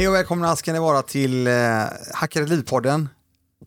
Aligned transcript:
Hej 0.00 0.08
och 0.08 0.14
välkomna 0.14 0.56
ska 0.56 0.72
ni 0.72 0.78
vara 0.78 1.02
till 1.02 1.46
eh, 1.46 1.52
Hackade 2.14 2.46
Liv-podden 2.46 3.08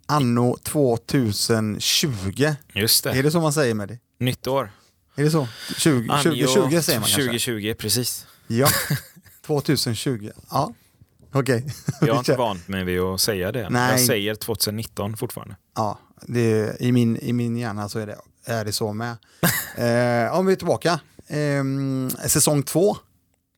anno 0.05 0.57
2020. 0.63 2.55
Just 2.73 3.03
det. 3.03 3.11
Är 3.11 3.23
det 3.23 3.31
så 3.31 3.41
man 3.41 3.53
säger 3.53 3.73
med 3.73 3.87
det? 3.87 3.99
Nytt 4.19 4.47
år. 4.47 4.71
Är 5.15 5.23
det 5.23 5.31
så? 5.31 5.47
20, 5.77 6.07
2020 6.07 6.81
säger 6.81 6.99
man 6.99 7.09
kanske? 7.09 7.21
2020, 7.21 7.73
precis. 7.73 8.27
Ja, 8.47 8.67
2020. 9.45 10.31
Ja, 10.51 10.73
okej. 11.31 11.65
Jag 12.01 12.13
har 12.13 12.17
inte 12.19 12.35
vant 12.35 12.67
mig 12.67 12.83
vid 12.83 12.99
att 12.99 13.21
säga 13.21 13.51
det. 13.51 13.69
Nej. 13.69 13.91
Jag 13.91 13.99
säger 13.99 14.35
2019 14.35 15.17
fortfarande. 15.17 15.55
Ja, 15.75 15.99
det, 16.21 16.77
i, 16.79 16.91
min, 16.91 17.17
i 17.17 17.33
min 17.33 17.57
hjärna 17.57 17.89
så 17.89 17.99
är 17.99 18.07
det, 18.07 18.17
är 18.45 18.65
det 18.65 18.71
så 18.71 18.93
med. 18.93 19.11
eh, 19.75 20.37
om 20.37 20.45
vi 20.45 20.53
är 20.53 20.57
tillbaka. 20.57 20.99
Eh, 21.27 21.63
säsong 22.27 22.63
två, 22.63 22.97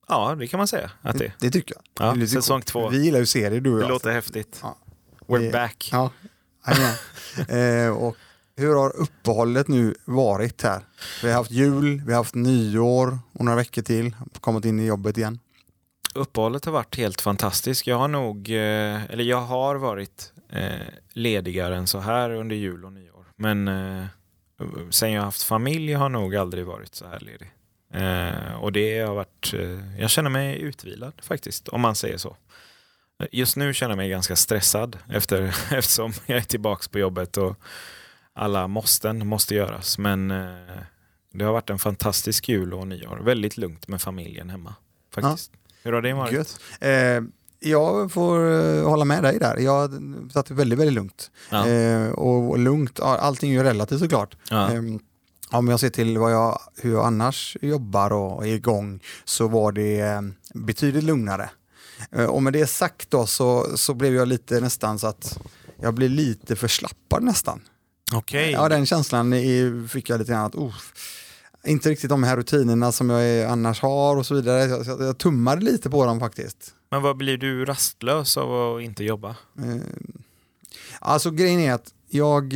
Ja, 0.07 0.35
det 0.35 0.47
kan 0.47 0.57
man 0.57 0.67
säga 0.67 0.91
att 1.01 1.17
det 1.17 1.25
är. 1.25 1.33
det 1.39 1.49
tycker 1.51 1.75
jag. 1.75 2.07
Ja, 2.07 2.15
Det 2.15 2.27
säsong 2.27 2.61
två. 2.61 2.89
Vi 2.89 3.03
gillar 3.03 3.19
ju 3.19 3.25
serier 3.25 3.61
du 3.61 3.71
och 3.71 3.77
Det 3.77 3.83
jag. 3.83 3.89
låter 3.89 4.11
häftigt. 4.11 4.59
Ja. 4.63 4.77
We're 5.27 5.39
Det- 5.39 5.51
back. 5.51 5.89
Ja, 5.91 6.09
eh, 7.55 7.89
och 7.97 8.15
hur 8.57 8.75
har 8.75 8.95
uppehållet 8.95 9.67
nu 9.67 9.95
varit 10.05 10.61
här? 10.61 10.81
Vi 11.23 11.29
har 11.29 11.35
haft 11.37 11.51
jul, 11.51 12.01
vi 12.05 12.13
har 12.13 12.19
haft 12.19 12.35
nyår 12.35 13.19
och 13.33 13.45
några 13.45 13.55
veckor 13.55 13.81
till. 13.81 14.15
Kommit 14.39 14.65
in 14.65 14.79
i 14.79 14.85
jobbet 14.85 15.17
igen. 15.17 15.39
Uppehållet 16.15 16.65
har 16.65 16.71
varit 16.71 16.95
helt 16.97 17.21
fantastiskt. 17.21 17.87
Jag 17.87 17.97
har 17.97 18.07
nog, 18.07 18.49
eh, 18.49 19.03
eller 19.11 19.23
jag 19.23 19.41
har 19.41 19.75
varit 19.75 20.33
eh, 20.49 20.69
ledigare 21.13 21.77
än 21.77 21.87
så 21.87 21.99
här 21.99 22.29
under 22.29 22.55
jul 22.55 22.85
och 22.85 22.93
nyår. 22.93 23.25
Men 23.35 23.67
eh, 23.67 24.05
sen 24.89 25.11
jag 25.11 25.21
har 25.21 25.25
haft 25.25 25.43
familj 25.43 25.93
har 25.93 26.03
jag 26.05 26.11
nog 26.11 26.35
aldrig 26.35 26.65
varit 26.65 26.95
så 26.95 27.07
här 27.07 27.19
ledig. 27.19 27.51
Eh, 27.93 28.53
och 28.55 28.71
det 28.71 28.99
har 28.99 29.15
varit, 29.15 29.53
eh, 29.53 29.99
jag 30.01 30.09
känner 30.09 30.29
mig 30.29 30.61
utvilad 30.61 31.13
faktiskt, 31.21 31.67
om 31.67 31.81
man 31.81 31.95
säger 31.95 32.17
så. 32.17 32.35
Just 33.31 33.55
nu 33.55 33.73
känner 33.73 33.91
jag 33.91 33.97
mig 33.97 34.09
ganska 34.09 34.35
stressad 34.35 34.97
efter, 35.09 35.41
eftersom 35.71 36.13
jag 36.25 36.37
är 36.37 36.41
tillbaka 36.41 36.83
på 36.91 36.99
jobbet 36.99 37.37
och 37.37 37.55
alla 38.33 38.67
måsten 38.67 39.27
måste 39.27 39.55
göras. 39.55 39.97
Men 39.97 40.31
eh, 40.31 40.81
det 41.33 41.45
har 41.45 41.53
varit 41.53 41.69
en 41.69 41.79
fantastisk 41.79 42.49
jul 42.49 42.73
och 42.73 42.87
nyår. 42.87 43.21
Väldigt 43.23 43.57
lugnt 43.57 43.87
med 43.87 44.01
familjen 44.01 44.49
hemma. 44.49 44.75
Faktiskt. 45.13 45.51
Hur 45.83 45.93
har 45.93 46.01
det 46.01 46.13
varit? 46.13 46.59
Eh, 46.79 47.21
jag 47.59 48.11
får 48.11 48.51
eh, 48.51 48.89
hålla 48.89 49.05
med 49.05 49.23
dig 49.23 49.39
där. 49.39 49.57
Jag 49.57 49.91
satt 50.33 50.51
väldigt, 50.51 50.79
väldigt 50.79 50.95
lugnt. 50.95 51.31
Ja. 51.49 51.67
Eh, 51.67 52.09
och, 52.09 52.59
lugnt, 52.59 52.99
ja, 53.01 53.17
allting 53.17 53.51
är 53.51 53.55
ju 53.55 53.63
relativt 53.63 53.99
såklart. 53.99 54.37
Ja. 54.49 54.69
Om 55.57 55.67
jag 55.67 55.79
ser 55.79 55.89
till 55.89 56.17
vad 56.17 56.31
jag, 56.31 56.59
hur 56.81 56.91
jag 56.91 57.05
annars 57.05 57.57
jobbar 57.61 58.13
och 58.13 58.47
är 58.47 58.53
igång 58.53 58.99
så 59.25 59.47
var 59.47 59.71
det 59.71 59.99
eh, 59.99 60.21
betydligt 60.53 61.03
lugnare. 61.03 61.49
Eh, 62.11 62.25
och 62.25 62.43
med 62.43 62.53
det 62.53 62.67
sagt 62.67 63.11
då 63.11 63.25
så, 63.25 63.77
så 63.77 63.93
blev 63.93 64.15
jag 64.15 64.27
lite 64.27 64.59
nästan 64.59 64.99
så 64.99 65.07
att 65.07 65.39
jag 65.81 65.93
blev 65.93 66.09
lite 66.09 66.55
förslappad 66.55 67.23
nästan. 67.23 67.61
Okej. 68.13 68.51
Ja, 68.51 68.69
den 68.69 68.85
känslan 68.85 69.33
fick 69.89 70.09
jag 70.09 70.19
lite 70.19 70.31
grann 70.31 70.45
att, 70.45 70.55
oh, 70.55 70.75
inte 71.65 71.89
riktigt 71.89 72.09
de 72.09 72.23
här 72.23 72.37
rutinerna 72.37 72.91
som 72.91 73.09
jag 73.09 73.51
annars 73.51 73.81
har 73.81 74.17
och 74.17 74.25
så 74.25 74.35
vidare. 74.35 74.63
Jag, 74.63 74.85
jag, 74.85 75.01
jag 75.01 75.17
tummade 75.17 75.61
lite 75.61 75.89
på 75.89 76.05
dem 76.05 76.19
faktiskt. 76.19 76.73
Men 76.91 77.01
vad 77.01 77.17
blir 77.17 77.37
du 77.37 77.65
rastlös 77.65 78.37
av 78.37 78.75
att 78.75 78.81
inte 78.81 79.03
jobba? 79.03 79.29
Eh, 79.29 79.75
alltså 80.99 81.31
grejen 81.31 81.59
är 81.59 81.73
att 81.73 81.93
jag, 82.09 82.53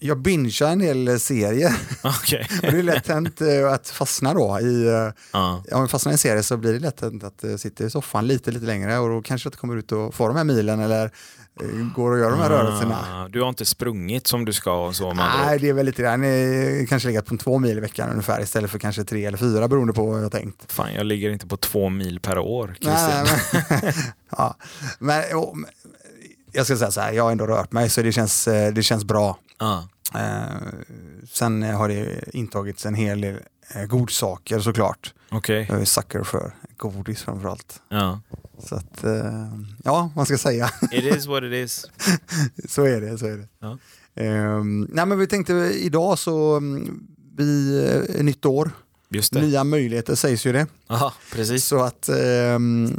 jag 0.00 0.18
bingear 0.18 0.72
en 0.72 0.78
del 0.78 1.20
serier 1.20 1.72
Okej. 2.02 2.46
och 2.62 2.72
det 2.72 2.78
är 2.78 2.82
lätt 2.82 3.08
hänt 3.08 3.40
eh, 3.40 3.72
att 3.72 3.88
fastna 3.88 4.34
då 4.34 4.60
i, 4.60 4.86
eh, 4.86 5.08
Ja. 5.32 5.54
om 5.72 5.80
jag 5.80 5.90
fastnar 5.90 6.12
i 6.12 6.14
en 6.14 6.18
serie 6.18 6.42
så 6.42 6.56
blir 6.56 6.72
det 6.72 6.78
lätt 6.78 7.00
hänt 7.00 7.24
att 7.24 7.60
sitter 7.60 7.84
i 7.84 7.90
soffan 7.90 8.26
lite, 8.26 8.50
lite 8.50 8.66
längre 8.66 8.98
och 8.98 9.08
då 9.08 9.22
kanske 9.22 9.46
jag 9.46 9.48
inte 9.50 9.58
kommer 9.58 9.76
ut 9.76 9.92
och 9.92 10.14
får 10.14 10.28
de 10.28 10.36
här 10.36 10.44
milen 10.44 10.80
eller 10.80 11.04
eh, 11.04 11.68
går 11.96 12.10
och 12.12 12.18
gör 12.18 12.30
de 12.30 12.40
här 12.40 12.50
rörelserna. 12.50 12.98
Ah, 13.12 13.28
Du 13.28 13.40
har 13.40 13.48
inte 13.48 13.64
sprungit 13.64 14.26
som 14.26 14.44
du 14.44 14.52
ska 14.52 14.86
och 14.86 14.96
så 14.96 15.14
Nej, 15.14 15.58
det 15.58 15.68
är 15.68 15.72
väl 15.72 15.86
lite 15.86 16.02
grann, 16.02 16.24
eh, 16.24 16.86
kanske 16.88 17.08
legat 17.08 17.26
på 17.26 17.36
två 17.36 17.58
mil 17.58 17.76
i 17.76 17.80
veckan 17.80 18.10
ungefär 18.10 18.42
istället 18.42 18.70
för 18.70 18.78
kanske 18.78 19.04
tre 19.04 19.26
eller 19.26 19.38
fyra 19.38 19.68
beroende 19.68 19.92
på 19.92 20.06
vad 20.06 20.22
jag 20.24 20.32
tänkt. 20.32 20.72
Fan, 20.72 20.94
jag 20.94 21.06
ligger 21.06 21.30
inte 21.30 21.46
på 21.46 21.56
två 21.56 21.88
mil 21.88 22.20
per 22.20 22.38
år, 22.38 22.76
men, 22.80 22.92
ja, 24.36 24.56
men, 24.98 25.22
men, 25.52 25.66
jag 26.52 26.66
ska 26.66 26.76
säga 26.76 26.90
så 26.90 27.00
här, 27.00 27.12
jag 27.12 27.24
har 27.24 27.32
ändå 27.32 27.46
rört 27.46 27.72
mig 27.72 27.90
så 27.90 28.02
det 28.02 28.12
känns, 28.12 28.48
eh, 28.48 28.72
det 28.72 28.82
känns 28.82 29.04
bra. 29.04 29.38
Ja. 29.60 29.88
Eh, 30.14 30.68
sen 31.28 31.62
har 31.62 31.88
det 31.88 32.24
intagits 32.32 32.86
en 32.86 32.94
hel 32.94 33.20
del 33.20 33.36
eh, 33.74 33.84
godsaker 33.84 34.60
såklart. 34.60 35.14
Okej. 35.30 35.66
Jag 35.68 35.80
är 35.80 35.84
sucker 35.84 36.22
för 36.22 36.54
godis 36.76 37.22
framförallt. 37.22 37.82
Ja. 37.88 38.20
Så 38.58 38.74
att, 38.74 39.04
eh, 39.04 39.48
ja, 39.84 40.10
man 40.16 40.26
ska 40.26 40.38
säga. 40.38 40.70
It 40.92 41.16
is 41.16 41.26
what 41.26 41.42
it 41.42 41.52
is. 41.52 41.86
så 42.68 42.84
är 42.84 43.00
det. 43.00 43.18
Så 43.18 43.26
är 43.26 43.36
det. 43.36 43.48
Ja. 43.60 43.78
Ehm, 44.14 44.88
nej, 44.90 45.06
men 45.06 45.18
vi 45.18 45.26
tänkte 45.26 45.52
idag 45.74 46.18
så, 46.18 46.56
mm, 46.56 47.06
vi, 47.36 48.22
nytt 48.22 48.46
år. 48.46 48.70
Nya 49.32 49.64
möjligheter 49.64 50.14
sägs 50.14 50.46
ju 50.46 50.52
det. 50.52 50.66
Aha, 50.86 51.12
precis. 51.32 51.64
Så 51.64 51.82
att 51.82 52.08
ehm, 52.08 52.96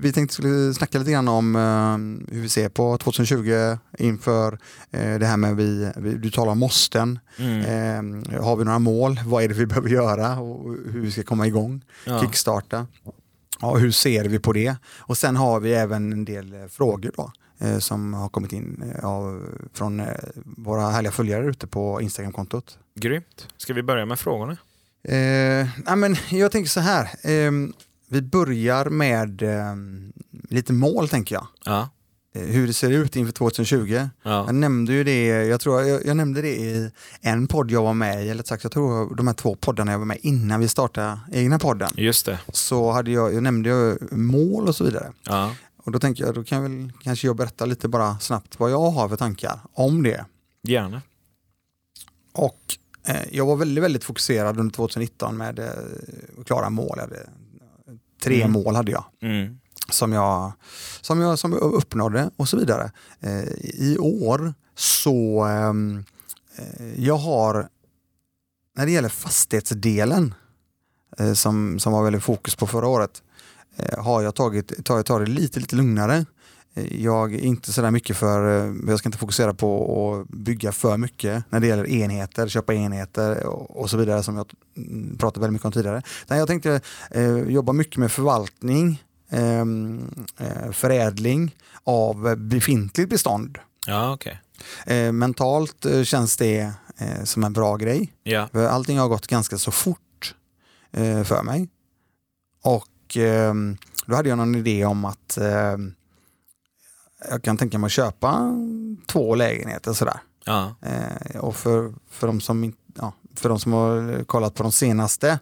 vi 0.00 0.12
tänkte 0.12 0.34
skulle 0.34 0.74
snacka 0.74 0.98
lite 0.98 1.10
grann 1.10 1.28
om 1.28 1.56
ehm, 1.56 2.26
hur 2.30 2.40
vi 2.40 2.48
ser 2.48 2.68
på 2.68 2.98
2020 2.98 3.76
inför 3.98 4.58
eh, 4.90 5.18
det 5.18 5.26
här 5.26 5.36
med 5.36 5.56
vi, 5.56 5.92
vi, 5.96 6.14
du 6.14 6.30
talar 6.30 6.52
om 6.52 6.58
måsten. 6.58 7.18
Mm. 7.36 7.64
Ehm, 7.66 8.42
har 8.42 8.56
vi 8.56 8.64
några 8.64 8.78
mål? 8.78 9.20
Vad 9.26 9.44
är 9.44 9.48
det 9.48 9.54
vi 9.54 9.66
behöver 9.66 9.88
göra 9.88 10.40
och 10.40 10.76
hur 10.92 11.00
vi 11.00 11.10
ska 11.10 11.22
komma 11.22 11.46
igång? 11.46 11.84
Ja. 12.04 12.20
Kickstarta. 12.20 12.86
Ja, 13.60 13.76
hur 13.76 13.90
ser 13.90 14.24
vi 14.24 14.38
på 14.38 14.52
det? 14.52 14.76
Och 14.98 15.18
sen 15.18 15.36
har 15.36 15.60
vi 15.60 15.72
även 15.72 16.12
en 16.12 16.24
del 16.24 16.52
eh, 16.52 16.66
frågor 16.66 17.12
då 17.16 17.32
eh, 17.58 17.78
som 17.78 18.14
har 18.14 18.28
kommit 18.28 18.52
in 18.52 18.92
eh, 18.96 19.04
av, 19.04 19.46
från 19.74 20.00
eh, 20.00 20.06
våra 20.44 20.90
härliga 20.90 21.12
följare 21.12 21.46
ute 21.46 21.66
på 21.66 22.00
Instagramkontot. 22.02 22.78
Grymt. 22.94 23.48
Ska 23.56 23.74
vi 23.74 23.82
börja 23.82 24.06
med 24.06 24.18
frågorna? 24.18 24.56
Eh, 25.04 25.96
men 25.96 26.16
jag 26.30 26.52
tänker 26.52 26.70
så 26.70 26.80
här, 26.80 27.08
ehm, 27.22 27.72
vi 28.08 28.22
börjar 28.22 28.84
med 28.84 29.42
ehm, 29.42 30.12
lite 30.48 30.72
mål 30.72 31.08
tänker 31.08 31.34
jag. 31.34 31.46
Ja. 31.64 31.88
Eh, 32.34 32.42
hur 32.42 32.66
det 32.66 32.72
ser 32.72 32.90
ut 32.90 33.16
inför 33.16 33.32
2020. 33.32 34.08
ja. 34.22 34.44
Jag 34.46 34.54
nämnde 34.54 34.92
ju 34.92 35.04
det, 35.04 35.26
jag 35.26 35.60
tror 35.60 35.82
jag, 35.82 36.06
jag 36.06 36.16
nämnde 36.16 36.42
det 36.42 36.56
i 36.56 36.90
en 37.20 37.46
podd 37.46 37.70
jag 37.70 37.82
var 37.82 37.94
med 37.94 38.26
i, 38.26 38.28
eller 38.28 38.42
sagt 38.42 38.62
jag 38.62 38.72
tror 38.72 39.14
de 39.14 39.26
här 39.26 39.34
två 39.34 39.54
poddarna 39.54 39.92
jag 39.92 39.98
var 39.98 40.06
med 40.06 40.18
innan 40.22 40.60
vi 40.60 40.68
startade 40.68 41.18
egna 41.32 41.58
podden. 41.58 41.90
Just 41.96 42.26
det. 42.26 42.38
Så 42.52 42.92
hade 42.92 43.10
jag, 43.10 43.34
jag 43.34 43.42
nämnde 43.42 43.68
jag 43.68 44.12
mål 44.12 44.68
och 44.68 44.76
så 44.76 44.84
vidare. 44.84 45.12
Ja. 45.26 45.54
Och 45.84 45.92
då 45.92 45.98
tänker 45.98 46.24
jag, 46.24 46.34
då 46.34 46.44
kan 46.44 46.62
jag 46.62 46.68
väl 46.70 46.92
kanske 47.02 47.26
jag 47.26 47.36
berätta 47.36 47.64
lite 47.64 47.88
bara 47.88 48.18
snabbt 48.18 48.60
vad 48.60 48.70
jag 48.70 48.90
har 48.90 49.08
för 49.08 49.16
tankar 49.16 49.60
om 49.72 50.02
det. 50.02 50.24
Gärna. 50.62 51.02
Och 52.32 52.58
eh, 52.68 52.81
jag 53.30 53.46
var 53.46 53.56
väldigt, 53.56 53.84
väldigt 53.84 54.04
fokuserad 54.04 54.60
under 54.60 54.74
2019 54.74 55.36
med 55.36 55.58
eh, 55.58 55.66
att 56.40 56.46
klara 56.46 56.70
mål. 56.70 56.98
Hade, 56.98 57.28
tre 58.22 58.40
Mm. 58.42 58.52
mål 58.52 58.76
hade 58.76 58.92
jag 58.92 59.04
Mm. 59.22 59.58
som 59.90 60.12
jag, 60.12 60.52
som 61.00 61.20
jag, 61.20 61.38
som 61.38 61.52
jag 61.52 61.60
uppnådde 61.62 62.30
och 62.36 62.48
så 62.48 62.56
vidare. 62.56 62.90
Eh, 63.20 63.42
I 63.62 63.96
år 64.00 64.54
så, 64.74 65.46
eh, 65.46 65.72
jag 66.96 67.16
har, 67.16 67.68
när 68.76 68.86
det 68.86 68.92
gäller 68.92 69.08
fastighetsdelen 69.08 70.34
eh, 71.18 71.32
som, 71.32 71.78
som 71.78 71.92
var 71.92 72.04
väldigt 72.04 72.22
fokus 72.22 72.56
på 72.56 72.66
förra 72.66 72.86
året, 72.88 73.22
eh, 73.76 74.04
har 74.04 74.22
jag 74.22 74.34
tagit, 74.34 74.84
tagit, 74.84 75.06
tagit 75.06 75.26
det 75.28 75.32
lite, 75.32 75.60
lite 75.60 75.76
lugnare. 75.76 76.24
Jag 76.74 77.34
är 77.34 77.38
inte 77.38 77.72
sådär 77.72 77.90
mycket 77.90 78.16
för, 78.16 78.66
eh, 78.66 78.74
jag 78.86 78.98
ska 78.98 79.08
inte 79.08 79.18
fokusera 79.18 79.54
på 79.54 80.22
att 80.22 80.28
bygga 80.28 80.72
för 80.72 80.96
mycket 80.96 81.44
när 81.50 81.60
det 81.60 81.66
gäller 81.66 81.86
enheter, 81.86 82.48
köpa 82.48 82.74
enheter 82.74 83.46
och, 83.46 83.90
så 83.90 83.96
vidare 83.96 84.22
som 84.22 84.36
jag 84.36 84.52
mm, 84.76 85.18
pratade 85.18 85.40
väldigt 85.40 85.52
mycket 85.52 85.66
om 85.66 85.72
tidigare. 85.72 86.02
Utan 86.24 86.38
jag 86.38 86.48
tänkte 86.48 86.80
eh, 87.10 87.38
jobba 87.38 87.72
mycket 87.72 87.96
med 87.96 88.12
förvaltning, 88.12 89.02
ehm, 89.30 90.10
eh, 90.38 90.70
förädling 90.70 91.56
av 91.84 92.36
befintligt 92.36 93.10
bestånd. 93.10 93.58
Ja. 93.86 94.18
Eh, 94.86 95.12
mentalt 95.12 95.86
känns 96.04 96.36
det 96.36 96.72
som 97.24 97.44
en 97.44 97.52
bra 97.52 97.76
grej. 97.76 98.12
Ja. 98.22 98.48
Allting 98.52 98.98
har 98.98 99.08
gått 99.08 99.26
ganska 99.26 99.58
så 99.58 99.70
fort 99.70 100.34
för 101.24 101.42
mig. 101.42 101.68
Och 102.62 103.16
ehm, 103.16 103.76
då 104.06 104.16
hade 104.16 104.28
jag 104.28 104.38
någon 104.38 104.54
idé 104.54 104.84
om 104.84 105.04
att 105.04 105.38
ehm, 105.38 105.94
jag 107.30 107.42
kan 107.42 107.56
tänka 107.56 107.78
mig 107.78 107.86
att 107.86 107.92
köpa 107.92 108.58
två 109.06 109.34
lägenheter 109.34 109.92
sådär. 109.92 110.20
Ja. 110.44 110.74
Eh, 110.82 111.36
och 111.40 111.56
för, 111.56 111.92
för, 112.10 112.26
de 112.26 112.40
som, 112.40 112.72
ja, 112.94 113.12
för 113.34 113.48
de 113.48 113.60
som 113.60 113.72
har 113.72 114.24
kollat 114.24 114.54
på 114.54 114.62
de 114.62 114.72
senaste, 114.72 115.38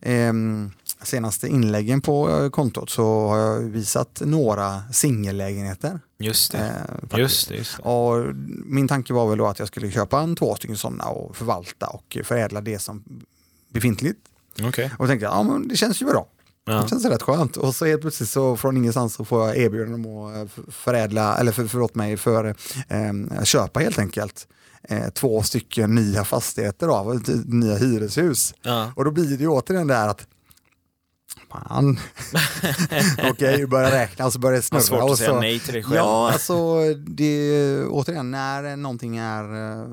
ehm, 0.00 0.70
senaste 1.02 1.48
inläggen 1.48 2.00
på 2.00 2.30
eh, 2.30 2.50
kontot 2.50 2.90
så 2.90 3.28
har 3.28 3.38
jag 3.38 3.60
visat 3.60 4.22
några 4.24 4.82
singellägenheter. 4.92 6.00
Just 6.18 6.52
det. 6.52 6.58
Eh. 7.12 7.18
Just 7.18 7.48
det. 7.48 7.56
Just 7.56 7.76
det. 7.76 7.82
Och 7.82 8.34
min 8.64 8.88
tanke 8.88 9.12
var 9.12 9.28
väl 9.28 9.38
då 9.38 9.46
att 9.46 9.58
jag 9.58 9.68
skulle 9.68 9.90
köpa 9.90 10.20
en 10.20 10.36
två 10.36 10.54
stycken 10.54 10.76
sådana 10.76 11.04
och 11.04 11.36
förvalta 11.36 11.86
och 11.86 12.18
förädla 12.24 12.60
det 12.60 12.78
som 12.78 13.04
befintligt. 13.68 14.20
Okej. 14.62 14.90
Och 14.98 15.06
tänkte 15.08 15.24
jag, 15.24 15.34
ja 15.34 15.42
men 15.42 15.68
det 15.68 15.76
känns 15.76 16.02
ju 16.02 16.06
bra. 16.06 16.26
Ja. 16.64 16.72
Det 16.72 16.88
känns 16.88 17.04
rätt 17.04 17.22
skönt. 17.22 17.56
Och 17.56 17.74
så 17.74 17.84
helt 17.86 18.00
plötsligt 18.00 18.28
så 18.28 18.56
från 18.56 18.76
ingenstans 18.76 19.14
så 19.14 19.24
får 19.24 19.48
jag 19.48 19.56
erbjudande 19.56 20.08
om 20.08 20.16
att 20.16 20.36
eh, 20.36 20.64
förädla, 20.70 21.38
eller 21.38 21.52
för, 21.52 21.66
förlåt 21.66 21.94
mig, 21.94 22.16
för 22.16 22.44
eh, 22.88 23.42
köpa 23.44 23.80
helt 23.80 23.98
enkelt. 23.98 24.48
Eh, 24.88 25.08
två 25.08 25.42
stycken 25.42 25.94
nya 25.94 26.24
fastigheter 26.24 26.86
då, 26.86 27.20
nya 27.46 27.76
hyreshus. 27.76 28.54
Ja. 28.62 28.92
Och 28.96 29.04
då 29.04 29.10
blir 29.10 29.24
det 29.24 29.42
ju 29.42 29.48
återigen 29.48 29.90
här 29.90 30.08
att 30.08 30.26
Fan. 31.50 31.98
Okej, 33.30 33.66
börja 33.66 33.90
räkna 33.90 34.26
och 34.26 34.32
så 34.32 34.38
börjar 34.38 34.56
det 34.56 34.62
snurra. 34.62 34.82
svårt 34.82 35.10
att 35.10 35.18
säga 35.18 35.40
nej 35.40 35.58
till 35.60 35.72
dig 35.72 35.82
själv. 35.82 35.96
Ja, 35.96 36.30
alltså 36.32 36.78
det, 36.94 37.84
återigen, 37.84 38.30
när 38.30 38.76
någonting 38.76 39.16
är, 39.16 39.44
eh, 39.80 39.86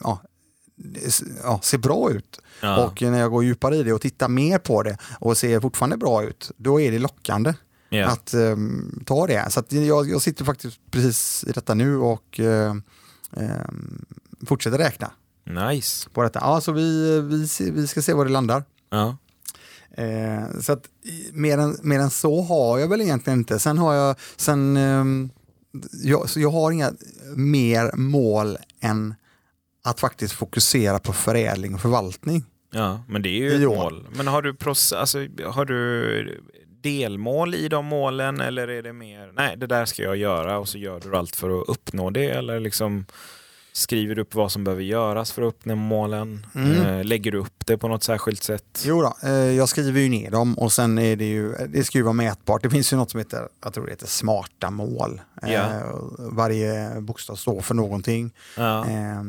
ja, 0.00 0.22
ja, 1.44 1.60
ser 1.62 1.78
bra 1.78 2.10
ut 2.10 2.40
Ja. 2.62 2.84
och 2.84 3.02
när 3.02 3.18
jag 3.20 3.30
går 3.30 3.44
djupare 3.44 3.76
i 3.76 3.82
det 3.82 3.92
och 3.92 4.00
tittar 4.00 4.28
mer 4.28 4.58
på 4.58 4.82
det 4.82 4.96
och 5.20 5.36
ser 5.38 5.60
fortfarande 5.60 5.96
bra 5.96 6.22
ut, 6.24 6.50
då 6.56 6.80
är 6.80 6.92
det 6.92 6.98
lockande 6.98 7.54
Ja. 7.88 8.08
att 8.08 8.34
ehm, 8.34 9.02
ta 9.06 9.26
det. 9.26 9.50
Så 9.50 9.62
jag, 9.68 10.08
jag 10.08 10.22
sitter 10.22 10.44
faktiskt 10.44 10.80
precis 10.90 11.44
i 11.48 11.52
detta 11.52 11.74
nu 11.74 11.96
och 11.96 12.40
eh, 12.40 12.74
ehm, 13.36 14.04
fortsätter 14.46 14.78
räkna 14.78 15.10
Nice. 15.70 16.08
på 16.10 16.22
detta. 16.22 16.38
Ja, 16.42 16.60
så 16.60 16.72
vi, 16.72 17.20
vi, 17.20 17.70
vi 17.70 17.86
ska 17.86 18.02
se 18.02 18.12
var 18.12 18.24
det 18.24 18.30
landar. 18.30 18.64
Ja. 18.90 19.16
Eh, 19.96 20.60
så 20.60 20.72
att 20.72 20.84
mer 21.32 21.58
än, 21.58 21.76
mer 21.82 22.00
än 22.00 22.10
så 22.10 22.42
har 22.42 22.78
jag 22.78 22.88
väl 22.88 23.00
egentligen 23.00 23.38
inte. 23.38 23.58
Sen 23.58 23.78
har 23.78 23.94
jag, 23.94 24.16
sen, 24.36 24.76
ehm, 24.76 25.30
jag, 26.02 26.30
så 26.30 26.40
jag 26.40 26.50
har 26.50 26.70
inga 26.70 26.92
mer 27.36 27.92
mål 27.96 28.58
än 28.80 29.14
att 29.82 30.00
faktiskt 30.00 30.34
fokusera 30.34 30.98
på 30.98 31.12
förädling 31.12 31.74
och 31.74 31.80
förvaltning. 31.80 32.44
ja, 32.72 33.00
men 33.08 33.22
det 33.22 33.28
är 33.28 33.32
ju 33.38 33.62
ett 33.62 33.68
år. 33.68 33.76
mål. 33.76 34.06
Men 34.16 34.26
har 34.26 34.42
du, 34.42 34.52
proce- 34.52 34.96
alltså, 34.96 35.18
har 35.46 35.64
du 35.64 36.40
delmål 36.82 37.54
i 37.54 37.68
de 37.68 37.86
målen 37.86 38.40
eller 38.40 38.68
är 38.68 38.82
det 38.82 38.92
mer, 38.92 39.32
nej 39.36 39.56
det 39.56 39.66
där 39.66 39.84
ska 39.84 40.02
jag 40.02 40.16
göra 40.16 40.58
och 40.58 40.68
så 40.68 40.78
gör 40.78 41.00
du 41.00 41.16
allt 41.16 41.36
för 41.36 41.60
att 41.60 41.68
uppnå 41.68 42.10
det 42.10 42.24
eller 42.30 42.60
liksom 42.60 43.06
skriver 43.72 44.14
du 44.14 44.22
upp 44.22 44.34
vad 44.34 44.52
som 44.52 44.64
behöver 44.64 44.82
göras 44.82 45.32
för 45.32 45.42
att 45.42 45.48
uppnå 45.48 45.74
målen? 45.74 46.46
Mm. 46.54 46.86
Eh, 46.86 47.04
lägger 47.04 47.32
du 47.32 47.38
upp 47.38 47.66
det 47.66 47.78
på 47.78 47.88
något 47.88 48.04
särskilt 48.04 48.42
sätt? 48.42 48.82
Jo 48.86 49.02
då, 49.02 49.28
eh, 49.28 49.32
jag 49.32 49.68
skriver 49.68 50.00
ju 50.00 50.08
ner 50.08 50.30
dem 50.30 50.58
och 50.58 50.72
sen 50.72 50.98
är 50.98 51.16
det 51.16 51.24
ju, 51.28 51.52
det 51.68 51.84
ska 51.84 51.98
ju 51.98 52.04
vara 52.04 52.12
mätbart. 52.12 52.62
Det 52.62 52.70
finns 52.70 52.92
ju 52.92 52.96
något 52.96 53.10
som 53.10 53.18
heter, 53.18 53.48
jag 53.64 53.72
tror 53.74 53.84
det 53.86 53.90
heter 53.92 54.06
smarta 54.06 54.70
mål. 54.70 55.20
Eh, 55.42 55.52
Ja. 55.52 55.68
Varje 56.18 57.00
bokstav 57.00 57.34
står 57.36 57.60
för 57.60 57.74
någonting. 57.74 58.30
Ja. 58.56 58.86
Eh, 58.88 59.22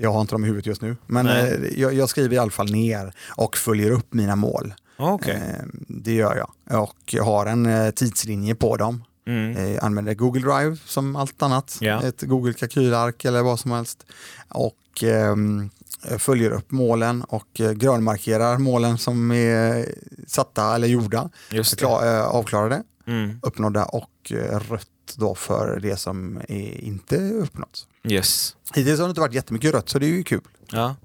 Jag 0.00 0.12
har 0.12 0.20
inte 0.20 0.34
dem 0.34 0.44
i 0.44 0.46
huvudet 0.46 0.66
just 0.66 0.82
nu, 0.82 0.96
men 1.06 1.28
eh, 1.28 1.48
jag, 1.76 1.94
jag 1.94 2.08
skriver 2.08 2.34
i 2.34 2.38
alla 2.38 2.50
fall 2.50 2.70
ner 2.72 3.12
och 3.36 3.56
följer 3.56 3.90
upp 3.90 4.14
mina 4.14 4.36
mål. 4.36 4.74
Okej. 4.96 5.34
Eh, 5.34 5.64
Det 5.88 6.12
gör 6.14 6.36
jag 6.36 6.80
och 6.82 6.96
jag 7.14 7.24
har 7.24 7.46
en 7.46 7.66
eh, 7.66 7.90
tidslinje 7.90 8.54
på 8.54 8.76
dem. 8.76 9.04
Mm. 9.26 9.72
Jag 9.74 9.84
använder 9.84 10.14
Google 10.14 10.40
Drive 10.40 10.76
som 10.84 11.16
allt 11.16 11.42
annat, 11.42 11.78
Ja. 11.80 12.02
ett 12.02 12.22
Google 12.22 12.52
kalkylark 12.52 13.24
eller 13.24 13.42
vad 13.42 13.60
som 13.60 13.70
helst. 13.70 14.06
Och 14.48 15.02
ehm, 15.02 15.70
följer 16.18 16.50
upp 16.50 16.70
målen 16.70 17.22
och 17.22 17.60
eh, 17.60 17.72
grönmarkerar 17.72 18.58
målen 18.58 18.98
som 18.98 19.30
är 19.32 19.94
satta 20.26 20.74
eller 20.74 20.88
gjorda, 20.88 21.30
klar, 21.76 22.06
eh, 22.06 22.24
avklarade, 22.24 22.82
Mm. 23.06 23.38
uppnådda 23.42 23.84
och 23.84 24.32
eh, 24.32 24.60
rött 24.60 24.86
då 25.16 25.34
för 25.34 25.80
det 25.80 25.96
som 25.96 26.36
är 26.48 26.80
inte 26.80 27.16
uppnått. 27.32 27.86
Yes. 28.08 28.56
Hittills 28.74 28.98
har 29.00 29.06
det 29.06 29.10
inte 29.10 29.20
varit 29.20 29.34
jättemycket 29.34 29.74
rött 29.74 29.88
så 29.88 29.98
det 29.98 30.06
är 30.06 30.10
ju 30.10 30.22
kul. 30.24 30.40
Ja. 30.70 30.96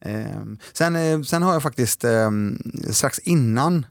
Ehm, 0.00 0.58
sen, 0.72 0.96
eh, 0.96 1.22
sen 1.22 1.42
har 1.42 1.52
jag 1.52 1.62
faktiskt 1.62 2.04
ehm, 2.04 2.58
strax 2.90 3.18
innan, 3.18 3.86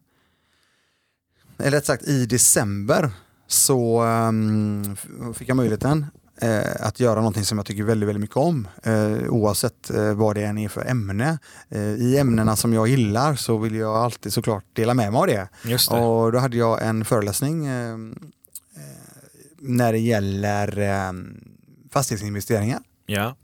eller 1.58 1.72
rätt 1.78 1.86
sagt 1.86 2.04
i 2.04 2.26
december, 2.26 3.12
så 3.51 4.00
ehm, 4.01 4.83
f- 4.94 5.07
fick 5.38 5.50
jag 5.50 5.57
möjligheten 5.57 6.06
eh, 6.42 6.62
att 6.80 7.00
göra 7.00 7.15
någonting 7.15 7.45
som 7.45 7.57
jag 7.57 7.65
tycker 7.68 7.83
väldigt, 7.83 8.09
väldigt 8.09 8.21
mycket 8.21 8.38
om. 8.38 8.68
Eh, 8.83 9.30
oavsett 9.30 9.89
eh, 9.89 10.13
vad 10.13 10.36
det 10.36 10.44
än 10.44 10.57
är 10.57 10.69
för 10.69 10.86
ämne. 10.89 11.38
Eh, 11.69 11.81
I 11.81 12.18
ämnena 12.18 12.56
som 12.56 12.74
jag 12.74 12.88
gillar 12.88 13.36
så 13.36 13.57
vill 13.57 13.75
jag 13.75 13.95
alltid 13.95 14.33
såklart 14.33 14.63
dela 14.74 14.94
med 14.94 15.12
mig 15.12 15.19
av 15.19 15.27
det. 15.27 15.48
Det. 15.95 16.01
Och 16.01 16.31
då 16.31 16.39
hade 16.39 16.57
jag 16.57 16.86
en 16.88 17.06
föreläsning 17.06 17.65
eh, 17.65 17.92
eh, 17.92 17.98
när 19.59 19.92
det 19.92 20.00
gäller 20.00 20.80
eh, 20.80 21.12
fastighetsinvesteringar. 21.92 22.80
Ja. 23.06 23.36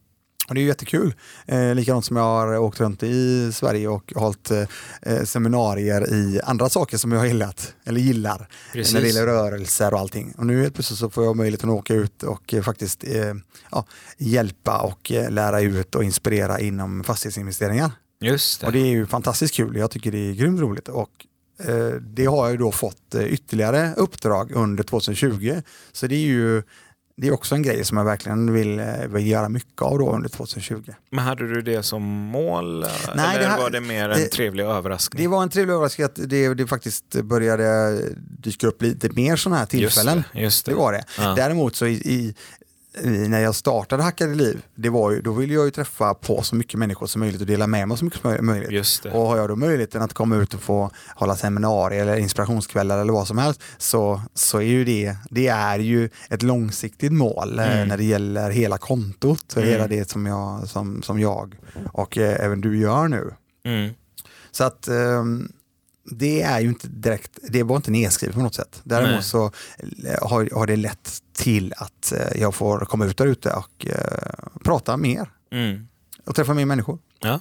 Och 0.47 0.55
det 0.55 0.59
är 0.59 0.61
ju 0.61 0.67
jättekul. 0.67 1.13
Eh, 1.45 1.75
likadant 1.75 2.05
som 2.05 2.17
jag 2.17 2.23
har 2.23 2.57
åkt 2.57 2.79
runt 2.79 3.03
i 3.03 3.51
Sverige 3.53 3.87
och 3.87 4.13
hållit 4.15 4.51
eh, 4.51 5.23
seminarier 5.23 6.13
i 6.13 6.41
andra 6.43 6.69
saker 6.69 6.97
som 6.97 7.11
jag 7.11 7.19
har 7.19 7.25
gillat, 7.25 7.73
eller 7.85 8.01
gillar. 8.01 8.47
Precis. 8.73 8.93
När 8.93 9.01
det 9.01 9.07
gäller 9.07 9.25
rörelser 9.25 9.93
och 9.93 9.99
allting. 9.99 10.33
Och 10.37 10.45
nu 10.45 10.61
helt 10.61 10.73
plötsligt 10.73 10.99
så 10.99 11.09
får 11.09 11.23
jag 11.23 11.35
möjligheten 11.35 11.69
att 11.69 11.75
åka 11.75 11.93
ut 11.93 12.23
och 12.23 12.53
eh, 12.53 12.63
faktiskt 12.63 13.03
eh, 13.03 13.33
ja, 13.71 13.85
hjälpa 14.17 14.79
och 14.79 15.11
eh, 15.11 15.29
lära 15.31 15.61
ut 15.61 15.95
och 15.95 16.03
inspirera 16.03 16.59
inom 16.59 17.03
fastighetsinvesteringar. 17.03 17.91
Just 18.21 18.61
det. 18.61 18.67
Och 18.67 18.73
det 18.73 18.79
är 18.79 18.91
ju 18.91 19.05
fantastiskt 19.05 19.53
kul. 19.55 19.75
Jag 19.75 19.91
tycker 19.91 20.11
det 20.11 20.29
är 20.29 20.33
grymt 20.33 20.59
roligt. 20.59 20.87
Och 20.87 21.09
eh, 21.59 21.89
det 22.01 22.25
har 22.25 22.45
jag 22.45 22.51
ju 22.51 22.57
då 22.57 22.71
fått 22.71 23.15
eh, 23.15 23.23
ytterligare 23.25 23.93
uppdrag 23.97 24.51
under 24.51 24.83
2020. 24.83 25.61
Så 25.91 26.07
det 26.07 26.15
är 26.15 26.27
ju 26.27 26.63
det 27.21 27.27
är 27.27 27.31
också 27.33 27.55
en 27.55 27.61
grej 27.63 27.85
som 27.85 27.97
jag 27.97 28.05
verkligen 28.05 28.53
vill, 28.53 28.79
eh, 28.79 28.85
vill 29.07 29.27
göra 29.27 29.49
mycket 29.49 29.81
av 29.81 29.97
då 29.99 30.11
under 30.11 30.29
2020. 30.29 30.83
Men 31.11 31.25
hade 31.25 31.47
du 31.47 31.61
det 31.61 31.83
som 31.83 32.03
mål? 32.03 32.79
Nej, 32.79 32.89
eller 33.15 33.39
det 33.39 33.45
här- 33.49 33.57
var 33.57 33.69
det 33.69 33.81
mer 33.81 34.09
en 34.09 34.19
det- 34.19 34.27
trevlig 34.27 34.63
överraskning? 34.63 35.23
Det 35.23 35.27
var 35.27 35.43
en 35.43 35.49
trevlig 35.49 35.73
överraskning 35.73 36.05
att 36.05 36.15
det, 36.29 36.53
det 36.53 36.67
faktiskt 36.67 37.15
började 37.23 37.99
dyka 38.41 38.67
upp 38.67 38.81
lite 38.81 39.09
mer 39.09 39.35
sådana 39.35 39.59
här 39.59 39.65
tillfällen. 39.65 40.15
Just 40.17 40.33
det. 40.33 40.41
Just 40.41 40.65
det. 40.65 40.71
Det 40.71 40.75
var 40.77 40.93
det. 40.93 41.03
Ja. 41.17 41.33
Däremot 41.35 41.75
så 41.75 41.85
i, 41.85 41.93
i, 41.93 42.35
när 43.03 43.39
jag 43.39 43.55
startade 43.55 44.03
Hackade 44.03 44.35
liv, 44.35 44.61
det 44.75 44.89
var 44.89 45.11
ju, 45.11 45.21
då 45.21 45.31
ville 45.31 45.53
jag 45.53 45.65
ju 45.65 45.71
träffa 45.71 46.13
på 46.13 46.41
så 46.41 46.55
mycket 46.55 46.79
människor 46.79 47.07
som 47.07 47.19
möjligt 47.19 47.41
och 47.41 47.47
dela 47.47 47.67
med 47.67 47.87
mig 47.87 47.97
så 47.97 48.05
mycket 48.05 48.21
som 48.21 48.45
möjligt. 48.45 48.69
Och 49.13 49.21
har 49.27 49.37
jag 49.37 49.49
då 49.49 49.55
möjligheten 49.55 50.01
att 50.01 50.13
komma 50.13 50.35
ut 50.35 50.53
och 50.53 50.61
få 50.61 50.91
hålla 51.15 51.35
seminarier 51.35 52.01
eller 52.01 52.15
inspirationskvällar 52.17 52.97
eller 53.01 53.13
vad 53.13 53.27
som 53.27 53.37
helst 53.37 53.61
så, 53.77 54.21
så 54.33 54.57
är 54.57 54.61
ju 54.61 54.85
det, 54.85 55.15
det 55.29 55.47
är 55.47 55.79
ju 55.79 56.09
ett 56.29 56.43
långsiktigt 56.43 57.11
mål 57.13 57.59
eh, 57.59 57.67
Mm. 57.77 57.87
när 57.87 57.97
det 57.97 58.03
gäller 58.03 58.49
hela 58.49 58.77
kontot, 58.77 59.53
Mm. 59.57 59.69
hela 59.69 59.87
det 59.87 60.09
som 60.09 60.25
jag, 60.25 60.67
som, 60.67 61.01
som 61.01 61.19
jag 61.19 61.55
och 61.93 62.17
eh, 62.17 62.45
även 62.45 62.61
du 62.61 62.77
gör 62.79 63.07
nu. 63.07 63.33
Mm. 63.65 63.93
Så 64.51 64.63
att 64.63 64.87
ehm, 64.87 65.51
det 66.11 66.41
är 66.41 66.59
ju 66.59 66.67
inte 66.69 66.87
direkt, 66.87 67.39
det 67.49 67.63
var 67.63 67.75
inte 67.75 67.91
nedskrivet 67.91 68.35
på 68.35 68.41
något 68.41 68.55
sätt. 68.55 68.81
Däremot 68.83 69.11
Nej. 69.11 69.23
så 69.23 69.45
eh, 70.05 70.27
har, 70.29 70.49
har 70.55 70.67
det 70.67 70.75
lett 70.75 71.21
till 71.33 71.73
att 71.77 72.11
eh, 72.11 72.41
jag 72.41 72.55
får 72.55 72.79
komma 72.79 73.05
ut 73.05 73.17
där 73.17 73.25
ute 73.25 73.53
och 73.53 73.85
eh, 73.87 74.29
prata 74.63 74.97
mer 74.97 75.31
Mm. 75.51 75.87
och 76.25 76.35
träffa 76.35 76.53
mer 76.53 76.65
människor. 76.65 76.99
Ja. 77.19 77.39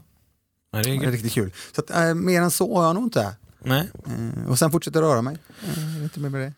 Ja, 0.72 0.82
det 0.82 0.90
är 0.90 1.00
Det 1.00 1.06
är 1.06 1.10
riktigt 1.10 1.32
kul. 1.32 1.52
Så 1.74 1.80
att, 1.80 1.90
eh, 1.90 2.14
mer 2.14 2.42
än 2.42 2.50
så 2.50 2.76
har 2.78 2.84
jag 2.86 2.94
nog 2.94 3.04
inte. 3.04 3.36
Nej. 3.62 3.90
Eh, 4.06 4.48
och 4.50 4.58
sen 4.58 4.70
fortsätter 4.70 5.00
röra 5.00 5.22
mig. 5.22 5.38
Eh, 5.76 6.02
inte 6.02 6.20
mer 6.20 6.28
med 6.28 6.40
det. 6.40 6.52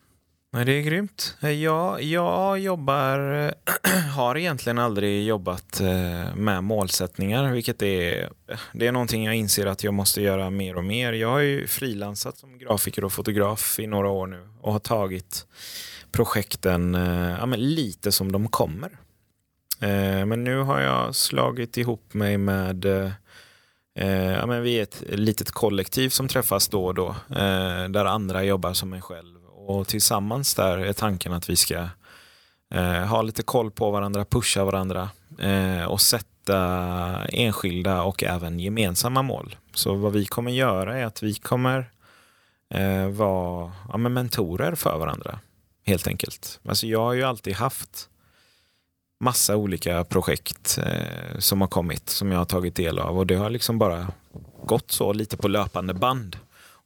Nej, 0.50 0.64
det 0.64 0.72
är 0.72 0.82
grymt. 0.82 1.36
Eh, 1.40 1.50
jag, 1.50 2.02
jag 2.02 2.58
jobbar, 2.58 3.18
eh, 3.34 3.52
har 4.16 4.36
egentligen 4.36 4.78
aldrig 4.78 5.26
jobbat 5.26 5.80
eh, 5.80 6.34
med 6.34 6.64
målsättningar, 6.64 7.52
vilket 7.52 7.82
är, 7.82 8.30
det 8.72 8.86
är 8.86 8.92
någonting 8.92 9.24
jag 9.24 9.34
inser 9.34 9.66
att 9.66 9.84
jag 9.84 9.94
måste 9.94 10.22
göra 10.22 10.50
mer 10.50 10.76
och 10.76 10.84
mer. 10.84 11.12
Jag 11.12 11.28
har 11.28 11.38
ju 11.38 11.66
frilansat 11.66 12.38
som 12.38 12.58
grafiker 12.58 13.04
och 13.04 13.12
fotograf 13.12 13.78
i 13.80 13.86
några 13.86 14.08
år 14.08 14.26
nu 14.26 14.48
och 14.60 14.72
har 14.72 14.78
tagit 14.78 15.46
projekten 16.12 16.94
ja, 17.40 17.46
men 17.46 17.60
lite 17.74 18.12
som 18.12 18.32
de 18.32 18.48
kommer. 18.48 18.98
Men 20.26 20.44
nu 20.44 20.58
har 20.58 20.80
jag 20.80 21.14
slagit 21.14 21.76
ihop 21.76 22.14
mig 22.14 22.38
med 22.38 22.84
ja, 24.38 24.46
men 24.46 24.62
vi 24.62 24.78
är 24.78 24.82
ett 24.82 25.02
litet 25.08 25.50
kollektiv 25.50 26.08
som 26.08 26.28
träffas 26.28 26.68
då 26.68 26.84
och 26.84 26.94
då, 26.94 27.16
där 27.88 28.04
andra 28.04 28.44
jobbar 28.44 28.72
som 28.72 28.90
mig 28.90 29.02
själv. 29.02 29.37
Och 29.68 29.88
tillsammans 29.88 30.54
där 30.54 30.78
är 30.78 30.92
tanken 30.92 31.32
att 31.32 31.50
vi 31.50 31.56
ska 31.56 31.88
eh, 32.74 33.04
ha 33.04 33.22
lite 33.22 33.42
koll 33.42 33.70
på 33.70 33.90
varandra, 33.90 34.24
pusha 34.24 34.64
varandra 34.64 35.10
eh, 35.38 35.84
och 35.84 36.00
sätta 36.00 36.58
enskilda 37.26 38.02
och 38.02 38.22
även 38.22 38.60
gemensamma 38.60 39.22
mål. 39.22 39.56
Så 39.74 39.94
vad 39.94 40.12
vi 40.12 40.26
kommer 40.26 40.50
göra 40.50 40.98
är 40.98 41.04
att 41.04 41.22
vi 41.22 41.34
kommer 41.34 41.90
eh, 42.74 43.08
vara 43.08 43.72
ja, 43.88 43.96
men 43.96 44.12
mentorer 44.12 44.74
för 44.74 44.98
varandra, 44.98 45.40
helt 45.86 46.06
enkelt. 46.06 46.60
Alltså 46.68 46.86
jag 46.86 47.00
har 47.00 47.12
ju 47.12 47.22
alltid 47.22 47.54
haft 47.54 48.08
massa 49.20 49.56
olika 49.56 50.04
projekt 50.04 50.78
eh, 50.84 51.38
som 51.38 51.60
har 51.60 51.68
kommit 51.68 52.08
som 52.08 52.32
jag 52.32 52.38
har 52.38 52.44
tagit 52.44 52.74
del 52.74 52.98
av 52.98 53.18
och 53.18 53.26
det 53.26 53.34
har 53.34 53.50
liksom 53.50 53.78
bara 53.78 54.06
gått 54.64 54.90
så 54.90 55.12
lite 55.12 55.36
på 55.36 55.48
löpande 55.48 55.94
band. 55.94 56.36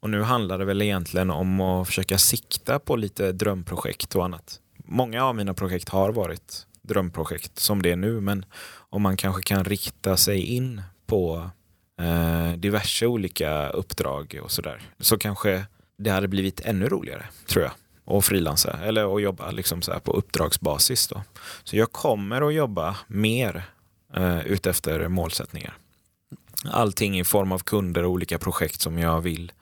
Och 0.03 0.11
nu 0.11 0.23
handlar 0.23 0.59
det 0.59 0.65
väl 0.65 0.83
egentligen 0.83 1.31
om 1.31 1.61
att 1.61 1.87
försöka 1.87 2.19
sikta 2.19 2.79
på 2.79 2.97
lite 2.97 3.33
drömprojekt 3.33 4.15
och 4.15 4.25
annat. 4.25 4.61
Många 4.85 5.25
av 5.25 5.35
mina 5.35 5.55
projekt 5.55 5.89
har 5.89 6.13
varit 6.13 6.67
drömprojekt 6.83 7.59
som 7.59 7.83
det 7.83 7.91
är 7.91 7.97
nu 7.97 8.21
men 8.21 8.45
om 8.75 9.03
man 9.03 9.17
kanske 9.17 9.43
kan 9.43 9.65
rikta 9.65 10.17
sig 10.17 10.43
in 10.43 10.83
på 11.07 11.51
eh, 12.01 12.53
diverse 12.53 13.07
olika 13.07 13.69
uppdrag 13.69 14.41
och 14.43 14.51
sådär. 14.51 14.81
Så 14.99 15.19
kanske 15.19 15.65
det 15.99 16.11
hade 16.11 16.29
blivit 16.29 16.61
ännu 16.61 16.89
roligare, 16.89 17.27
tror 17.47 17.65
jag. 17.65 17.73
Och 18.05 18.25
frilansa, 18.25 18.79
eller 18.83 19.17
att 19.17 19.23
jobba 19.23 19.51
liksom 19.51 19.83
så 19.83 19.93
här 19.93 20.01
på 20.01 20.13
uppdragsbasis. 20.13 21.09
Då. 21.09 21.23
Så 21.65 21.77
jag 21.77 21.93
kommer 21.93 22.49
att 22.49 22.55
jobba 22.55 22.97
mer 23.07 23.65
eh, 24.15 24.47
utefter 24.47 25.09
målsättningar. 25.09 25.77
Allting 26.65 27.19
i 27.19 27.25
form 27.25 27.53
av 27.53 27.59
kunder 27.59 28.05
och 28.05 28.11
olika 28.11 28.39
projekt 28.39 28.81
som 28.81 28.99
jag 28.99 29.21
vill 29.21 29.53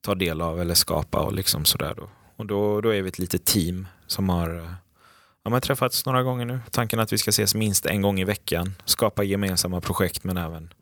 ta 0.00 0.14
del 0.14 0.40
av 0.40 0.60
eller 0.60 0.74
skapa 0.74 1.20
och 1.20 1.32
liksom 1.32 1.64
sådär 1.64 1.94
då. 1.96 2.10
Och 2.36 2.46
då, 2.46 2.80
då 2.80 2.94
är 2.94 3.02
vi 3.02 3.08
ett 3.08 3.18
litet 3.18 3.44
team 3.44 3.88
som 4.06 4.28
har 4.28 4.56
eh, 4.56 4.72
ja, 5.44 5.50
men 5.50 5.60
träffats 5.60 6.06
några 6.06 6.22
gånger 6.22 6.44
nu. 6.44 6.60
Tanken 6.70 6.98
är 6.98 7.02
att 7.02 7.12
vi 7.12 7.18
ska 7.18 7.28
ses 7.28 7.54
minst 7.54 7.86
en 7.86 8.02
gång 8.02 8.20
i 8.20 8.24
veckan, 8.24 8.74
skapa 8.84 9.24
gemensamma 9.24 9.80
projekt 9.80 10.24
men 10.24 10.36
även 10.36 10.74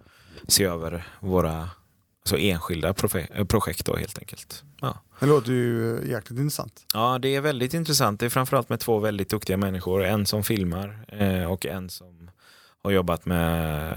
se 0.49 0.65
över 0.65 1.09
våra 1.21 1.71
alltså 2.21 2.39
enskilda 2.39 2.89
eh, 2.89 3.45
projekt 3.45 3.87
då 3.87 3.97
helt 3.97 4.19
enkelt. 4.19 4.65
Ja. 4.81 5.03
Det 5.21 5.27
låter 5.27 5.53
ju 5.53 5.99
eh, 5.99 6.11
jäkligt 6.11 6.39
intressant. 6.39 6.85
ja, 6.95 7.19
det 7.19 7.35
är 7.35 7.41
väldigt 7.41 7.75
intressant. 7.75 8.21
Det 8.21 8.27
är 8.27 8.31
framförallt 8.31 8.69
med 8.69 8.81
två 8.81 8.99
väldigt 8.99 9.31
duktiga 9.31 9.57
människor. 9.57 10.05
En 10.05 10.27
som 10.27 10.45
filmar 10.45 11.05
och 11.49 11.67
en 11.67 11.91
som 11.91 12.31
har 12.83 12.91
jobbat 12.91 13.27
med 13.27 13.97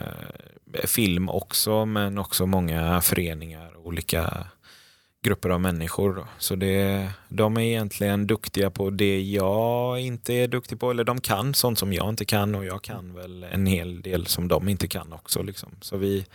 film 0.86 1.30
också 1.30 1.86
men 1.86 2.18
också 2.18 2.46
många 2.46 3.02
föreningar 3.02 3.76
och 3.76 3.88
olika 3.88 4.48
grupper 5.24 5.50
av 5.50 5.62
människor. 5.62 6.14
Då. 6.14 6.28
Så 6.38 6.56
det, 6.56 7.10
de 7.30 7.58
är 7.58 7.62
egentligen 7.62 8.28
duktiga 8.28 8.70
på 8.70 8.90
det 8.90 9.22
jag 9.22 10.00
inte 10.00 10.34
är 10.34 10.48
duktig 10.48 10.80
på. 10.80 10.92
Eller 10.92 11.04
de 11.04 11.22
kan 11.22 11.54
sånt 11.54 11.80
som 11.80 11.94
jag 11.94 12.10
inte 12.10 12.26
kan 12.26 12.56
och 12.56 12.66
jag 12.66 12.82
kan 12.82 13.14
väl 13.16 13.44
en 13.44 13.66
hel 13.66 14.02
del 14.02 14.28
som 14.28 14.48
de 14.48 14.70
inte 14.70 14.88
kan 14.88 15.14
också. 15.14 15.44
Liksom. 15.44 15.70
Så 15.82 15.98
vi, 15.98 16.26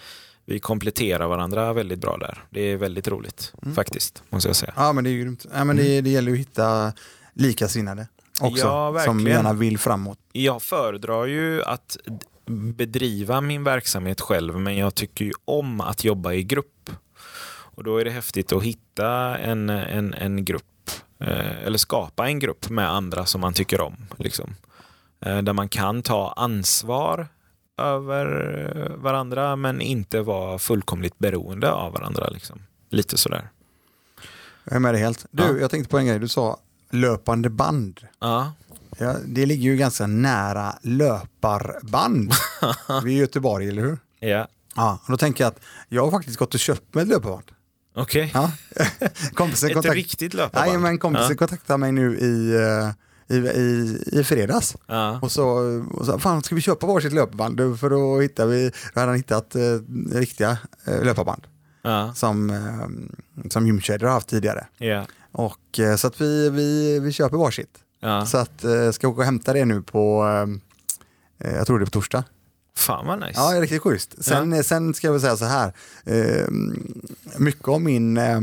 vi 0.44 0.58
kompletterar 0.58 1.26
varandra 1.28 1.72
väldigt 1.72 1.98
bra 1.98 2.16
där. 2.16 2.44
Det 2.50 2.60
är 2.60 2.76
väldigt 2.76 3.08
roligt 3.08 3.52
Mm. 3.62 3.74
faktiskt, 3.74 4.22
måste 4.28 4.48
jag 4.48 4.56
säga. 4.56 4.72
Ja, 4.76 4.92
men 4.92 5.04
det 5.04 5.10
är 5.10 5.14
grymt. 5.18 5.46
Ja, 5.54 5.64
men 5.64 5.76
det, 5.76 6.00
det 6.00 6.10
gäller 6.10 6.32
att 6.32 6.38
hitta 6.38 6.92
likasinnade 7.32 8.08
också, 8.40 8.66
Ja, 8.66 9.00
som 9.04 9.26
gärna 9.26 9.52
vill 9.52 9.78
framåt. 9.78 10.18
Jag 10.32 10.62
föredrar 10.62 11.26
ju 11.26 11.62
att 11.62 11.96
bedriva 12.76 13.40
min 13.40 13.64
verksamhet 13.64 14.20
själv 14.20 14.60
men 14.60 14.76
jag 14.76 14.94
tycker 14.94 15.24
ju 15.24 15.32
om 15.44 15.80
att 15.80 16.04
jobba 16.04 16.32
i 16.32 16.42
grupp. 16.42 16.90
Och 17.76 17.84
då 17.84 17.98
är 17.98 18.04
det 18.04 18.10
häftigt 18.10 18.52
att 18.52 18.62
hitta 18.62 19.38
en, 19.38 19.70
en, 19.70 20.14
en 20.14 20.44
grupp 20.44 20.90
eh, 21.20 21.62
eller 21.66 21.78
skapa 21.78 22.26
en 22.28 22.38
grupp 22.38 22.68
med 22.70 22.90
andra 22.90 23.26
som 23.26 23.40
man 23.40 23.52
tycker 23.52 23.80
om. 23.80 23.96
Liksom. 24.16 24.54
Eh, 25.20 25.38
där 25.42 25.52
man 25.52 25.68
kan 25.68 26.02
ta 26.02 26.32
ansvar 26.36 27.28
över 27.78 28.26
varandra 28.96 29.56
men 29.56 29.80
inte 29.80 30.20
vara 30.22 30.58
fullkomligt 30.58 31.18
beroende 31.18 31.72
av 31.72 31.92
varandra. 31.92 32.28
Liksom. 32.28 32.58
Lite 32.90 33.16
sådär. 33.18 33.48
Jag 34.64 34.74
är 34.76 34.80
med 34.80 34.94
dig 34.94 35.02
helt. 35.02 35.26
Du, 35.30 35.42
Ja. 35.42 35.56
jag 35.60 35.70
tänkte 35.70 35.90
på 35.90 35.98
en 35.98 36.06
grej. 36.06 36.18
Du 36.18 36.28
sa 36.28 36.58
löpande 36.90 37.50
band. 37.50 38.00
Ja, 38.20 38.52
Ja, 38.98 39.14
det 39.26 39.46
ligger 39.46 39.64
ju 39.70 39.76
ganska 39.76 40.06
nära 40.06 40.74
löparband. 40.82 42.32
Vi 43.04 43.12
är 43.12 43.16
i 43.16 43.18
Göteborg, 43.20 43.68
eller 43.68 43.82
hur? 43.82 43.98
ja. 44.20 44.48
Ja, 44.78 44.98
då 45.08 45.16
tänker 45.16 45.44
jag 45.44 45.48
att 45.50 45.60
jag 45.88 46.04
har 46.04 46.10
faktiskt 46.10 46.36
gått 46.38 46.54
och 46.54 46.60
köpt 46.60 46.94
mig 46.94 47.02
ett 47.02 47.08
löparband. 47.08 47.50
Okej. 47.96 48.30
Ja. 48.34 48.52
kompisen 49.34 49.68
Ett 49.68 49.74
kontakt... 49.74 49.94
riktigt 49.94 50.34
löparband. 50.34 50.70
Nej, 50.72 50.78
men 50.78 50.98
kompisen 50.98 51.30
Ja. 51.30 51.36
kontaktade 51.36 51.78
mig 51.78 51.92
nu 51.92 52.18
i, 52.18 52.54
eh, 52.54 53.36
i, 53.36 53.38
i, 53.38 53.98
i 54.20 54.24
fredags. 54.24 54.76
Ja. 54.86 55.18
Och 55.22 55.32
så, 55.32 55.46
och 55.90 56.06
så, 56.06 56.18
fan 56.18 56.42
ska 56.42 56.54
vi 56.54 56.60
köpa 56.60 56.86
varsitt 56.86 57.12
löparband? 57.12 57.80
För 57.80 57.90
då, 57.90 58.20
hittar 58.20 58.46
vi, 58.46 58.70
då 58.94 59.00
hade 59.00 59.10
han 59.12 59.16
hittat 59.16 59.54
eh, 59.54 59.60
riktiga 60.12 60.58
eh, 60.86 61.04
löparband 61.04 61.46
Ja. 61.82 62.12
som, 62.14 62.50
eh, 62.50 63.48
som 63.50 63.66
gymkedjor 63.66 64.06
har 64.06 64.14
haft 64.14 64.28
tidigare. 64.28 64.66
Ja. 64.78 65.06
Och, 65.32 65.78
eh, 65.80 65.96
så 65.96 66.06
att 66.06 66.20
vi, 66.20 66.50
vi, 66.50 66.98
vi 67.00 67.12
köper 67.12 67.36
varsitt. 67.36 67.78
Så 68.26 68.38
att 68.38 68.64
eh, 68.64 68.90
ska 68.90 69.08
åka 69.08 69.18
och 69.20 69.24
hämta 69.24 69.52
det 69.52 69.64
nu 69.64 69.82
på, 69.82 70.26
eh, 71.38 71.52
jag 71.56 71.66
tror 71.66 71.78
det 71.78 71.82
är 71.82 71.86
på 71.86 71.90
torsdag. 71.90 72.24
Fan 72.76 73.06
vad 73.06 73.20
nice. 73.20 73.32
Ja, 73.40 73.60
riktigt 73.60 73.82
schysst. 73.82 74.24
Sen, 74.24 74.52
eh, 74.52 74.62
sen 74.62 74.94
ska 74.94 75.06
jag 75.06 75.12
väl 75.12 75.20
säga 75.20 75.36
så 75.36 75.44
här, 75.44 75.72
eh, 76.04 76.46
mycket 77.38 77.68
av 77.68 77.80
min, 77.80 78.16
eh, 78.16 78.40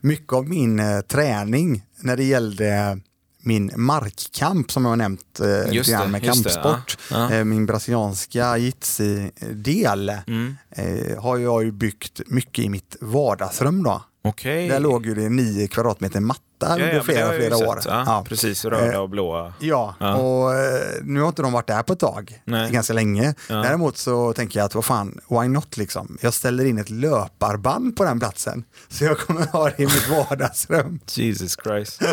mycket 0.00 0.32
av 0.32 0.48
min 0.48 0.80
eh, 0.80 1.00
träning 1.00 1.84
när 2.00 2.16
det 2.16 2.24
gällde 2.24 2.98
min 3.46 3.70
markkamp 3.76 4.72
som 4.72 4.84
jag 4.84 4.90
har 4.92 4.96
nämnt 4.96 5.40
eh, 5.40 5.72
Just 5.74 5.90
det, 5.90 6.08
med 6.08 6.24
just 6.24 6.44
det, 6.44 6.50
kampsport, 6.50 6.98
ja, 7.10 7.30
ja. 7.30 7.36
Eh, 7.36 7.44
min 7.44 7.66
brasilianska 7.66 8.56
jitsi-del 8.56 10.12
Mm. 10.26 10.56
eh, 10.70 11.22
har 11.22 11.38
jag 11.38 11.64
ju 11.64 11.72
byggt 11.72 12.20
mycket 12.26 12.64
i 12.64 12.68
mitt 12.68 12.96
vardagsrum 13.00 13.82
då. 13.82 14.02
Okej. 14.28 14.68
Där 14.68 14.80
låg 14.80 15.06
ju 15.06 15.14
det 15.14 15.28
nio 15.28 15.68
kvadratmeter 15.68 16.20
matta 16.20 16.40
ja, 16.60 16.72
under 16.72 17.00
flera, 17.00 17.18
jag 17.20 17.34
flera 17.36 17.56
sett. 17.58 17.68
år. 17.68 17.80
Ja, 17.86 18.02
Ja. 18.06 18.24
Precis, 18.28 18.64
röda 18.64 18.92
Eh, 18.92 19.00
och 19.00 19.08
blåa. 19.10 19.54
Ja, 19.60 19.94
och 20.16 20.54
eh, 20.54 20.80
nu 21.02 21.20
har 21.20 21.28
inte 21.28 21.42
de 21.42 21.52
varit 21.52 21.66
där 21.66 21.82
på 21.82 21.92
ett 21.92 21.98
tag, 21.98 22.40
Nej. 22.44 22.72
ganska 22.72 22.92
länge. 22.92 23.34
Däremot 23.48 23.96
så 23.96 24.32
tänker 24.32 24.58
jag 24.60 24.66
att 24.66 24.74
vad 24.74 24.84
fan, 24.84 25.18
why 25.28 25.48
not 25.48 25.76
liksom? 25.76 26.18
Jag 26.20 26.34
ställer 26.34 26.64
in 26.64 26.78
ett 26.78 26.90
löparband 26.90 27.96
på 27.96 28.04
den 28.04 28.18
platsen, 28.20 28.64
så 28.88 29.04
jag 29.04 29.18
kommer 29.18 29.46
ha 29.46 29.64
det 29.70 29.78
i 29.82 29.86
mitt 29.86 30.08
vardagsrum. 30.10 31.00
Jesus 31.14 31.56
Christ. 31.64 32.02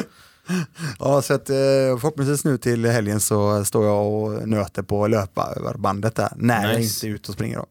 Ja, 1.00 1.22
så 1.22 1.34
att 1.34 1.50
eh, 1.50 1.56
förhoppningsvis 1.56 2.46
nu 2.46 2.58
till 2.58 2.86
helgen 2.86 3.20
så 3.20 3.65
står 3.65 3.86
jag 3.86 4.08
och 4.13 4.48
nöter 4.48 4.82
på 4.84 5.08
löparbandet 5.08 6.15
där, 6.15 6.30
när 6.36 6.68
jag 6.72 6.80
Nice. 6.80 7.06
inte 7.08 7.13
är 7.13 7.15
ute 7.15 7.27
och 7.32 7.34
springer. 7.34 7.58
Då. 7.58 7.65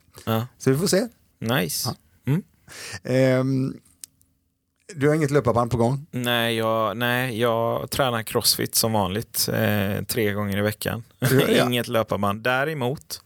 Så 0.58 0.70
vi 0.70 0.76
får 0.78 0.86
se. 0.86 1.06
Nice. 1.40 1.94
Mm. 2.26 2.42
Ehm, 3.04 3.74
du 4.94 5.08
har 5.08 5.14
inget 5.14 5.30
löparband 5.30 5.70
på 5.70 5.76
gång? 5.76 6.06
Nej, 6.10 6.56
jag, 6.56 6.96
nej, 6.96 7.40
jag 7.40 7.90
tränar 7.90 8.22
crossfit 8.22 8.74
som 8.74 8.92
vanligt 8.92 9.48
eh, 9.52 10.04
tre 10.04 10.32
gånger 10.32 10.58
i 10.58 10.60
veckan. 10.60 11.02
Ja, 11.18 11.28
ja. 11.48 11.66
Inget 11.66 11.88
löparband. 11.88 12.42
Däremot 12.42 13.22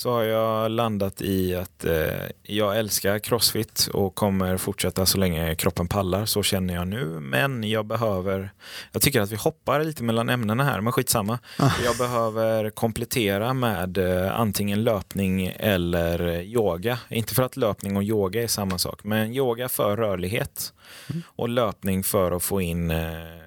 så 0.00 0.12
har 0.12 0.22
jag 0.22 0.70
landat 0.70 1.22
i 1.22 1.54
att 1.54 1.84
eh, 1.84 2.28
jag 2.42 2.78
älskar 2.78 3.18
crossfit 3.18 3.88
och 3.92 4.14
kommer 4.14 4.56
fortsätta 4.56 5.06
så 5.06 5.18
länge 5.18 5.54
kroppen 5.54 5.88
pallar. 5.88 6.24
Så 6.24 6.42
känner 6.42 6.74
jag 6.74 6.88
nu. 6.88 7.04
Men 7.04 7.70
jag 7.70 7.86
behöver, 7.86 8.50
jag 8.92 9.02
tycker 9.02 9.20
att 9.20 9.30
vi 9.30 9.36
hoppar 9.36 9.84
lite 9.84 10.02
mellan 10.02 10.28
ämnena 10.28 10.64
här, 10.64 10.80
men 10.80 10.92
skitsamma. 10.92 11.38
Jag 11.84 11.96
behöver 11.98 12.70
komplettera 12.70 13.54
med 13.54 13.98
eh, 13.98 14.40
antingen 14.40 14.84
löpning 14.84 15.52
eller 15.56 16.40
yoga. 16.42 16.98
Inte 17.08 17.34
för 17.34 17.42
att 17.42 17.56
löpning 17.56 17.96
och 17.96 18.02
yoga 18.02 18.42
är 18.42 18.46
samma 18.46 18.78
sak, 18.78 19.04
men 19.04 19.34
yoga 19.34 19.68
för 19.68 19.96
rörlighet 19.96 20.72
och 21.24 21.48
löpning 21.48 22.02
för 22.02 22.32
att 22.32 22.42
få 22.42 22.60
in 22.60 22.90
eh, 22.90 23.40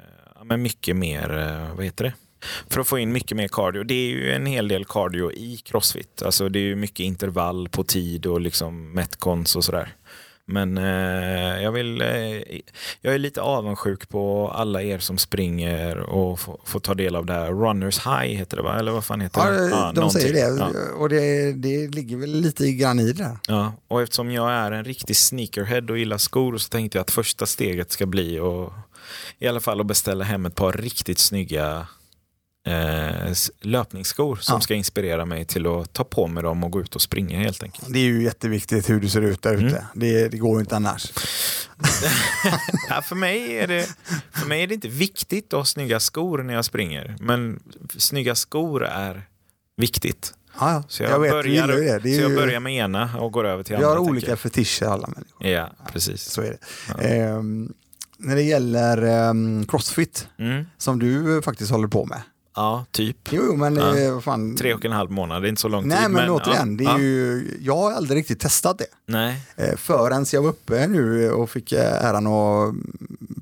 men 0.44 0.62
mycket 0.62 0.96
mer, 0.96 1.38
eh, 1.38 1.76
vad 1.76 1.86
heter 1.86 2.04
det? 2.04 2.14
För 2.70 2.82
att 2.82 2.88
få 2.88 3.00
in 3.00 3.12
mycket 3.12 3.38
mer 3.38 3.48
cardio. 3.48 3.84
Det 3.84 3.94
är 3.94 4.10
ju 4.10 4.32
en 4.32 4.46
hel 4.46 4.68
del 4.68 4.86
cardio 4.86 5.32
i 5.32 5.58
crossfit. 5.66 6.22
Alltså 6.26 6.50
det 6.50 6.60
är 6.60 6.64
ju 6.64 6.76
mycket 6.76 7.00
intervall 7.00 7.70
på 7.70 7.84
tid 7.84 8.26
och 8.26 8.42
liksom 8.42 8.92
metcons 8.94 9.56
och 9.56 9.64
sådär. 9.64 9.96
Men 10.46 10.78
eh, 10.78 11.64
jag 11.64 11.72
vill, 11.72 12.02
eh, 12.02 12.08
jag 13.02 13.14
är 13.14 13.18
lite 13.18 13.42
avundsjuk 13.42 14.10
på 14.10 14.52
alla 14.56 14.82
er 14.84 15.00
som 15.00 15.18
springer 15.18 15.98
och 15.98 16.40
får, 16.66 16.80
ta 16.80 16.94
del 16.94 17.16
av 17.16 17.26
det 17.26 17.34
här. 17.34 17.52
Runners 17.52 18.00
high 18.06 18.26
heter 18.38 18.58
det 18.58 18.64
va? 18.64 18.80
Eller 18.80 18.92
vad 18.92 19.06
fan 19.06 19.22
heter 19.22 19.42
Ja, 19.42 19.50
det? 19.52 19.70
de 19.70 19.96
någonting. 19.96 20.10
säger 20.22 20.34
det 20.34 20.58
Ja. 20.60 20.70
och 20.98 21.10
det, 21.10 21.54
det 21.54 21.88
ligger 21.88 22.18
väl 22.18 22.30
lite 22.42 22.72
grann 22.72 23.00
i 23.00 23.12
det. 23.14 23.38
Ja, 23.48 23.74
och 23.88 24.02
eftersom 24.02 24.32
jag 24.32 24.52
är 24.52 24.72
en 24.72 24.84
riktig 24.86 25.16
sneakerhead 25.16 25.82
och 25.90 25.98
gillar 25.98 26.18
skor 26.18 26.58
så 26.58 26.70
tänkte 26.70 26.98
jag 26.98 27.02
att 27.02 27.12
första 27.12 27.46
steget 27.46 27.92
ska 27.92 28.06
bli 28.06 28.40
och 28.40 28.74
i 29.40 29.48
alla 29.48 29.60
fall 29.60 29.80
att 29.82 29.88
beställa 29.88 30.24
hem 30.24 30.46
ett 30.46 30.56
par 30.56 30.72
riktigt 30.74 31.20
snygga 31.20 31.88
eh, 32.68 33.34
löpningsskor 33.62 34.36
som 34.36 34.56
Ja. 34.56 34.62
ska 34.62 34.74
inspirera 34.74 35.26
mig 35.26 35.46
till 35.46 35.68
att 35.68 35.94
ta 35.94 36.04
på 36.04 36.28
mig 36.28 36.44
dem 36.44 36.64
och 36.64 36.72
gå 36.72 36.82
ut 36.82 36.96
och 36.96 37.02
springa 37.02 37.40
helt 37.40 37.64
enkelt. 37.64 37.94
Det 37.94 38.00
är 38.00 38.04
ju 38.04 38.24
jätteviktigt 38.24 38.90
hur 38.90 39.00
du 39.00 39.10
ser 39.10 39.22
ut 39.22 39.42
där 39.42 39.54
ute. 39.54 39.66
Mm. 39.78 39.84
Det, 39.94 40.28
det 40.28 40.38
går 40.38 40.54
ju 40.56 40.60
inte 40.60 40.76
annars. 40.76 41.12
ja, 42.90 43.02
för, 43.02 43.16
mig 43.16 43.58
är 43.58 43.68
det, 43.68 43.90
för 44.32 44.48
mig 44.48 44.64
är 44.64 44.68
det 44.68 44.74
inte 44.74 44.88
viktigt 44.88 45.54
att 45.54 45.58
ha 45.58 45.66
snygga 45.66 46.00
skor 46.00 46.44
när 46.44 46.54
jag 46.54 46.66
springer, 46.66 47.16
men 47.20 47.60
snygga 47.98 48.36
skor 48.36 48.86
är 48.86 49.28
viktigt. 49.78 50.34
Ja. 50.60 50.84
Så 50.88 51.04
jag, 51.04 51.12
jag 51.12 51.20
vet, 51.20 51.32
börjar, 51.32 51.68
det. 51.68 52.00
det 52.00 52.16
så 52.16 52.22
jag 52.22 52.30
ju, 52.30 52.36
börjar 52.36 52.60
med 52.60 52.74
ena 52.74 53.18
och 53.20 53.32
går 53.32 53.48
över 53.48 53.64
till 53.64 53.72
vi 53.72 53.76
andra. 53.76 53.88
har 53.90 53.96
tänker 53.96 54.12
olika 54.12 54.36
fetischer 54.38 54.86
alla 54.86 55.08
människor. 55.08 55.48
Ja, 55.48 55.70
precis. 55.92 56.22
Så 56.24 56.42
är 56.42 56.46
det. 56.50 56.58
Ja. 56.88 57.02
Ehm, 57.02 57.74
när 58.18 58.36
det 58.36 58.42
gäller 58.42 59.02
ehm, 59.02 59.66
crossfit, 59.68 60.28
Mm. 60.40 60.66
som 60.78 61.00
du 61.00 61.42
faktiskt 61.42 61.72
håller 61.72 61.88
på 61.88 62.06
med. 62.06 62.22
Ja, 62.56 62.86
typ. 62.92 63.18
Jo, 63.32 63.56
men 63.56 63.76
Ja. 63.76 63.98
eh, 63.98 64.20
fan. 64.20 64.56
Tre 64.56 64.74
och 64.74 64.86
en 64.86 64.92
halv 64.92 65.12
månad, 65.12 65.42
det 65.42 65.48
är 65.48 65.50
inte 65.50 65.62
så 65.62 65.68
lång 65.68 65.88
Nej, 65.88 66.02
tid. 66.04 66.12
men, 66.12 66.30
återigen, 66.30 66.78
det 66.78 66.84
är 66.84 66.88
ja, 66.88 67.00
ju, 67.00 67.58
jag 67.62 67.76
har 67.78 67.92
aldrig 67.92 68.18
riktigt 68.20 68.40
testat 68.40 68.78
det. 68.78 68.86
Nej, 69.08 69.42
Eh, 69.56 69.76
förrän 69.76 70.26
jag 70.34 70.42
var 70.42 70.50
uppe 70.50 70.88
nu 70.88 71.32
och 71.32 71.50
fick 71.50 71.72
eh, 71.72 72.06
äran 72.06 72.28
att 72.28 72.74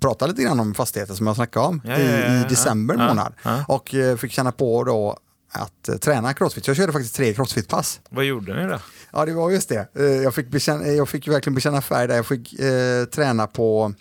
prata 0.02 0.28
lite 0.28 0.42
grann 0.44 0.60
om 0.60 0.74
fastigheter 0.74 1.14
som 1.14 1.28
jag 1.28 1.36
snackade 1.36 1.66
om 1.68 1.82
Ja, 1.86 1.98
i, 1.98 2.06
ja, 2.12 2.18
ja, 2.18 2.34
i 2.34 2.42
ja. 2.42 2.48
december 2.50 2.96
Ja, 3.00 3.08
månad. 3.08 3.34
ja. 3.44 3.66
Och 3.68 3.96
fick 4.18 4.32
känna 4.32 4.52
på 4.52 4.84
då 4.84 5.18
att 5.54 6.02
träna 6.02 6.34
crossfit. 6.34 6.68
Jag 6.68 6.76
körde 6.78 6.92
faktiskt 6.94 7.16
tre 7.16 7.34
crossfit-pass. 7.34 8.00
Vad 8.10 8.26
gjorde 8.26 8.64
ni 8.64 8.70
då? 8.70 8.80
Ja, 9.14 9.26
det 9.26 9.34
var 9.34 9.50
just 9.52 9.70
det. 9.70 9.88
Jag 10.24 10.34
fick, 10.36 10.48
bekänna, 10.50 10.88
jag 10.88 11.10
fick 11.10 11.28
verkligen 11.28 11.56
bekänna 11.56 11.82
färg 11.82 12.08
där. 12.08 12.16
Jag 12.16 12.26
fick 12.26 12.60
eh, 12.60 13.06
träna 13.06 13.48
på 13.48 13.94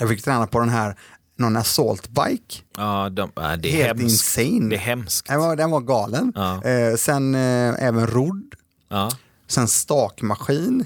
jag 0.00 0.08
fick 0.08 0.22
träna 0.24 0.46
på 0.46 0.60
den 0.60 0.68
här, 0.68 0.96
någon 1.38 1.56
assault 1.56 2.08
bike. 2.08 2.62
Ja, 2.76 3.08
de, 3.08 3.30
det 3.34 3.40
är 3.42 3.72
Helt 3.72 4.00
hemskt. 4.00 4.02
insane. 4.38 4.68
Det 4.70 4.76
är 4.76 4.80
hemskt. 4.80 5.26
Den 5.28 5.40
var, 5.40 5.56
den 5.56 5.70
var 5.70 5.80
galen. 5.80 6.32
Ja. 6.34 6.64
Eh, 6.64 6.94
sen 6.96 7.34
eh, 7.34 7.74
även 7.84 8.06
rodd, 8.06 8.54
Ja. 8.90 9.10
sen 9.48 9.68
stakmaskin, 9.68 10.84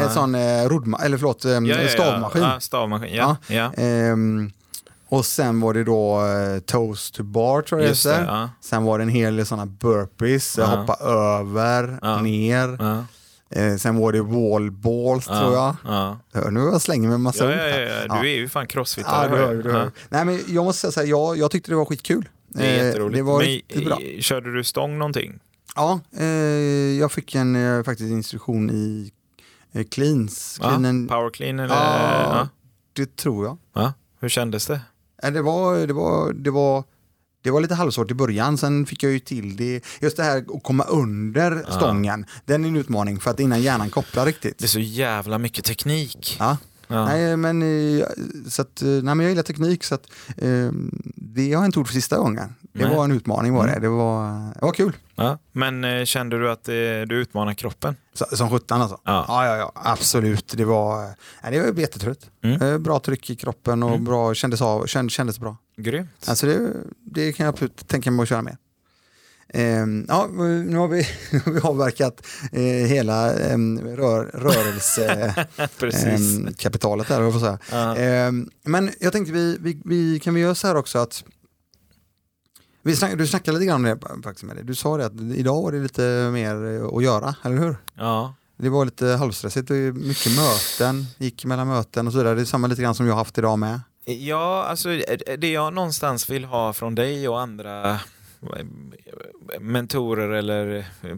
en 0.00 0.10
sån 0.10 0.34
eh, 0.34 0.38
roddma- 0.68 1.02
eller 1.04 1.18
förlåt, 1.18 1.44
eh, 1.44 1.50
Ja, 1.50 1.60
ja, 1.82 1.88
stavmaskin. 1.88 2.42
Ja, 2.42 2.60
stavmaskin. 2.60 3.14
Ja. 3.14 3.36
Ja. 3.46 3.72
Ehm, 3.72 4.50
och 5.08 5.26
sen 5.26 5.60
var 5.60 5.74
det 5.74 5.84
då 5.84 6.24
eh, 6.26 6.58
toast 6.60 7.14
to 7.14 7.22
bar 7.22 7.62
tror 7.62 7.80
jag 7.80 7.88
Just 7.88 8.04
det 8.04 8.10
heter. 8.14 8.50
Sen 8.60 8.84
var 8.84 8.98
det 8.98 9.04
en 9.04 9.08
hel 9.08 9.36
del 9.36 9.46
sådana 9.46 9.66
burpees, 9.66 10.56
hoppa 10.58 10.94
över, 11.00 12.22
ner. 12.22 12.68
Eh, 13.50 13.76
sen 13.76 13.96
var 13.96 14.12
det 14.12 14.22
wall 14.22 14.70
balls 14.70 15.26
Ja. 15.28 15.40
tror 15.40 15.54
jag. 15.54 15.76
Ja. 15.84 16.18
Hör 16.32 16.50
nu 16.50 16.60
jag 16.60 16.80
slänger 16.82 17.08
med 17.08 17.20
massa 17.20 17.44
Ja, 17.44 17.68
ja, 17.68 17.78
ja, 17.80 18.04
ja. 18.08 18.22
Du 18.22 18.30
är 18.30 18.34
ju 18.36 18.48
fan 18.48 18.66
crossfitare. 18.66 19.30
Ja, 19.30 19.36
du 19.36 19.70
hör 19.72 19.72
hör. 19.72 19.90
Nej, 20.08 20.24
men 20.24 20.40
jag 20.48 20.64
måste 20.64 20.80
säga 20.80 20.92
så 20.92 21.00
här, 21.00 21.06
jag, 21.06 21.38
jag 21.38 21.50
tyckte 21.50 21.70
det 21.70 21.76
var 21.76 21.84
skitkul. 21.84 22.28
Det 22.48 22.66
är 22.66 22.78
Eh, 22.80 22.86
jätteroligt. 22.86 23.16
Det 23.18 23.22
var 23.22 23.38
Men, 23.74 23.84
bra. 23.84 24.00
i- 24.00 24.22
Körde 24.22 24.52
du 24.52 24.64
stång 24.64 24.98
någonting? 24.98 25.38
Ja, 25.76 26.00
eh, 26.18 26.24
jag 27.00 27.12
fick 27.12 27.34
en 27.34 27.56
eh, 27.78 27.82
faktiskt 27.82 28.10
instruktion 28.10 28.70
i 28.70 29.12
eh, 29.72 29.84
cleans. 29.84 30.58
Ja, 30.62 30.76
Clean 30.76 31.06
power 31.08 31.30
clean 31.30 31.58
eller? 31.58 31.74
Ja. 31.74 32.48
Det 32.92 33.16
tror 33.16 33.46
jag. 33.46 33.58
Ja. 33.74 33.92
Hur 34.20 34.28
kändes 34.28 34.66
det? 34.66 34.80
Eh, 35.22 35.30
Det 35.32 35.42
var, 35.42 35.86
det 35.86 35.92
var, 35.92 36.32
det 36.32 36.50
var, 36.50 36.84
det 37.46 37.52
var 37.52 37.60
lite 37.60 37.74
halvsvårt 37.74 38.10
i 38.10 38.14
början, 38.14 38.58
sen 38.58 38.86
fick 38.86 39.02
jag 39.02 39.12
ju 39.12 39.18
till 39.18 39.56
det. 39.56 39.80
Just 40.00 40.16
det 40.16 40.22
här 40.22 40.38
att 40.56 40.62
komma 40.62 40.84
under 40.84 41.64
Ja. 41.68 41.76
stången, 41.76 42.26
den 42.44 42.64
är 42.64 42.68
en 42.68 42.76
utmaning 42.76 43.20
för 43.20 43.30
att 43.30 43.40
innan 43.40 43.62
hjärnan 43.62 43.90
kopplar 43.90 44.26
riktigt. 44.26 44.58
Det 44.58 44.64
är 44.64 44.68
så 44.68 44.80
jävla 44.80 45.38
mycket 45.38 45.64
teknik. 45.64 46.36
Ja. 46.38 46.56
Ja. 46.88 47.04
Nej, 47.04 47.36
men, 47.36 47.62
eh, 47.98 48.06
så 48.48 48.62
att, 48.62 48.82
eh, 48.82 48.88
nej, 48.88 49.02
men 49.02 49.20
jag 49.20 49.28
gillar 49.28 49.42
teknik 49.42 49.84
så 49.84 49.94
att, 49.94 50.06
eh, 50.36 50.70
det 51.14 51.42
har 51.52 51.62
jag 51.62 51.64
inte 51.64 51.78
gjort 51.78 51.86
för 51.88 51.94
sista 51.94 52.18
gången. 52.18 52.54
Det 52.72 52.84
Nej. 52.86 52.96
var 52.96 53.04
en 53.04 53.12
utmaning 53.12 53.52
var 53.54 53.64
det. 53.66 53.70
Mm. 53.72 53.82
Det 53.82 53.88
var, 53.88 54.32
det 54.54 54.58
var 54.66 54.72
kul. 54.72 54.96
Ja. 55.14 55.38
Men 55.52 55.84
eh, 55.84 56.04
kände 56.04 56.38
du 56.38 56.50
att 56.50 56.68
eh, 56.68 56.72
du 57.06 57.14
utmanar 57.14 57.54
kroppen? 57.54 57.96
Så, 58.14 58.36
som 58.36 58.50
sjutton 58.50 58.82
alltså. 58.82 59.00
Ja. 59.04 59.24
Ja, 59.28 59.46
ja, 59.46 59.56
ja, 59.56 59.72
absolut. 59.74 60.54
Det 60.56 60.64
var, 60.64 61.02
nej, 61.42 61.52
det 61.52 61.72
var 61.72 61.80
jättetrött. 61.80 62.30
Mm. 62.44 62.62
Eh, 62.62 62.78
Bra 62.78 62.98
tryck 62.98 63.30
i 63.30 63.36
kroppen 63.36 63.82
och 63.82 63.90
Mm. 63.90 64.04
bra, 64.04 64.34
kändes, 64.34 64.62
av, 64.62 64.86
känd, 64.86 65.10
kändes 65.10 65.38
bra. 65.38 65.56
Grymt. 65.76 66.28
Alltså 66.28 66.46
det, 66.46 66.72
det 67.04 67.32
kan 67.32 67.46
jag 67.46 67.52
absolut 67.52 67.88
tänka 67.88 68.10
mig 68.10 68.22
att 68.22 68.28
köra 68.28 68.42
med. 68.42 68.56
Ehm, 69.48 70.06
ja, 70.08 70.26
nu 70.26 70.76
har 70.76 70.88
vi, 70.88 71.08
nu 71.30 71.40
har 71.44 71.52
vi 71.52 71.60
avverkat 71.60 72.26
eh, 72.52 72.62
hela 72.62 73.34
um, 73.54 73.80
rör, 73.80 74.24
rörelsekapitalet 74.24 77.08
där, 77.08 77.14
höll 77.14 77.24
jag 77.24 77.40
på 77.40 77.46
att 77.46 77.68
säga. 77.68 77.94
Ehm, 77.96 78.50
men 78.64 78.90
jag 79.00 79.12
tänkte 79.12 79.32
vi, 79.32 79.56
vi, 79.60 79.80
vi 79.84 80.20
kan 80.20 80.34
vi 80.34 80.40
göra 80.40 80.54
så 80.54 80.66
här 80.66 80.74
också 80.74 80.98
att 80.98 81.24
vi 82.82 82.96
snack, 82.96 83.18
du 83.18 83.26
snackade 83.26 83.58
lite 83.58 83.66
grann 83.66 83.84
om 83.84 83.90
det 83.90 83.98
faktiskt 84.22 84.44
med 84.44 84.56
dig. 84.56 84.64
Du 84.64 84.74
sa 84.74 84.96
det 84.96 85.06
att 85.06 85.20
idag 85.20 85.62
var 85.62 85.72
det 85.72 85.78
lite 85.78 86.30
mer 86.32 86.64
eh, 86.64 86.86
att 86.86 87.02
göra, 87.02 87.34
eller 87.42 87.56
hur? 87.56 87.76
ja. 87.94 88.34
Det 88.58 88.68
var 88.68 88.84
lite 88.84 89.06
halvstressigt, 89.06 89.68
det 89.68 89.92
mycket 89.92 90.32
möten, 90.36 91.06
gick 91.18 91.44
mellan 91.44 91.68
möten 91.68 92.06
och 92.06 92.12
så 92.12 92.18
vidare. 92.18 92.34
Det 92.34 92.40
är 92.40 92.44
samma 92.44 92.66
lite 92.66 92.82
grann 92.82 92.94
som 92.94 93.06
jag 93.06 93.14
haft 93.14 93.38
idag 93.38 93.58
med. 93.58 93.80
Ja, 94.08 94.64
alltså 94.64 94.90
eh, 94.92 95.38
det 95.38 95.50
jag 95.50 95.72
någonstans 95.72 96.30
vill 96.30 96.44
ha 96.44 96.72
från 96.72 96.94
dig 96.94 97.28
och 97.28 97.40
andra 97.40 97.92
eh, 97.92 97.98
mentorer 99.60 100.28
eller 100.28 100.76
eh, 100.76 101.16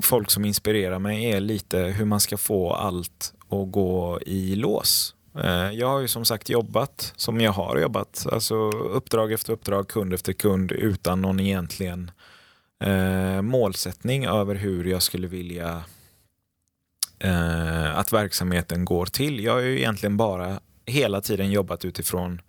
folk 0.00 0.30
som 0.30 0.44
inspirerar 0.44 0.98
mig 0.98 1.30
är 1.30 1.40
lite 1.40 1.78
hur 1.78 2.04
man 2.04 2.20
ska 2.20 2.36
få 2.36 2.72
allt 2.72 3.34
att 3.48 3.72
gå 3.72 4.20
i 4.26 4.56
lås. 4.56 5.12
Jag 5.72 5.88
har 5.88 6.00
ju 6.00 6.08
som 6.08 6.24
sagt 6.24 6.48
jobbat 6.48 7.12
som 7.16 7.40
jag 7.40 7.52
har 7.52 7.78
jobbat, 7.78 8.26
alltså 8.32 8.54
uppdrag 8.70 9.32
efter 9.32 9.52
uppdrag, 9.52 9.88
kund 9.88 10.14
efter 10.14 10.32
kund 10.32 10.72
utan 10.72 11.22
någon 11.22 11.40
egentligen 11.40 12.10
eh, 12.84 13.42
målsättning 13.42 14.26
över 14.26 14.54
hur 14.54 14.84
jag 14.84 15.02
skulle 15.02 15.26
vilja 15.26 15.84
eh, 17.18 17.98
att 17.98 18.12
verksamheten 18.12 18.84
går 18.84 19.06
till. 19.06 19.44
Jag 19.44 19.52
har 19.52 19.60
ju 19.60 19.78
egentligen 19.78 20.16
bara 20.16 20.60
hela 20.86 21.20
tiden 21.20 21.50
jobbat 21.50 21.84
utifrån 21.84 22.40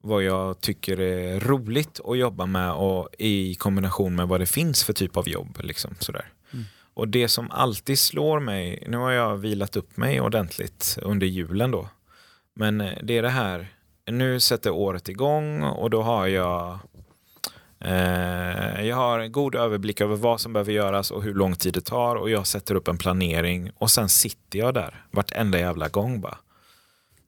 vad 0.00 0.22
jag 0.22 0.60
tycker 0.60 1.00
är 1.00 1.40
roligt 1.40 2.00
att 2.04 2.18
jobba 2.18 2.46
med 2.46 2.72
och 2.72 3.08
i 3.18 3.54
kombination 3.54 4.14
med 4.14 4.28
vad 4.28 4.40
det 4.40 4.46
finns 4.46 4.84
för 4.84 4.92
typ 4.92 5.16
av 5.16 5.28
jobb. 5.28 5.58
Liksom, 5.62 5.94
sådär. 5.98 6.32
Mm. 6.52 6.64
Och 6.94 7.08
det 7.08 7.28
som 7.28 7.50
alltid 7.50 7.98
slår 7.98 8.40
mig, 8.40 8.84
nu 8.88 8.96
har 8.96 9.10
jag 9.10 9.36
vilat 9.36 9.76
upp 9.76 9.96
mig 9.96 10.20
ordentligt 10.20 10.98
under 11.02 11.26
julen 11.26 11.70
då, 11.70 11.88
men 12.54 12.80
eh, 12.80 12.98
det 13.02 13.18
är 13.18 13.22
det 13.22 13.28
här, 13.28 13.68
nu 14.10 14.40
sätter 14.40 14.70
året 14.70 15.08
igång 15.08 15.62
och 15.62 15.90
då 15.90 16.02
har 16.02 16.26
jag 16.26 16.78
Eh, 17.80 18.86
jag 18.86 18.96
har 18.96 19.18
en 19.18 19.32
god 19.32 19.54
överblick 19.54 20.00
över 20.00 20.16
vad 20.16 20.40
som 20.40 20.52
behöver 20.52 20.72
göras 20.72 21.10
och 21.10 21.22
hur 21.22 21.34
lång 21.34 21.56
tid 21.56 21.74
det 21.74 21.80
tar 21.80 22.16
och 22.16 22.30
jag 22.30 22.46
sätter 22.46 22.74
upp 22.74 22.88
en 22.88 22.98
planering 22.98 23.70
och 23.78 23.90
sen 23.90 24.08
sitter 24.08 24.58
jag 24.58 24.74
där 24.74 25.04
vartenda 25.10 25.58
jävla 25.58 25.88
gång 25.88 26.20
bara. 26.20 26.38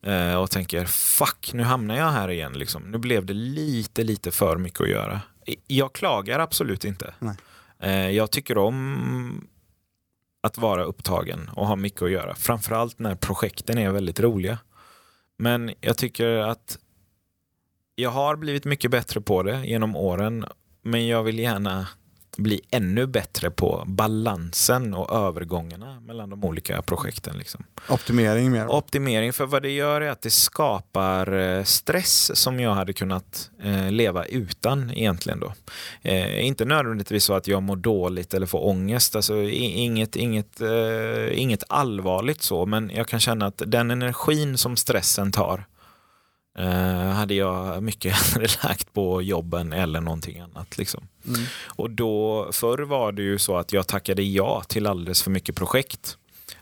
Eh, 0.03 0.35
och 0.35 0.51
tänker 0.51 0.85
fuck, 0.85 1.51
nu 1.55 1.63
hamnar 1.63 1.97
jag 1.97 2.11
här 2.11 2.31
igen. 2.31 2.53
Liksom. 2.53 2.83
Nu 2.83 2.99
blev 2.99 3.27
det 3.27 3.35
lite, 3.35 4.05
lite 4.05 4.31
för 4.31 4.57
mycket 4.57 4.81
att 4.81 4.89
göra. 4.89 5.21
Jag 5.67 5.93
klagar 5.93 6.39
absolut 6.39 6.85
inte. 6.85 7.15
Eh, 7.79 8.11
jag 8.11 8.31
tycker 8.31 8.59
om 8.59 9.49
att 10.41 10.59
vara 10.59 10.85
upptagen 10.85 11.51
och 11.55 11.67
ha 11.67 11.77
mycket 11.77 12.03
att 12.03 12.11
göra. 12.11 12.35
Framförallt 12.35 12.99
när 12.99 13.15
projekten 13.15 13.79
är 13.79 13.91
väldigt 13.91 14.21
roliga. 14.21 14.59
Men 15.37 15.73
jag 15.81 15.97
tycker 15.97 16.37
att 16.37 16.79
jag 17.95 18.11
har 18.11 18.37
blivit 18.37 18.65
mycket 18.65 18.91
bättre 18.91 19.21
på 19.21 19.43
det 19.43 19.67
genom 19.67 19.97
åren. 19.97 20.45
Men 20.83 21.07
jag 21.07 21.23
vill 21.23 21.39
gärna 21.39 21.89
bli 22.39 22.61
ännu 22.71 23.07
bättre 23.07 23.51
på 23.51 23.85
balansen 23.87 24.95
och 24.95 25.27
övergångarna 25.27 26.01
mellan 26.01 26.31
de 26.31 26.45
olika 26.45 26.83
projekten. 26.83 27.39
Liksom. 27.39 27.65
Optimering 27.89 28.51
mer. 28.51 28.69
Optimering, 28.69 29.33
för 29.33 29.47
vad 29.47 29.63
det 29.63 29.71
gör 29.71 30.01
är 30.01 30.11
att 30.11 30.23
det 30.23 30.31
skapar 30.31 31.33
eh, 31.33 31.65
stress 31.65 32.39
som 32.39 32.61
jag 32.61 32.75
hade 32.75 32.93
kunnat 32.93 33.51
eh, 33.63 33.91
leva 33.91 34.25
utan 34.25 34.91
egentligen. 34.91 35.41
Då. 35.41 35.53
Eh, 36.03 36.47
inte 36.47 36.65
nödvändigtvis 36.65 37.25
så 37.25 37.35
att 37.35 37.47
jag 37.47 37.63
mår 37.63 37.77
dåligt 37.77 38.35
eller 38.35 38.47
får 38.47 38.67
ångest, 38.67 39.17
alltså, 39.17 39.43
inget, 39.43 40.17
inget, 40.17 40.61
inget 41.33 41.65
allvarligt 41.69 42.43
så, 42.43 42.67
men 42.67 42.91
jag 42.95 43.09
kan 43.09 43.21
känna 43.21 43.47
att 43.47 43.63
den 43.67 43.91
energin 43.91 44.59
som 44.59 44.77
stressen 44.77 45.33
tar 45.33 45.65
eh, 46.59 47.11
hade 47.11 47.35
jag 47.35 47.83
mycket 47.83 48.13
hellre 48.13 48.47
lagt 48.63 48.93
på 48.93 49.23
jobben 49.23 49.73
eller 49.73 50.01
någonting 50.01 50.41
annat. 50.41 50.79
Liksom. 50.79 51.09
Mm. 51.27 51.41
Och 51.67 51.91
då, 51.91 52.49
förr 52.53 52.79
var 52.79 53.13
det 53.13 53.23
ju 53.23 53.39
så 53.39 53.57
att 53.57 53.73
jag 53.73 53.87
tackade 53.87 54.23
ja 54.23 54.63
till 54.69 54.87
alldeles 54.87 55.23
för 55.23 55.31
mycket 55.31 55.55
projekt. 55.55 56.17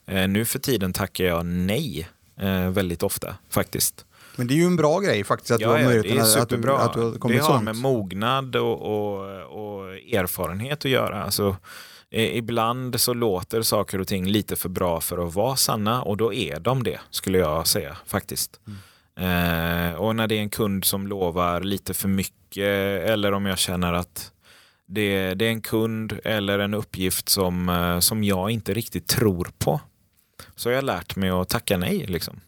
Eh, 0.07 0.29
nu 0.29 0.45
för 0.45 0.59
tiden 0.59 0.93
tackar 0.93 1.25
jag 1.25 1.47
nej 1.47 2.09
eh, 2.41 2.71
väldigt 2.71 3.03
ofta 3.03 3.37
faktiskt. 3.51 4.05
Men 4.37 4.47
det 4.47 4.55
är 4.55 4.57
ju 4.57 4.67
en 4.67 4.77
bra 4.77 5.01
grej 5.01 5.25
faktiskt 5.25 5.51
att 5.51 5.59
du 5.59 5.67
har 5.67 5.83
möjligheten 5.83 6.19
är 6.19 6.43
att, 6.43 6.49
du, 6.49 6.73
att 6.73 6.93
du 6.93 7.01
har 7.01 7.19
kommit 7.19 7.39
det 7.39 7.43
har 7.43 7.53
sånt. 7.53 7.65
med 7.65 7.77
mognad 7.77 8.57
och, 8.57 8.83
och, 8.83 9.21
och 9.43 9.95
erfarenhet 9.95 10.85
att 10.85 10.91
göra. 10.91 11.25
Alltså, 11.25 11.57
eh, 12.11 12.37
ibland 12.37 13.01
så 13.01 13.15
låter 13.15 13.63
saker 13.63 14.01
och 14.01 14.09
ting 14.09 14.27
lite 14.27 14.57
för 14.57 14.69
bra 14.69 15.01
för 15.01 15.27
att 15.27 15.35
vara 15.35 15.57
sanna 15.57 16.03
och 16.03 16.17
då 16.17 16.33
är 16.33 16.61
de 16.61 16.83
det, 16.83 17.01
skulle 17.11 17.39
jag 17.39 17.67
säga 17.67 17.97
faktiskt. 18.07 18.61
Eh, 18.67 18.73
Eh, 19.21 19.93
och 19.95 20.17
när 20.17 20.27
det 20.27 20.35
är 20.35 20.41
en 20.41 20.51
kund 20.51 20.85
som 20.85 21.07
lovar 21.07 21.61
lite 21.61 21.95
för 21.95 22.09
mycket 22.09 22.65
eller 23.09 23.33
om 23.33 23.47
jag 23.47 23.59
känner 23.59 23.93
att 23.93 24.33
det, 24.87 25.35
det 25.35 25.45
är 25.45 25.51
en 25.51 25.61
kund 25.61 26.21
eller 26.25 26.59
en 26.59 26.75
uppgift 26.75 27.29
som, 27.29 27.69
eh, 27.69 27.99
som 27.99 28.25
jag 28.25 28.51
inte 28.51 28.75
riktigt 28.75 29.07
tror 29.07 29.49
på. 29.59 29.81
Så 30.57 30.69
har 30.69 30.75
jag 30.75 30.85
lärt 30.85 31.17
mig 31.17 31.31
att 31.31 31.49
tacka 31.49 31.77
nej. 31.77 32.07
Liksom. 32.07 32.41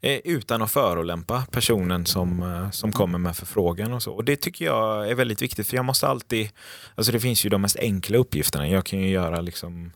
Eh, 0.00 0.20
Utan 0.24 0.62
att 0.62 0.72
förolämpa 0.72 1.46
personen 1.50 2.06
som, 2.06 2.42
eh, 2.42 2.70
som 2.70 2.92
kommer 2.92 3.18
med 3.18 3.36
förfrågan. 3.36 3.92
Och 3.92 4.02
så. 4.02 4.12
Och 4.12 4.24
Det 4.24 4.36
tycker 4.36 4.64
jag 4.64 5.10
är 5.10 5.14
väldigt 5.14 5.42
viktigt 5.42 5.66
för 5.66 5.76
jag 5.76 5.84
måste 5.84 6.08
alltid, 6.08 6.50
alltså 6.94 7.12
det 7.12 7.20
finns 7.20 7.46
ju 7.46 7.50
de 7.50 7.62
mest 7.62 7.76
enkla 7.76 8.18
uppgifterna. 8.18 8.68
Jag 8.68 8.86
kan 8.86 8.98
ju 8.98 9.08
göra 9.08 9.40
liksom 9.40 9.92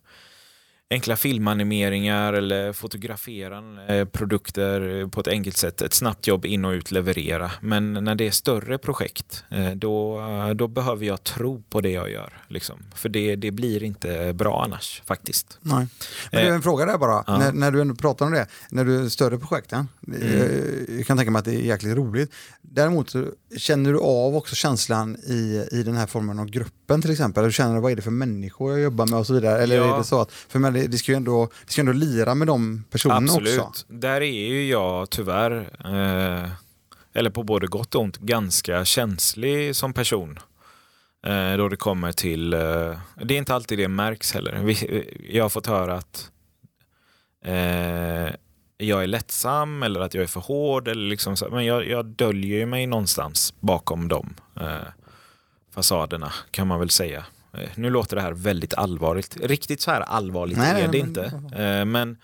enkla 0.91 1.17
filmanimeringar 1.17 2.33
eller 2.33 2.73
fotografera 2.73 3.63
eh, 3.89 4.05
produkter 4.05 5.07
på 5.07 5.21
ett 5.21 5.29
enkelt 5.29 5.57
sätt. 5.57 5.83
Ett 5.83 5.95
snabbt 5.95 6.27
jobb 6.27 6.45
in 6.47 6.65
och 6.65 6.71
ut 6.71 6.91
leverera. 6.91 7.51
Men 7.61 7.93
när 7.93 8.15
det 8.15 8.27
är 8.27 8.31
större 8.31 8.79
projekt 8.79 9.45
eh, 9.51 9.71
då, 9.71 10.21
då 10.55 10.69
behöver 10.69 11.07
jag 11.07 11.25
tro 11.25 11.63
på 11.71 11.81
det 11.81 11.91
jag 11.91 12.11
gör. 12.11 12.33
Liksom. 12.49 12.77
För 12.95 13.09
det, 13.09 13.37
det 13.37 13.51
blir 13.51 13.83
inte 13.83 14.33
bra 14.33 14.63
annars 14.65 15.03
faktiskt. 15.07 15.59
Nej. 15.61 15.87
Men 16.33 16.45
det 16.45 16.49
är 16.51 16.53
en 16.55 16.63
fråga 16.63 16.87
där 16.87 16.99
bara, 16.99 17.25
Ja. 17.27 17.39
när, 17.39 17.53
när 17.53 17.71
du 17.71 17.81
ändå 17.81 17.95
pratar 17.95 18.27
om 18.27 18.33
det, 18.33 18.47
när 18.71 18.85
du 18.85 19.05
är 19.05 19.09
större 19.09 19.39
projekt, 19.39 19.73
ja, 19.73 19.87
eh, 20.23 20.97
jag 20.99 21.07
kan 21.07 21.17
tänka 21.17 21.31
mig 21.31 21.39
att 21.39 21.45
det 21.45 21.55
är 21.55 21.61
jäkligt 21.61 21.97
roligt. 21.97 22.33
Däremot 22.63 23.13
känner 23.57 23.93
du 23.93 23.99
av 23.99 24.37
också 24.37 24.55
känslan 24.55 25.17
i, 25.17 25.67
i 25.73 25.83
den 25.83 25.97
här 25.97 26.07
formen 26.07 26.39
av 26.39 26.47
gruppen 26.47 27.03
till 27.03 27.11
exempel? 27.11 27.45
Du 27.45 27.53
känner 27.53 27.81
vad 27.81 27.93
är 27.93 27.97
det 27.97 28.03
för 28.03 28.11
människor 28.11 28.73
jag 28.73 28.81
jobbar 28.81 29.07
med 29.07 29.19
och 29.19 29.27
så 29.27 29.35
vidare? 29.35 29.63
Eller 29.63 29.77
Ja. 29.77 29.95
är 29.95 29.99
det 29.99 30.05
så 30.05 30.21
att, 30.21 30.33
för 30.33 30.59
men 30.59 30.77
det, 30.81 30.87
det 30.87 30.99
ska 30.99 31.13
ju 31.13 31.17
ändå, 31.17 31.49
det 31.67 31.73
ska 31.73 31.81
ju 31.83 31.89
ändå 31.89 32.07
lira 32.07 32.35
med 32.35 32.47
de 32.47 32.85
personerna 32.91 33.19
Absolut. 33.19 33.61
också. 33.61 33.87
Där 33.89 34.21
är 34.21 34.49
ju 34.49 34.69
jag 34.69 35.11
tyvärr, 35.11 35.71
eh, 35.85 36.51
eller 37.15 37.31
på 37.31 37.43
både 37.43 37.67
gott 37.67 37.95
och 37.95 38.03
ont, 38.03 38.19
ganska 38.19 38.85
känslig 38.85 39.77
som 39.77 39.93
person. 39.93 40.39
Eh, 41.27 41.57
då 41.57 41.69
det 41.69 41.77
kommer 41.77 42.13
till, 42.13 42.53
eh, 42.53 42.99
det 43.23 43.35
är 43.35 43.39
inte 43.39 43.55
alltid 43.55 43.79
det 43.79 43.89
märks 43.89 44.33
heller. 44.33 44.63
Vi, 44.63 45.05
jag 45.31 45.45
har 45.45 45.49
fått 45.49 45.67
höra 45.67 45.95
att 45.95 46.31
eh, 47.45 48.35
jag 48.79 49.03
är 49.03 49.07
lättsam 49.07 49.83
eller 49.83 50.01
att 50.01 50.15
jag 50.15 50.23
är 50.23 50.29
för 50.29 50.41
hård. 50.41 50.89
Eller 50.89 51.09
liksom 51.09 51.37
så, 51.37 51.49
men 51.51 51.65
jag, 51.65 51.89
jag 51.89 52.07
döljer 52.07 52.67
mig 52.67 52.87
någonstans 52.87 53.55
bakom 53.61 54.09
de 54.09 54.35
eh, 54.61 54.89
fasaderna 55.75 56.33
kan 56.51 56.67
man 56.67 56.79
väl 56.79 56.91
säga. 56.91 57.25
Eh, 57.55 57.69
nu 57.75 57.91
låter 57.91 58.17
det 58.17 58.23
här 58.23 58.33
väldigt 58.33 58.75
allvarligt. 58.75 59.37
Riktigt 59.43 59.81
så 59.81 59.91
här 59.91 60.01
allvarligt 60.01 60.59
Nej, 60.59 60.83
är 60.83 60.89
det 60.89 60.99
men- 60.99 61.09
inte. 61.09 61.25
Eh, 61.63 61.85
men 61.85 62.17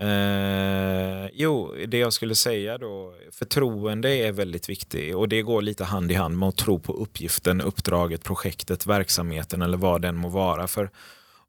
eh, 0.00 1.30
jo, 1.32 1.74
det 1.88 1.98
jag 1.98 2.12
skulle 2.12 2.34
säga 2.34 2.78
då, 2.78 3.14
förtroende 3.32 4.10
är 4.10 4.32
väldigt 4.32 4.68
viktigt 4.68 5.14
och 5.14 5.28
det 5.28 5.42
går 5.42 5.62
lite 5.62 5.84
hand 5.84 6.12
i 6.12 6.14
hand 6.14 6.38
med 6.38 6.48
att 6.48 6.56
tro 6.56 6.78
på 6.78 6.92
uppgiften, 6.92 7.60
uppdraget, 7.60 8.24
projektet, 8.24 8.86
verksamheten 8.86 9.62
eller 9.62 9.78
vad 9.78 10.02
den 10.02 10.16
må 10.16 10.28
vara. 10.28 10.66
För 10.66 10.90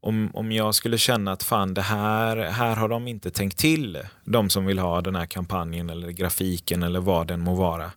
om, 0.04 0.32
om 0.34 0.52
jag 0.52 0.76
skulle 0.76 0.98
känna 0.98 1.32
att 1.32 1.44
fan 1.44 1.74
det 1.74 1.82
här, 1.82 2.38
här 2.38 2.76
har 2.76 2.90
de 2.90 3.08
inte 3.08 3.32
tänkt 3.32 3.58
till, 3.58 4.00
de 4.26 4.50
som 4.50 4.66
vill 4.66 4.80
ha 4.80 5.02
den 5.02 5.16
här 5.16 5.26
kampanjen 5.26 5.90
eller 5.90 6.10
grafiken 6.10 6.84
eller 6.84 7.00
vad 7.00 7.28
den 7.28 7.40
må 7.40 7.56
vara. 7.56 7.92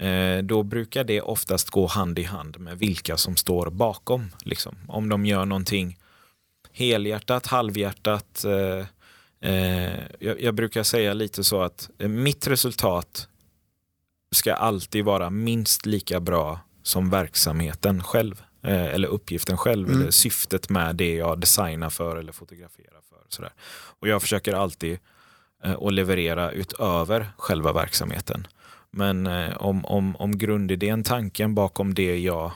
Eh, 0.00 0.38
då 0.42 0.62
brukar 0.62 1.04
det 1.04 1.20
oftast 1.20 1.70
gå 1.70 1.86
hand 1.86 2.18
i 2.18 2.22
hand 2.22 2.60
med 2.60 2.78
vilka 2.78 3.16
som 3.16 3.36
står 3.36 3.70
bakom. 3.70 4.30
Liksom. 4.44 4.76
Om 4.88 5.08
de 5.08 5.26
gör 5.26 5.44
någonting 5.44 5.98
helhjärtat, 6.72 7.46
halvhjärtat. 7.46 8.44
Eh, 8.44 8.86
eh, 9.50 10.00
jag, 10.18 10.54
brukar 10.54 10.82
säga 10.82 11.14
lite 11.14 11.44
så 11.44 11.62
att 11.62 11.90
mitt 11.98 12.46
resultat 12.46 13.28
ska 14.30 14.54
alltid 14.54 15.04
vara 15.04 15.30
minst 15.30 15.86
lika 15.86 16.20
bra 16.20 16.60
som 16.82 17.10
verksamheten 17.10 18.02
själv. 18.02 18.42
Eller 18.62 19.08
uppgiften 19.08 19.56
själv, 19.56 19.88
Mm. 19.88 20.00
eller 20.00 20.10
syftet 20.10 20.70
med 20.70 20.96
det 20.96 21.14
jag 21.14 21.40
designar 21.40 21.90
för 21.90 22.16
eller 22.16 22.32
fotograferar 22.32 23.00
för. 23.08 23.18
Sådär. 23.28 23.52
Och 24.00 24.08
jag 24.08 24.22
försöker 24.22 24.54
alltid 24.54 24.98
att 25.62 25.92
leverera 25.92 26.50
utöver 26.50 27.30
själva 27.36 27.72
verksamheten. 27.72 28.46
Men 28.90 29.26
eh, 29.26 29.56
om, 29.56 29.84
om, 29.84 30.16
om 30.16 30.38
grundidén, 30.38 31.02
tanken 31.02 31.54
bakom 31.54 31.94
det 31.94 32.18
jag 32.18 32.52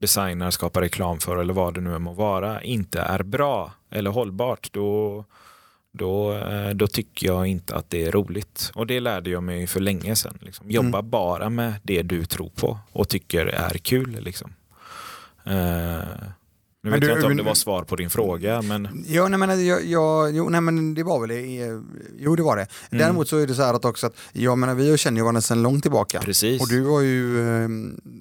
designar, 0.00 0.50
skapar 0.50 0.80
reklam 0.80 1.18
för 1.18 1.36
eller 1.36 1.54
vad 1.54 1.74
det 1.74 1.80
nu 1.80 1.98
må 1.98 2.12
vara 2.12 2.62
inte 2.62 3.00
är 3.00 3.22
bra 3.22 3.72
eller 3.90 4.10
hållbart 4.10 4.72
då, 4.72 5.24
då, 5.92 6.32
eh, 6.32 6.70
då 6.70 6.86
tycker 6.86 7.26
jag 7.26 7.46
inte 7.46 7.76
att 7.76 7.90
det 7.90 8.04
är 8.04 8.12
roligt. 8.12 8.70
Och 8.74 8.86
det 8.86 9.00
lärde 9.00 9.30
jag 9.30 9.42
mig 9.42 9.66
för 9.66 9.80
länge 9.80 10.16
sedan. 10.16 10.38
Liksom. 10.40 10.70
Jobba 10.70 11.02
bara 11.02 11.50
med 11.50 11.74
det 11.82 12.02
du 12.02 12.24
tror 12.24 12.48
på 12.48 12.78
och 12.92 13.08
tycker 13.08 13.46
är 13.46 13.78
kul. 13.78 14.18
Liksom. 14.20 14.52
Eh, 15.44 16.05
nu 16.86 16.90
Men 16.90 17.00
vet 17.00 17.06
du- 17.06 17.06
jag 17.12 17.16
inte 17.18 17.26
om 17.26 17.36
det 17.36 17.42
var 17.42 17.54
svar 17.54 17.82
på 17.84 17.96
din 17.96 18.10
fråga, 18.10 18.62
men 18.62 19.04
Ja, 19.06 19.28
nej, 19.28 19.38
men, 19.38 19.66
jag, 19.66 19.84
jag, 19.84 20.36
jo, 20.36 20.48
nej, 20.48 20.60
men 20.60 20.94
det 20.94 21.02
var 21.02 21.20
väl 21.20 21.28
det. 21.28 21.40
Jo, 22.18 22.36
det 22.36 22.42
var 22.42 22.56
det. 22.56 22.66
Mm. 22.90 23.02
Däremot 23.04 23.28
så 23.28 23.38
är 23.38 23.46
det 23.46 23.54
så 23.54 23.62
här 23.62 23.74
att 23.74 23.84
också 23.84 24.06
att, 24.06 24.16
jag 24.32 24.58
menar, 24.58 24.74
vi 24.74 24.98
känner 24.98 25.16
ju 25.18 25.22
varandra 25.22 25.40
sedan 25.40 25.62
långt 25.62 25.82
tillbaka. 25.82 26.20
precis. 26.20 26.60
Och 26.62 26.68
du 26.68 26.84
har 26.84 27.00
ju, 27.00 27.40
eh, 27.64 27.68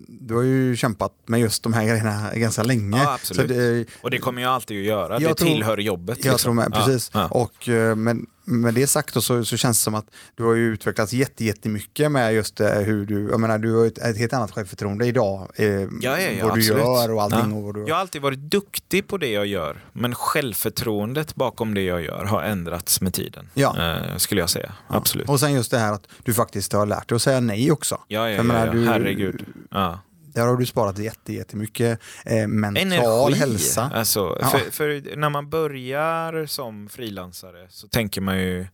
du 0.07 0.35
har 0.35 0.41
ju 0.41 0.75
kämpat 0.75 1.11
med 1.25 1.39
just 1.39 1.63
de 1.63 1.73
här 1.73 1.85
grejerna 1.85 2.29
ganska 2.35 2.63
länge. 2.63 2.97
Ja, 3.03 3.13
absolut. 3.13 3.47
Det, 3.49 3.85
Och 4.01 4.11
det 4.11 4.17
kommer 4.17 4.41
jag 4.41 4.51
alltid 4.51 4.79
att 4.79 4.85
göra. 4.85 5.13
Jag 5.13 5.21
det 5.31 5.35
tror- 5.35 5.47
tillhör 5.47 5.77
jobbet. 5.77 6.17
jag 6.25 6.31
liksom. 6.31 6.37
tror 6.37 6.53
med, 6.53 6.67
Ja, 6.73 6.85
precis. 6.85 7.11
ja. 7.13 7.27
Och, 7.27 7.69
eh, 7.69 7.95
men 7.95 8.25
med 8.45 8.73
det 8.73 8.87
sagt 8.87 9.13
då, 9.13 9.21
så, 9.21 9.45
så 9.45 9.57
känns 9.57 9.77
det 9.79 9.83
som 9.83 9.95
att 9.95 10.05
du 10.35 10.43
har 10.43 10.53
ju 10.53 10.73
utvecklats 10.73 11.13
jätte, 11.13 11.45
jättemycket 11.45 12.11
med 12.11 12.33
just 12.33 12.59
eh, 12.61 12.69
hur 12.69 13.05
du, 13.05 13.27
jag 13.29 13.39
menar 13.39 13.57
du 13.57 13.73
har 13.75 13.85
ett, 13.85 13.97
ett 13.97 14.17
helt 14.17 14.33
annat 14.33 14.51
självförtroende 14.51 15.05
idag. 15.07 15.49
Eh, 15.55 15.65
Ja, 15.65 15.87
ja, 16.01 16.19
ja, 16.19 16.45
vad 16.47 16.55
du 16.55 16.59
absolut. 16.59 16.83
gör 16.83 17.11
och 17.11 17.21
allting. 17.23 17.51
Ja. 17.51 17.57
Och 17.57 17.63
vad 17.63 17.75
du, 17.75 17.85
Jag 17.87 17.95
har 17.95 18.01
alltid 18.01 18.21
varit 18.21 18.39
duktig 18.39 19.07
på 19.07 19.17
det 19.17 19.31
jag 19.31 19.45
gör, 19.45 19.83
men 19.93 20.15
självförtroendet 20.15 21.35
bakom 21.35 21.73
det 21.73 21.81
jag 21.81 22.01
gör 22.03 22.23
har 22.25 22.43
ändrats 22.43 23.01
med 23.01 23.13
tiden. 23.13 23.49
Ja. 23.53 23.95
Eh, 24.11 24.17
skulle 24.17 24.41
jag 24.41 24.49
säga. 24.49 24.71
Ja. 24.89 24.95
Absolut. 24.95 25.29
Och 25.29 25.39
sen 25.39 25.53
just 25.53 25.71
det 25.71 25.77
här 25.79 25.93
att 25.93 26.07
du 26.23 26.33
faktiskt 26.33 26.73
har 26.73 26.85
lärt 26.85 27.09
dig 27.09 27.15
att 27.15 27.21
säga 27.21 27.39
nej 27.39 27.71
också. 27.71 27.95
Ja, 28.07 28.29
ja, 28.29 28.35
Jag 28.35 28.45
menar, 28.45 28.65
ja, 28.65 28.71
du- 28.71 28.83
ja. 28.83 28.91
herregud. 28.91 29.45
Ja. 29.71 29.99
Där 30.35 30.47
har 30.47 30.57
du 30.57 30.65
sparat 30.65 30.97
jätte, 30.97 31.33
jättemycket 31.33 31.99
eh, 32.25 32.47
mental 32.47 32.81
Energi. 32.93 33.39
hälsa. 33.39 33.91
Alltså, 33.93 34.37
Ja. 34.41 34.47
för, 34.47 34.71
för 34.71 35.15
när 35.15 35.29
man 35.29 35.49
börjar 35.49 36.45
som 36.45 36.89
frilansare 36.89 37.67
så 37.69 37.87
tänker 37.87 38.21
man 38.21 38.37
ju 38.41 38.67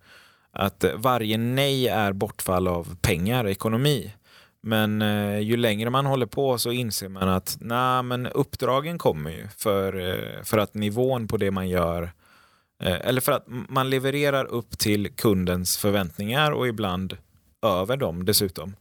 att 0.53 0.85
varje 0.95 1.37
nej 1.37 1.87
är 1.87 2.13
bortfall 2.13 2.67
av 2.67 2.95
pengar, 3.01 3.47
ekonomi. 3.47 4.13
Men 4.63 5.01
eh, 5.01 5.39
ju 5.39 5.57
längre 5.57 5.89
man 5.89 6.05
håller 6.05 6.25
på 6.25 6.57
så 6.57 6.71
inser 6.71 7.09
man 7.09 7.29
att 7.29 7.57
nej, 7.61 8.03
men 8.03 8.27
uppdragen 8.27 8.97
kommer 8.97 9.31
ju 9.31 9.47
för, 9.57 10.09
eh, 10.09 10.43
för 10.43 10.57
att 10.57 10.73
nivån 10.73 11.27
på 11.27 11.37
det 11.37 11.51
man 11.51 11.69
gör 11.69 12.03
eh, 12.83 13.07
eller 13.07 13.21
för 13.21 13.31
att 13.31 13.45
man 13.47 13.89
levererar 13.89 14.45
upp 14.45 14.77
till 14.79 15.09
kundens 15.15 15.77
förväntningar 15.77 16.51
och 16.51 16.67
ibland 16.67 17.17
över 17.65 17.97
dem 17.97 18.25
dessutom. 18.25 18.75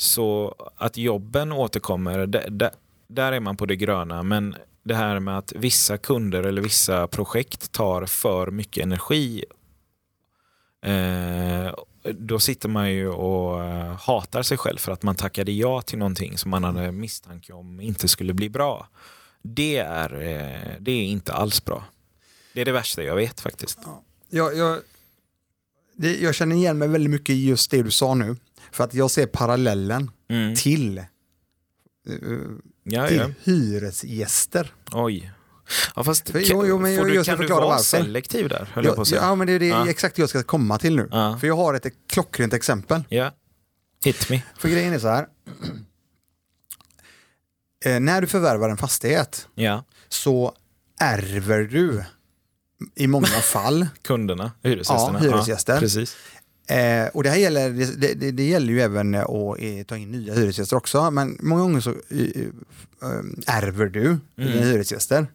Så 0.00 0.54
att 0.76 0.96
jobben 0.96 1.52
återkommer, 1.52 2.26
där, 2.26 2.70
där 3.08 3.32
är 3.32 3.40
man 3.40 3.56
på 3.56 3.66
det 3.66 3.76
gröna. 3.76 4.22
Men 4.22 4.56
det 4.82 4.94
här 4.94 5.20
med 5.20 5.38
att 5.38 5.52
vissa 5.56 5.98
kunder 5.98 6.42
eller 6.42 6.62
vissa 6.62 7.06
projekt 7.06 7.72
tar 7.72 8.06
för 8.06 8.50
mycket 8.50 8.82
energi 8.82 9.44
eh, 10.82 11.74
då 12.12 12.38
sitter 12.38 12.68
man 12.68 12.90
ju 12.90 13.08
och 13.08 13.64
eh, 13.64 14.00
hatar 14.00 14.42
sig 14.42 14.58
själv 14.58 14.78
för 14.78 14.92
att 14.92 15.02
man 15.02 15.14
tackade 15.14 15.52
ja 15.52 15.82
till 15.82 15.98
någonting 15.98 16.38
som 16.38 16.50
man 16.50 16.64
hade 16.64 16.92
misstanke 16.92 17.52
om 17.52 17.80
inte 17.80 18.08
skulle 18.08 18.34
bli 18.34 18.48
bra. 18.48 18.88
Det 19.42 19.76
är, 19.76 20.14
eh, 20.14 20.72
det 20.80 20.90
är 20.92 21.04
inte 21.04 21.32
alls 21.32 21.64
bra. 21.64 21.84
Det 22.54 22.60
är 22.60 22.64
det 22.64 22.72
värsta 22.72 23.02
jag 23.02 23.16
vet 23.16 23.40
faktiskt. 23.40 23.78
Jag, 24.30 24.56
jag, 24.56 24.78
det, 25.96 26.16
jag 26.16 26.34
känner 26.34 26.56
igen 26.56 26.78
mig 26.78 26.88
väldigt 26.88 27.10
mycket 27.10 27.30
i 27.30 27.46
just 27.48 27.70
det 27.70 27.82
du 27.82 27.90
sa 27.90 28.14
nu. 28.14 28.36
För 28.72 28.84
att 28.84 28.94
jag 28.94 29.10
ser 29.10 29.26
parallellen 29.26 30.10
Mm. 30.30 30.54
till, 30.54 30.98
eh, 30.98 31.04
Ja, 32.82 33.08
till 33.08 33.16
ja. 33.16 33.28
hyresgäster. 33.42 34.72
Oj. 34.92 35.32
Ja, 35.96 36.04
fast 36.04 36.30
För- 36.30 36.38
jo, 36.44 36.66
jo, 36.66 36.78
men 36.78 36.96
får 36.98 37.04
du, 37.06 37.24
kan 37.24 37.38
du 37.38 37.46
vara 37.46 37.66
varför. 37.66 37.82
selektiv 37.84 38.48
där? 38.48 38.68
Höll 38.72 38.84
jag 38.84 38.94
på 38.94 38.98
Ja, 38.98 39.02
att 39.02 39.08
säga. 39.08 39.20
ja, 39.22 39.34
men 39.34 39.46
det 39.46 39.52
är 39.52 39.58
det 39.58 39.66
Ja. 39.66 39.88
exakt 39.88 40.18
jag 40.18 40.28
ska 40.28 40.42
komma 40.42 40.78
till 40.78 40.96
nu. 40.96 41.08
Ja. 41.10 41.38
För 41.40 41.46
jag 41.46 41.56
har 41.56 41.74
ett 41.74 41.86
klockrent 42.08 42.52
exempel. 42.52 43.04
Ja. 43.08 43.34
Hit 44.04 44.30
me. 44.30 44.42
För 44.58 44.68
grejen 44.68 44.92
är 44.94 44.98
så 44.98 45.08
här. 45.08 45.26
Eh, 47.84 48.00
när 48.00 48.20
du 48.20 48.26
förvärvar 48.26 48.68
en 48.68 48.76
fastighet 48.76 49.48
Ja. 49.54 49.84
så 50.08 50.54
ärver 51.00 51.58
du 51.62 52.04
i 52.94 53.06
många 53.06 53.26
fall 53.42 53.86
Kunderna, 54.02 54.52
hyresgästerna. 54.62 55.18
Ja, 55.22 55.30
hyresgäster. 55.30 55.78
precis. 55.80 56.16
Eh, 56.68 57.06
och 57.14 57.22
det 57.22 57.30
här 57.30 57.36
gäller, 57.36 57.70
det, 57.70 58.14
det, 58.14 58.30
det 58.30 58.48
gäller 58.48 58.72
ju 58.72 58.80
även 58.80 59.14
att 59.14 59.28
eh, 59.58 59.84
ta 59.86 59.96
in 59.96 60.10
nya 60.10 60.34
hyresgäster 60.34 60.76
också, 60.76 61.10
men 61.10 61.38
många 61.40 61.62
gånger 61.62 61.80
så 61.80 61.90
eh, 61.90 62.42
eh, 63.02 63.56
ärver 63.56 63.86
du 63.86 64.04
Mm. 64.06 64.20
dina 64.52 64.66
hyresgäster. 64.66 65.26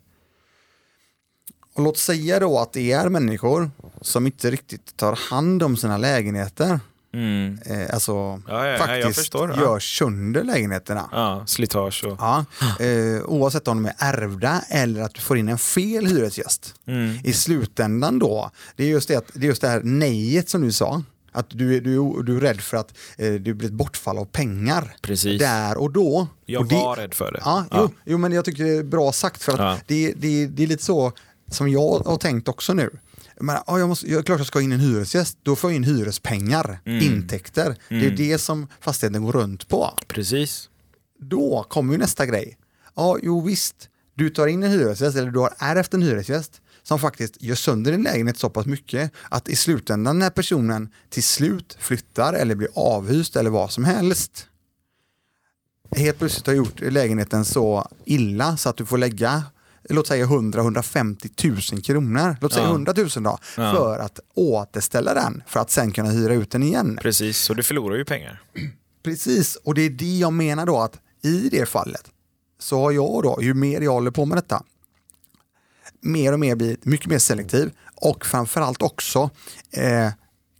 Och 1.76 1.84
låt 1.84 1.98
säga 1.98 2.39
då 2.39 2.60
att 2.60 2.74
det 2.74 2.91
är 2.91 3.10
människor 3.10 3.72
som 4.02 4.26
inte 4.26 4.52
riktigt 4.52 4.98
tar 4.98 5.15
hand 5.30 5.63
om 5.63 5.78
sina 5.78 5.98
lägenheter. 5.98 6.80
Mm. 7.13 7.60
Eh, 7.65 7.93
alltså 7.93 8.41
Ja, 8.48 8.67
ja, 8.67 8.78
faktiskt 8.78 9.19
förstår, 9.19 9.50
ja. 9.50 9.62
gör 9.62 9.80
sönder 9.80 10.43
lägenheterna. 10.43 11.10
Ja, 11.12 11.43
slitage 11.48 12.04
och... 12.06 12.17
Ja, 12.19 12.46
eh, 12.80 13.24
oavsett 13.26 13.67
om 13.67 13.84
de 13.84 13.89
är 13.89 13.96
ärvda 13.98 14.62
eller 14.69 15.02
att 15.02 15.13
du 15.13 15.22
får 15.22 15.38
in 15.38 15.50
en 15.50 15.58
fel 15.58 16.06
hyresgäst. 16.06 16.76
Mm. 16.88 17.17
I 17.24 17.34
slutändan 17.34 18.19
då, 18.19 18.52
det 18.76 18.84
är 18.84 18.88
just 18.88 19.08
det, 19.08 19.28
det, 19.34 19.46
är 19.46 19.48
just 19.48 19.62
det 19.62 19.67
här 19.67 19.82
nejet 19.84 20.50
som 20.50 20.62
du 20.62 20.72
sa. 20.72 21.04
Att 21.34 21.50
du, 21.50 21.76
är- 21.78 21.82
du, 21.82 22.24
du 22.24 22.38
är 22.38 22.41
rädd 22.41 22.62
för 22.62 22.78
att 22.78 22.93
eh, 23.17 23.34
det 23.34 23.54
blir 23.54 23.67
ett 23.67 23.74
bortfall 23.74 24.17
av 24.17 24.26
pengar. 24.26 24.96
Precis. 25.02 25.39
Där 25.39 25.78
och 25.78 25.91
då. 25.91 26.28
Jag 26.46 26.62
och 26.62 26.67
det, 26.67 26.76
var 26.76 26.96
rädd 26.96 27.13
för 27.13 27.32
det. 27.32 27.39
Ja, 27.46 27.65
Jo, 27.72 27.89
jo, 28.06 28.17
men 28.17 28.32
jag 28.32 28.46
tycker 28.46 28.63
det 28.63 28.69
är 28.78 28.84
bra 28.84 29.12
sagt 29.12 29.43
för 29.43 29.52
att 29.52 29.60
Ja. 29.60 29.78
det, 29.88 30.13
det, 30.17 30.48
det 30.48 30.63
är 30.63 30.67
lite 30.67 30.84
så 30.84 31.12
som 31.52 31.69
jag 31.69 32.00
har 32.06 32.17
tänkt 32.17 32.48
också 32.48 32.74
nu. 32.74 32.89
Men, 33.39 33.58
ja, 33.67 33.80
jag 33.80 33.89
måste, 33.89 34.12
jag, 34.12 34.26
klart 34.26 34.38
jag 34.39 34.48
ska 34.48 34.60
ha 34.60 34.63
in 34.63 34.72
en 34.72 34.80
hyresgäst, 34.80 35.38
då 35.43 35.56
får 35.56 35.69
jag 35.72 35.76
in 35.76 35.84
hyrespengar, 35.84 36.80
Mm. 36.86 37.04
intäkter. 37.13 37.76
Det 37.89 38.06
är 38.06 38.12
det 38.12 38.38
som 38.38 38.67
fastigheten 38.82 39.24
går 39.24 39.32
runt 39.32 39.67
på. 39.67 39.89
Precis. 40.08 40.69
Då 41.19 41.65
kommer 41.69 41.93
ju 41.93 42.00
nästa 42.00 42.26
grej. 42.26 42.58
Ja, 42.96 43.17
jo 43.22 43.41
visst, 43.41 43.76
du 44.15 44.30
tar 44.30 44.48
in 44.48 44.63
en 44.63 44.72
hyresgäst 44.72 45.17
eller 45.17 45.32
du 45.32 45.39
har 45.39 45.54
ärvt 45.60 45.93
en 45.93 46.02
hyresgäst 46.02 46.62
som 46.84 47.00
faktiskt 47.00 47.41
gör 47.41 47.56
sönder 47.56 47.91
din 47.91 48.04
lägenhet 48.04 48.38
så 48.38 48.50
pass 48.50 48.65
mycket 48.65 49.12
att 49.30 49.50
i 49.50 49.56
slutändan 49.56 50.19
när 50.19 50.30
personen 50.30 50.89
till 51.10 51.24
slut 51.24 51.78
flyttar 51.80 52.34
eller 52.34 52.56
blir 52.56 52.69
avhyst 52.76 53.36
eller 53.36 53.50
vad 53.50 53.72
som 53.72 53.84
helst 53.84 54.48
helt 55.96 56.19
plötsligt 56.19 56.48
har 56.48 56.54
gjort 56.54 56.80
lägenheten 56.82 57.46
så 57.46 57.88
illa 58.06 58.58
så 58.58 58.69
att 58.69 58.78
du 58.78 58.86
får 58.86 58.98
lägga 58.98 59.43
låt 59.89 60.08
säga 60.08 60.26
100-150 60.26 61.74
000 61.74 61.82
kronor, 61.82 62.38
låt 62.41 62.54
säga 62.54 62.65
Ja. 62.65 62.72
100 62.72 62.93
000 62.98 63.10
då, 63.10 63.38
Ja. 63.58 63.74
för 63.76 64.00
att 64.00 64.19
återställa 64.34 65.13
den 65.13 65.43
för 65.48 65.60
att 65.60 65.72
sen 65.72 65.91
kunna 65.91 66.10
hyra 66.10 66.34
ut 66.34 66.52
den 66.52 66.63
igen. 66.63 67.00
Precis, 67.02 67.38
så 67.38 67.54
du 67.54 67.63
förlorar 67.63 67.96
ju 67.96 68.06
pengar. 68.06 68.41
Precis, 69.04 69.56
och 69.56 69.74
det 69.76 69.82
är 69.82 69.89
det 69.89 70.17
jag 70.17 70.34
menar 70.34 70.65
då 70.65 70.80
att 70.80 71.00
i 71.22 71.50
det 71.50 71.65
fallet 71.69 72.04
så 72.60 72.80
har 72.82 72.91
jag 72.91 73.24
då, 73.24 73.39
ju 73.41 73.54
mer 73.54 73.82
jag 73.82 73.91
håller 73.91 74.12
på 74.12 74.26
med 74.26 74.38
detta, 74.38 74.63
mer 76.04 76.34
och 76.34 76.39
mer 76.39 76.56
blivit 76.56 76.86
mycket 76.86 77.08
mer 77.08 77.20
selektiv 77.20 77.72
och 77.96 78.26
framförallt 78.26 78.82
också 78.82 79.30
eh, 79.72 80.10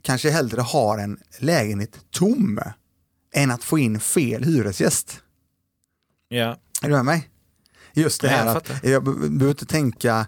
kanske 0.02 0.30
hellre 0.30 0.60
har 0.60 0.98
en 0.98 1.18
lägenhet 1.38 1.98
tom 2.10 2.60
än 3.34 3.50
att 3.50 3.64
få 3.64 3.78
in 3.78 4.00
fel 4.00 4.44
hyresgäst. 4.44 5.20
Ja, 6.28 6.58
Är 6.82 6.88
du 6.88 6.94
med 6.94 7.04
mig? 7.04 7.30
Just 7.92 8.20
det 8.20 8.28
här 8.28 8.46
jag 8.46 8.56
att 8.56 8.70
jag 8.82 9.04
be- 9.04 9.12
behöver 9.14 9.48
inte 9.50 9.66
tänka, 9.66 10.26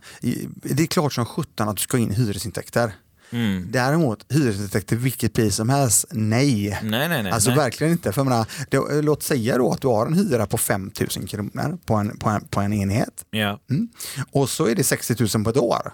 det 0.63 0.83
är 0.83 0.87
klart 0.87 1.13
som 1.13 1.25
sjutton 1.27 1.69
att 1.69 1.77
du 1.77 1.83
ska 1.83 1.99
in 1.99 2.11
hyresintäkter. 2.11 2.95
Mm. 3.31 3.67
Däremot 3.71 4.33
hyresintäkter 4.33 4.97
vilket 4.97 5.33
pris 5.33 5.57
som 5.57 5.69
helst, 5.69 6.05
nej. 6.11 6.79
nej, 6.83 7.09
nej, 7.09 7.23
nej. 7.23 7.33
Alltså 7.33 7.51
nej. 7.51 7.59
verkligen 7.59 7.93
inte. 7.93 8.13
För 8.13 8.25
menar, 8.25 8.47
det, 8.71 9.03
låt 9.03 9.23
säga 9.23 9.59
då 9.59 9.73
att 9.73 9.81
du 9.81 9.89
har 9.89 10.07
en 10.07 10.15
hyra 10.15 10.47
på 10.47 10.59
5 10.59 10.91
000 11.17 11.29
kronor 11.29 11.79
på 11.87 11.95
en, 11.95 12.19
på 12.19 12.29
en, 12.29 12.45
på 12.45 12.61
en 12.61 12.73
enhet. 12.73 13.25
Ja, 13.31 13.61
Mm. 13.71 13.89
Och 14.33 14.49
så 14.49 14.67
är 14.67 14.75
det 14.75 14.85
60 14.85 15.17
000 15.35 15.45
på 15.45 15.51
ett 15.51 15.57
år. 15.57 15.93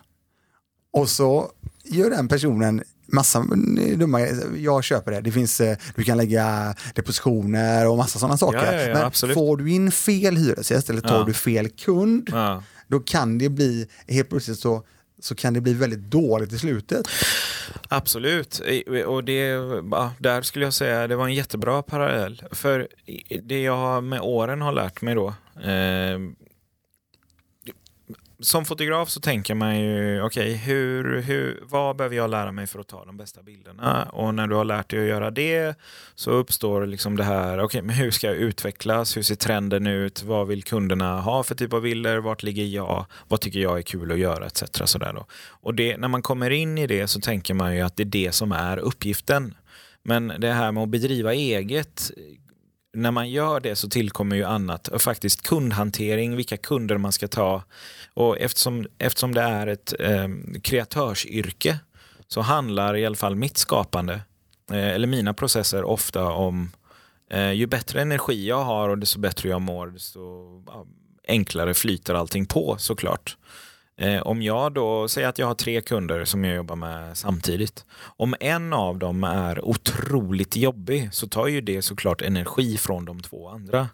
Och 0.93 1.09
så 1.09 1.51
gör 1.85 2.11
den 2.11 2.29
personen 2.29 2.83
massa 3.13 3.45
dumma 3.97 4.21
grejer. 4.21 4.57
Jag 4.57 4.85
köper 4.85 5.13
det. 5.13 5.21
Det 5.21 5.33
finns, 5.33 5.61
eh, 5.61 5.77
du 5.95 6.05
kan 6.05 6.17
lägga 6.17 6.75
depositioner 6.95 7.89
och 7.89 7.97
massa 7.97 8.19
sådana 8.19 8.37
saker. 8.37 8.65
Ja, 8.65 8.73
ja, 8.73 8.81
ja, 8.81 8.95
Men 8.95 9.03
absolut. 9.03 9.35
får 9.35 9.57
du 9.57 9.71
in 9.71 9.93
fel 9.93 10.37
hyresgäst 10.37 10.91
eller 10.91 11.01
tar 11.01 11.25
du 11.25 11.35
fel 11.35 11.69
kund, 11.69 12.31
då 12.89 13.01
kan 13.01 13.39
det 13.39 13.49
bli, 13.49 13.87
helt 14.09 14.29
plötsligt 14.29 14.59
så, 14.59 14.83
så 15.25 15.35
kan 15.35 15.55
det 15.55 15.61
bli 15.61 15.75
väldigt 15.75 16.11
dåligt 16.11 16.53
i 16.53 16.59
slutet. 16.59 17.09
Absolut, 17.89 18.63
och 19.07 19.25
det, 19.25 19.49
ja, 19.91 20.13
där 20.19 20.43
skulle 20.43 20.65
jag 20.65 20.75
säga 20.75 21.07
det 21.07 21.17
var 21.17 21.25
en 21.25 21.35
jättebra 21.35 21.83
parallell. 21.83 22.43
För 22.51 22.89
det 23.43 23.63
jag 23.63 24.05
med 24.05 24.21
åren 24.21 24.61
har 24.61 24.73
lärt 24.73 25.03
mig 25.03 25.15
då, 25.15 25.29
eh, 25.63 26.19
som 28.43 28.65
fotograf 28.65 29.11
så 29.11 29.21
tänker 29.21 29.55
man 29.55 29.81
ju, 29.81 30.23
okej, 30.23 30.53
hur, 30.53 31.21
hur, 31.21 31.61
vad 31.63 31.97
behöver 31.97 32.17
jag 32.17 32.31
lära 32.31 32.53
mig 32.53 32.67
för 32.67 32.79
att 32.79 32.89
ta 32.89 33.05
de 33.05 33.17
bästa 33.17 33.43
bilderna? 33.43 34.09
Och 34.13 34.35
när 34.35 34.47
du 34.47 34.55
har 34.55 34.65
lärt 34.65 34.91
dig 34.91 35.01
att 35.01 35.09
göra 35.09 35.31
det 35.31 35.79
så 36.15 36.31
uppstår 36.31 36.87
liksom 36.87 37.17
det 37.17 37.25
här, 37.25 37.59
okej, 37.61 37.83
men 37.83 37.97
hur 37.97 38.11
ska 38.11 38.27
jag 38.27 38.37
utvecklas? 38.37 39.17
Hur 39.17 39.23
ser 39.23 39.35
trenden 39.35 39.87
ut? 39.87 40.23
Vad 40.23 40.47
vill 40.47 40.63
kunderna 40.63 41.21
ha 41.21 41.43
för 41.43 41.55
typ 41.55 41.73
av 41.73 41.83
bilder? 41.83 42.19
Vart 42.19 42.43
ligger 42.43 42.65
jag? 42.65 43.07
Vad 43.29 43.41
tycker 43.41 43.61
jag 43.61 43.79
är 43.79 43.83
kul 43.83 44.13
att 44.13 44.19
göra? 44.19 44.47
Etc. 44.47 44.63
Sådär 44.85 45.13
då. 45.13 45.27
Och 45.49 45.75
det, 45.75 45.97
när 45.97 46.09
man 46.09 46.23
kommer 46.23 46.51
in 46.51 46.79
i 46.79 46.87
det 46.87 47.07
så 47.07 47.21
tänker 47.21 47.55
man 47.55 47.77
ju 47.77 47.81
att 47.81 47.97
det 47.97 48.03
är 48.03 48.05
det 48.05 48.33
som 48.33 48.53
är 48.53 48.79
uppgiften. 48.79 49.55
Men 50.03 50.33
det 50.39 50.53
här 50.53 50.73
med 50.73 50.83
att 50.83 50.89
bedriva 50.89 51.35
eget, 51.35 52.11
när 52.93 53.11
man 53.11 53.31
gör 53.31 53.61
det 53.61 53.77
så 53.77 53.89
tillkommer 53.89 54.37
ju 54.37 54.45
annat. 54.45 54.89
Och 54.89 55.03
faktiskt 55.03 55.43
kundhantering, 55.43 56.37
vilka 56.37 56.57
kunder 56.57 56.97
man 56.99 57.13
ska 57.13 57.29
ta. 57.29 57.63
Och 58.15 58.39
eftersom, 58.39 58.87
eftersom 58.99 59.35
det 59.35 59.41
är 59.41 59.67
ett 59.67 59.95
eh, 60.01 60.29
kreatörsyrke 60.63 61.79
så 62.29 62.41
handlar 62.41 62.97
i 62.97 63.07
alla 63.07 63.17
fall 63.17 63.37
mitt 63.37 63.57
skapande, 63.57 64.15
eh, 64.71 64.89
eller 64.89 65.07
mina 65.07 65.35
processer 65.35 65.85
ofta 65.85 66.25
om 66.33 66.71
eh, 67.31 67.53
ju 67.53 67.67
bättre 67.67 68.03
energi 68.03 68.49
jag 68.49 68.65
har 68.65 68.89
och 68.89 68.99
desto 68.99 69.19
bättre 69.19 69.49
jag 69.49 69.61
mår, 69.61 69.87
desto 69.87 70.21
ja, 70.67 70.87
enklare 71.29 71.75
flyter 71.75 72.15
allting 72.15 72.47
på 72.47 72.77
såklart. 72.79 73.37
Eh, 73.37 73.72
Eh, 74.03 74.23
om 74.23 74.43
jag 74.43 74.73
då 74.73 75.09
säger 75.09 75.29
att 75.29 75.39
jag 75.39 75.47
har 75.47 75.55
tre 75.55 75.81
kunder 75.81 76.25
som 76.25 76.45
jag 76.45 76.57
jobbar 76.57 76.77
med 76.77 77.17
samtidigt. 77.17 77.85
Om 78.17 78.35
en 78.41 78.73
av 78.73 78.99
dem 78.99 79.25
är 79.25 79.65
otroligt 79.65 80.57
jobbig 80.57 81.09
så 81.13 81.29
tar 81.29 81.47
ju 81.47 81.61
det 81.61 81.83
såklart 81.83 82.23
energi 82.23 82.77
från 82.77 83.05
de 83.05 83.21
två 83.21 83.49
andra. 83.49 83.89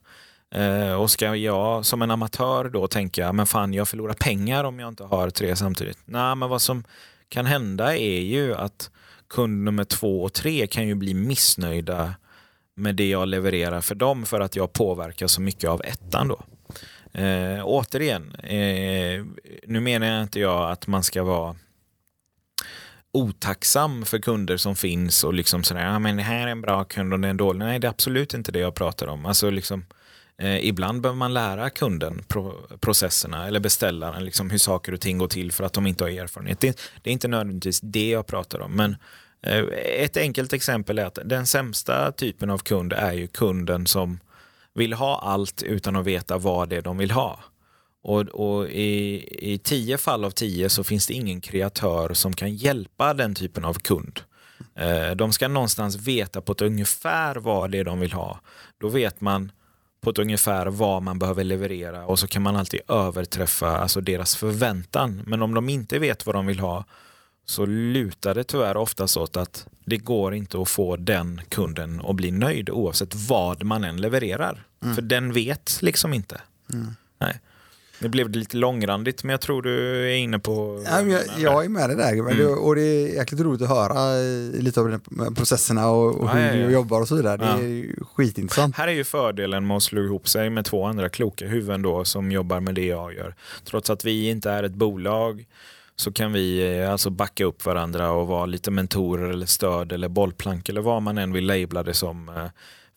Eh, 0.55 0.93
och 0.93 1.11
ska 1.11 1.37
jag 1.37 1.87
som 1.87 2.03
en 2.03 2.11
amatör 2.11 2.69
då 2.69 2.87
tänka, 2.87 3.33
men 3.33 3.47
fan 3.47 3.75
jag 3.75 3.89
förlorar 3.89 4.15
pengar 4.15 4.65
om 4.65 4.79
jag 4.79 4.89
inte 4.89 5.05
har 5.05 5.31
tre 5.31 5.57
samtidigt. 5.57 5.99
Nej, 6.05 6.35
men 6.35 6.49
vad 6.49 6.63
som 6.63 6.85
kan 7.29 7.47
hända 7.47 7.97
är 7.97 8.21
ju 8.21 8.55
att 8.55 8.91
kund 9.29 9.65
nummer 9.65 9.85
två 9.85 10.23
och 10.23 10.33
tre 10.33 10.67
kan 10.67 10.89
ju 10.89 10.95
bli 10.95 11.15
missnöjda 11.15 12.15
med 12.75 12.97
det 12.97 13.09
jag 13.09 13.29
levererar 13.29 13.81
för 13.81 13.95
dem 13.95 14.27
för 14.27 14.41
att 14.41 14.57
jag 14.57 14.73
påverkar 14.73 15.27
så 15.27 15.41
mycket 15.41 15.71
av 15.71 15.83
ettan 15.85 16.29
då. 16.29 16.41
Eh, 17.13 17.65
återigen, 17.65 18.35
eh, 18.35 19.25
nu 19.67 19.81
menar 19.81 20.07
jag 20.07 20.23
inte 20.23 20.41
jag 20.41 20.71
att 20.71 20.87
man 20.87 21.03
ska 21.03 21.23
vara 21.23 21.57
otacksam 23.13 24.05
för 24.05 24.19
kunder 24.19 24.57
som 24.57 24.77
finns 24.77 25.25
och 25.25 25.35
liksom 25.35 25.65
sådär, 25.65 25.85
ja 25.85 25.99
men 25.99 26.17
det 26.17 26.23
här 26.23 26.47
är 26.47 26.51
en 26.51 26.61
bra 26.61 26.85
kund 26.85 27.13
och 27.13 27.21
det 27.21 27.29
är 27.29 27.31
en 27.31 27.37
dålig. 27.37 27.59
Nej, 27.59 27.79
det 27.79 27.87
är 27.87 27.91
absolut 27.91 28.35
inte 28.35 28.53
det 28.53 28.59
jag 28.59 28.75
pratar 28.75 29.07
om. 29.07 29.27
Alltså 29.27 29.51
liksom, 29.51 29.85
eh, 30.39 30.67
ibland 30.67 31.01
behöver 31.01 31.19
man 31.19 31.35
lära 31.35 31.71
kunden 31.71 32.23
pro 32.29 32.53
processerna 32.81 33.47
eller 33.47 33.61
beställaren 33.61 34.25
liksom 34.25 34.51
hur 34.51 34.59
saker 34.59 34.93
och 34.93 35.01
ting 35.01 35.19
går 35.19 35.29
till 35.29 35.53
för 35.53 35.65
att 35.65 35.73
de 35.73 35.87
inte 35.87 36.05
har 36.05 36.11
erfarenhet. 36.11 36.61
Det, 36.61 36.81
det 37.03 37.11
är 37.11 37.13
inte 37.13 37.29
nödvändigtvis 37.29 37.81
det 37.81 38.09
jag 38.09 38.27
pratar 38.27 38.59
om, 38.59 38.73
men 38.73 38.97
eh, 39.43 39.65
ett 40.05 40.17
enkelt 40.17 40.53
exempel 40.53 40.99
är 40.99 41.05
att 41.05 41.19
den 41.25 41.47
sämsta 41.47 42.13
typen 42.13 42.51
av 42.51 42.59
kund 42.59 42.93
är 42.93 43.13
ju 43.13 43.27
kunden 43.27 43.87
som 43.87 44.21
vill 44.79 44.93
ha 44.93 45.19
allt 45.19 45.63
utan 45.63 45.97
att 45.97 46.07
veta 46.07 46.39
vad 46.39 46.69
det 46.69 46.77
är 46.77 46.83
de 46.83 46.99
vill 46.99 47.11
ha. 47.11 47.41
Och, 48.03 48.21
och 48.21 48.69
i, 48.69 49.53
I 49.53 49.59
tio 49.59 49.99
fall 49.99 50.25
av 50.25 50.31
tio 50.31 50.69
så 50.69 50.85
finns 50.85 51.07
det 51.07 51.15
ingen 51.15 51.41
kreatör 51.41 52.15
som 52.15 52.33
kan 52.33 52.55
hjälpa 52.55 53.15
den 53.15 53.35
typen 53.35 53.65
av 53.65 53.75
kund. 53.75 54.21
Eh, 54.75 55.11
de 55.17 55.33
ska 55.33 55.49
någonstans 55.49 55.97
veta 55.97 56.41
på 56.41 56.53
ett 56.53 56.63
ungefär 56.63 57.37
vad 57.37 57.71
det 57.71 57.79
är 57.79 57.85
de 57.85 58.01
vill 58.01 58.13
ha. 58.13 58.41
Då 58.81 58.89
vet 58.89 59.21
man 59.21 59.53
på 60.01 60.11
ett 60.11 60.19
ungefär 60.19 60.67
vad 60.67 61.03
man 61.03 61.19
behöver 61.19 61.45
leverera 61.45 62.07
och 62.07 62.19
så 62.19 62.27
kan 62.27 62.43
man 62.43 62.57
alltid 62.57 62.81
överträffa 62.89 63.79
alltså 63.79 64.01
deras 64.01 64.37
förväntan. 64.37 65.23
Men 65.27 65.43
om 65.43 65.55
de 65.55 65.69
inte 65.69 65.99
vet 65.99 66.27
vad 66.27 66.35
de 66.35 66.47
vill 66.47 66.61
ha 66.61 66.85
så 67.45 67.67
lutar 67.67 68.35
det 68.35 68.45
tyvärr 68.45 68.77
oftast 68.77 69.17
åt 69.17 69.37
att 69.37 69.67
det 69.85 69.97
går 69.97 70.35
inte 70.35 70.61
att 70.61 70.69
få 70.69 70.97
den 70.97 71.41
kunden 71.49 72.01
att 72.05 72.17
bli 72.17 72.31
nöjd 72.31 72.71
oavsett 72.71 73.15
vad 73.15 73.65
man 73.65 73.85
än 73.85 74.01
levererar. 74.01 74.68
För 74.95 75.03
den 75.03 75.33
vet 75.33 75.79
liksom 75.83 76.15
inte. 76.15 76.41
Nej. 77.21 77.41
Nu 78.01 78.09
blev 78.09 78.31
det 78.31 78.39
lite 78.39 78.57
långrandigt 78.57 79.25
men 79.25 79.31
jag 79.31 79.41
tror 79.41 79.63
du 79.63 80.05
är 80.11 80.17
inne 80.17 80.39
på... 80.39 80.85
Ja, 80.87 81.01
jag, 81.03 81.23
jag 81.39 81.65
är 81.65 81.69
med 81.69 81.91
det 81.91 81.95
där 81.97 82.23
men 82.23 82.37
det, 82.37 82.45
Mm. 82.45 82.59
och 82.59 82.75
det 82.75 82.83
är 82.83 83.15
jäkligt 83.15 83.41
roligt 83.41 83.63
att 83.63 83.69
höra 83.69 84.19
eh, 84.19 84.63
lite 84.63 84.81
av 84.81 85.01
processerna 85.35 85.89
och, 85.89 86.21
och 86.21 86.31
hur 86.31 86.41
ja, 86.41 86.55
ja. 86.55 86.67
du 86.67 86.73
jobbar 86.73 87.01
och 87.01 87.09
så 87.09 87.17
vidare. 87.17 87.37
Det 87.37 87.65
är 87.67 88.05
skitintressant. 88.15 88.77
Här 88.77 88.89
är 88.89 88.93
ju 88.93 89.05
fördelen 89.05 89.67
med 89.67 89.77
att 89.77 89.83
slå 89.83 90.05
ihop 90.05 90.29
sig 90.29 90.51
med 90.51 90.65
två 90.65 90.85
andra 90.85 91.09
kloka 91.09 91.47
huvuden 91.47 91.83
då 91.83 92.05
som 92.05 92.33
jobbar 92.33 92.61
med 92.61 92.75
det 92.75 92.87
jag 92.87 93.15
gör. 93.15 93.35
Trots 93.65 93.91
att 93.91 94.05
vi 94.05 94.29
inte 94.29 94.51
är 94.51 94.63
ett 94.63 94.75
bolag 94.75 95.47
så 95.97 96.13
kan 96.13 96.33
vi 96.33 96.79
eh, 96.81 96.93
alltså 96.93 97.11
backa 97.11 97.45
upp 97.45 97.65
varandra 97.67 98.11
och 98.11 98.27
vara 98.27 98.47
lite 98.47 98.71
mentorer 98.71 99.31
eller 99.31 99.47
stöd 99.47 99.93
eller 99.93 100.09
bollplank 100.09 100.69
eller 100.69 100.81
vad 100.81 101.03
man 101.03 101.19
än 101.19 101.33
vill 101.33 101.47
labla 101.47 101.83
det 101.83 101.95
som. 101.95 102.31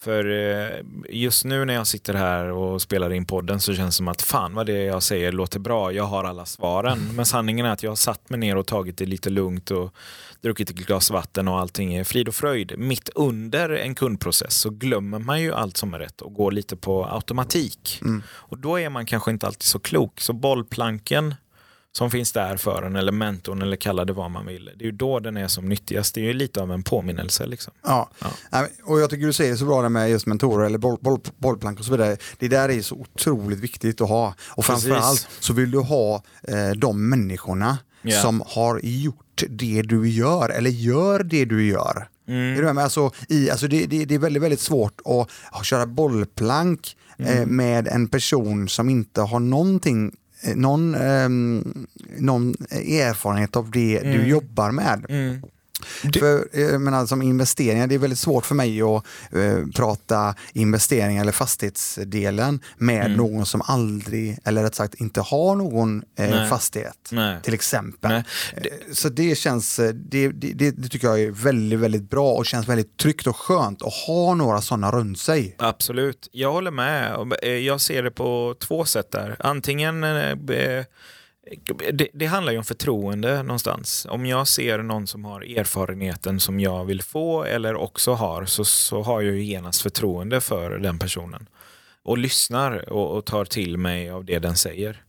För 0.03 0.25
eh, 0.25 0.79
just 1.09 1.45
nu 1.45 1.65
när 1.65 1.73
jag 1.73 1.87
sitter 1.87 2.13
här 2.13 2.51
och 2.51 2.81
spelar 2.81 3.13
in 3.13 3.25
podden 3.25 3.59
så 3.59 3.73
känns 3.73 3.95
det 3.95 3.97
som 3.97 4.07
att 4.07 4.21
fan 4.21 4.53
vad 4.53 4.65
det 4.65 4.83
jag 4.83 5.03
säger 5.03 5.31
låter 5.31 5.59
bra, 5.59 5.91
jag 5.91 6.03
har 6.03 6.23
alla 6.23 6.45
svaren. 6.45 7.09
Men 7.15 7.25
sanningen 7.25 7.65
är 7.65 7.69
att 7.69 7.83
jag 7.83 7.91
har 7.91 7.95
satt 7.95 8.29
mig 8.29 8.39
ner 8.39 8.57
och 8.57 8.67
tagit 8.67 8.97
det 8.97 9.05
lite 9.05 9.29
lugnt 9.29 9.71
och 9.71 9.93
druckit 10.41 10.69
ett 10.69 10.75
glas 10.75 11.11
vatten 11.11 11.47
och 11.47 11.59
allting 11.59 11.93
är 11.93 12.03
frid 12.03 12.27
och 12.27 12.35
fröjd. 12.35 12.73
Mitt 12.77 13.09
under 13.15 13.69
en 13.69 13.95
kundprocess 13.95 14.53
så 14.53 14.69
glömmer 14.69 15.19
man 15.19 15.41
ju 15.41 15.53
allt 15.53 15.77
som 15.77 15.93
är 15.93 15.99
rätt 15.99 16.21
och 16.21 16.33
går 16.33 16.51
lite 16.51 16.75
på 16.75 17.05
automatik. 17.05 18.01
Och 18.27 18.57
då 18.57 18.79
är 18.79 18.89
man 18.89 19.05
kanske 19.05 19.31
inte 19.31 19.47
alltid 19.47 19.63
så 19.63 19.79
klok. 19.79 20.21
Så 20.21 20.33
bollplanken 20.33 21.35
som 21.97 22.11
finns 22.11 22.31
där 22.31 22.57
för 22.57 22.83
en 22.83 22.95
eller 22.95 23.11
mentorn 23.11 23.61
eller 23.61 23.75
kalla 23.77 24.05
det 24.05 24.13
vad 24.13 24.31
man 24.31 24.45
vill. 24.45 24.65
Det 24.77 24.83
är 24.83 24.85
ju 24.85 24.91
då 24.91 25.19
den 25.19 25.37
är 25.37 25.47
som 25.47 25.69
nyttigast. 25.69 26.15
Det 26.15 26.21
är 26.21 26.25
ju 26.25 26.33
lite 26.33 26.61
av 26.61 26.71
en 26.71 26.83
påminnelse. 26.83 27.45
Liksom. 27.45 27.73
Ja. 27.83 28.09
Ja. 28.51 28.67
och 28.83 28.99
jag 29.01 29.09
tycker 29.09 29.25
du 29.25 29.33
säger 29.33 29.51
det 29.51 29.57
så 29.57 29.65
bra 29.65 29.81
det 29.81 29.89
med 29.89 30.09
just 30.09 30.25
mentorer 30.25 30.65
eller 30.65 30.77
boll, 30.77 30.97
boll, 31.01 31.19
bollplank 31.37 31.79
och 31.79 31.85
så 31.85 31.91
vidare. 31.91 32.17
Det 32.39 32.47
där 32.47 32.69
är 32.69 32.81
så 32.81 32.95
otroligt 32.95 33.59
viktigt 33.59 34.01
att 34.01 34.09
ha. 34.09 34.33
Och 34.49 34.65
framförallt 34.65 35.27
så 35.39 35.53
vill 35.53 35.71
du 35.71 35.79
ha 35.79 36.23
eh, 36.43 36.69
de 36.77 37.09
människorna 37.09 37.77
Ja. 38.03 38.21
som 38.21 38.43
har 38.47 38.79
gjort 38.83 39.43
det 39.49 39.81
du 39.81 40.09
gör 40.09 40.49
eller 40.49 40.69
gör 40.69 41.23
det 41.23 41.45
du 41.45 41.65
gör. 41.67 42.07
Mm. 42.27 42.57
Är 42.57 42.61
du 42.61 42.73
med? 42.73 42.83
Alltså, 42.83 43.11
i, 43.29 43.49
alltså 43.49 43.67
det, 43.67 43.85
det, 43.85 44.05
det 44.05 44.15
är 44.15 44.19
väldigt, 44.19 44.43
väldigt 44.43 44.59
svårt 44.59 45.01
att, 45.05 45.29
att 45.59 45.65
köra 45.65 45.85
bollplank 45.85 46.97
Mm. 47.17 47.37
eh, 47.37 47.45
med 47.45 47.87
en 47.87 48.07
person 48.07 48.69
som 48.69 48.89
inte 48.89 49.21
har 49.21 49.39
någonting 49.39 50.15
någon, 50.55 50.95
ehm, 50.95 51.87
någon 52.17 52.55
erfarenhet 52.71 53.55
av 53.55 53.71
det 53.71 53.99
du 53.99 54.09
Mm. 54.15 54.27
jobbar 54.29 54.71
med. 54.71 55.05
Mm. 55.09 55.41
För, 56.19 56.47
eh, 56.53 56.61
jag 56.61 56.81
menar, 56.81 57.05
som 57.05 57.21
investeringar, 57.21 57.87
det 57.87 57.95
är 57.95 57.99
väldigt 57.99 58.19
svårt 58.19 58.45
för 58.45 58.55
mig 58.55 58.81
att 58.81 59.03
eh, 59.31 59.65
prata 59.75 60.35
investeringar 60.53 61.21
eller 61.21 61.31
fastighetsdelen 61.31 62.59
med 62.77 63.05
Mm. 63.05 63.17
någon 63.17 63.45
som 63.45 63.61
aldrig, 63.65 64.37
eller 64.45 64.63
rätt 64.63 64.75
sagt 64.75 64.93
inte 64.95 65.21
har 65.21 65.55
någon 65.55 66.03
eh, 66.17 66.29
Nej. 66.29 66.49
fastighet. 66.49 67.09
Nej. 67.11 67.37
Till 67.43 67.53
exempel. 67.53 68.11
Nej. 68.11 68.23
Eh, 68.55 68.63
Så 68.93 69.09
det 69.09 69.35
känns, 69.37 69.79
eh, 69.79 69.89
det, 69.93 70.27
det, 70.27 70.53
det, 70.53 70.71
det 70.71 70.87
tycker 70.89 71.07
jag 71.07 71.21
är 71.21 71.31
väldigt, 71.31 71.79
väldigt 71.79 72.09
bra 72.09 72.33
och 72.33 72.45
känns 72.45 72.67
väldigt 72.67 72.97
tryggt 72.97 73.27
och 73.27 73.35
skönt 73.37 73.81
att 73.81 73.93
ha 73.93 74.33
några 74.35 74.61
sådana 74.61 74.91
runt 74.91 75.19
sig. 75.19 75.55
Absolut, 75.59 76.29
jag 76.31 76.51
håller 76.51 76.71
med. 76.71 77.31
Eh, 77.43 77.49
Jag 77.49 77.81
ser 77.81 78.03
det 78.03 78.11
på 78.11 78.55
två 78.59 78.85
sätt 78.85 79.11
där. 79.11 79.35
Antingen, 79.39 80.03
eh, 80.03 80.35
det, 81.93 82.07
det 82.13 82.25
handlar 82.25 82.51
ju 82.51 82.57
om 82.57 82.63
förtroende 82.63 83.43
någonstans. 83.43 84.07
Om 84.09 84.25
jag 84.25 84.47
ser 84.47 84.77
någon 84.77 85.07
som 85.07 85.25
har 85.25 85.41
erfarenheten 85.59 86.39
som 86.39 86.59
jag 86.59 86.85
vill 86.85 87.01
få 87.01 87.43
eller 87.43 87.75
också 87.75 88.13
har 88.13 88.45
så, 88.45 88.65
så 88.65 89.01
har 89.01 89.21
jag 89.21 89.35
ju 89.35 89.43
genast 89.43 89.81
förtroende 89.81 90.41
för 90.41 90.77
den 90.77 90.99
personen. 90.99 91.49
Och 92.03 92.17
lyssnar 92.17 92.89
och, 92.89 93.17
och 93.17 93.25
tar 93.25 93.45
till 93.45 93.77
mig 93.77 94.09
av 94.09 94.25
det 94.25 94.39
den 94.39 94.55
säger. 94.55 95.03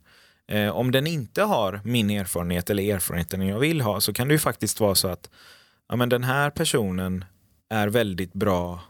Eh, 0.48 0.68
om 0.68 0.90
den 0.90 1.06
inte 1.06 1.42
har 1.42 1.80
min 1.84 2.10
erfarenhet 2.10 2.70
eller 2.70 2.94
erfarenheten 2.94 3.46
jag 3.46 3.58
vill 3.58 3.80
ha 3.80 4.00
så 4.00 4.12
kan 4.12 4.28
det 4.28 4.34
ju 4.34 4.38
faktiskt 4.38 4.80
vara 4.80 4.94
så 4.94 5.08
att 5.08 5.30
ja, 5.88 5.96
men 5.96 6.08
den 6.08 6.24
här 6.24 6.50
personen 6.50 7.24
är 7.70 7.88
väldigt 7.88 8.32
bra 8.32 8.80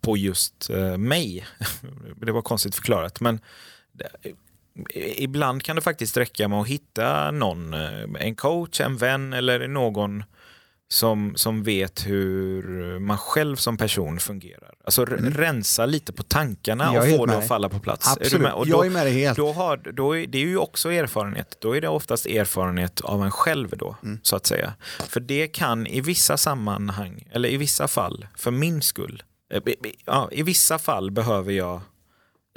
på 0.00 0.16
just 0.16 0.70
eh, 0.70 0.98
mig. 0.98 1.46
det 2.16 2.32
var 2.32 2.42
konstigt 2.42 2.74
förklarat. 2.74 3.20
Men 3.20 3.40
ibland 5.16 5.62
kan 5.62 5.76
det 5.76 5.82
faktiskt 5.82 6.16
räcka 6.16 6.48
med 6.48 6.60
att 6.60 6.68
hitta 6.68 7.30
någon, 7.30 7.74
eh, 7.74 8.02
en 8.18 8.34
coach, 8.34 8.80
en 8.80 8.96
vän 8.96 9.32
eller 9.32 9.68
någon 9.68 10.24
som, 10.90 11.32
som 11.36 11.62
vet 11.62 12.06
hur 12.06 12.98
man 12.98 13.18
själv 13.18 13.56
som 13.56 13.76
person 13.76 14.18
fungerar. 14.18 14.74
Alltså 14.84 15.02
r- 15.02 15.32
rensa 15.36 15.86
lite 15.86 16.12
på 16.12 16.22
tankarna 16.22 16.84
Mm. 16.88 16.96
Och 17.12 17.16
få 17.18 17.26
det 17.26 17.38
att 17.38 17.48
falla 17.48 17.68
på 17.68 17.78
plats. 17.78 18.16
Absolut? 18.16 18.52
Och 18.52 18.68
jag 18.68 18.78
då, 18.78 18.84
är 18.84 18.90
med 18.90 19.06
dig 19.06 19.12
helt. 19.14 19.36
då 19.36 19.52
har, 19.52 19.76
då 19.76 20.16
är, 20.18 20.26
det 20.26 20.38
är 20.38 20.42
ju 20.46 20.58
också 20.58 20.92
erfarenhet. 20.92 21.56
Då 21.60 21.76
är 21.76 21.80
det 21.80 21.88
oftast 21.88 22.26
erfarenhet 22.26 23.00
av 23.00 23.24
en 23.24 23.30
själv 23.30 23.68
då, 23.76 23.96
Mm. 24.02 24.18
så 24.22 24.36
att 24.36 24.46
säga. 24.46 24.74
För 25.08 25.20
det 25.20 25.48
kan 25.48 25.86
i 25.86 26.00
vissa 26.00 26.36
sammanhang, 26.36 27.28
eller 27.32 27.48
i 27.48 27.56
vissa 27.56 27.88
fall, 27.88 28.26
för 28.36 28.50
min 28.50 28.82
skull, 28.82 29.22
eh, 29.54 29.62
ja, 30.06 30.28
i 30.32 30.42
vissa 30.42 30.78
fall 30.78 31.10
behöver 31.10 31.52
jag 31.52 31.80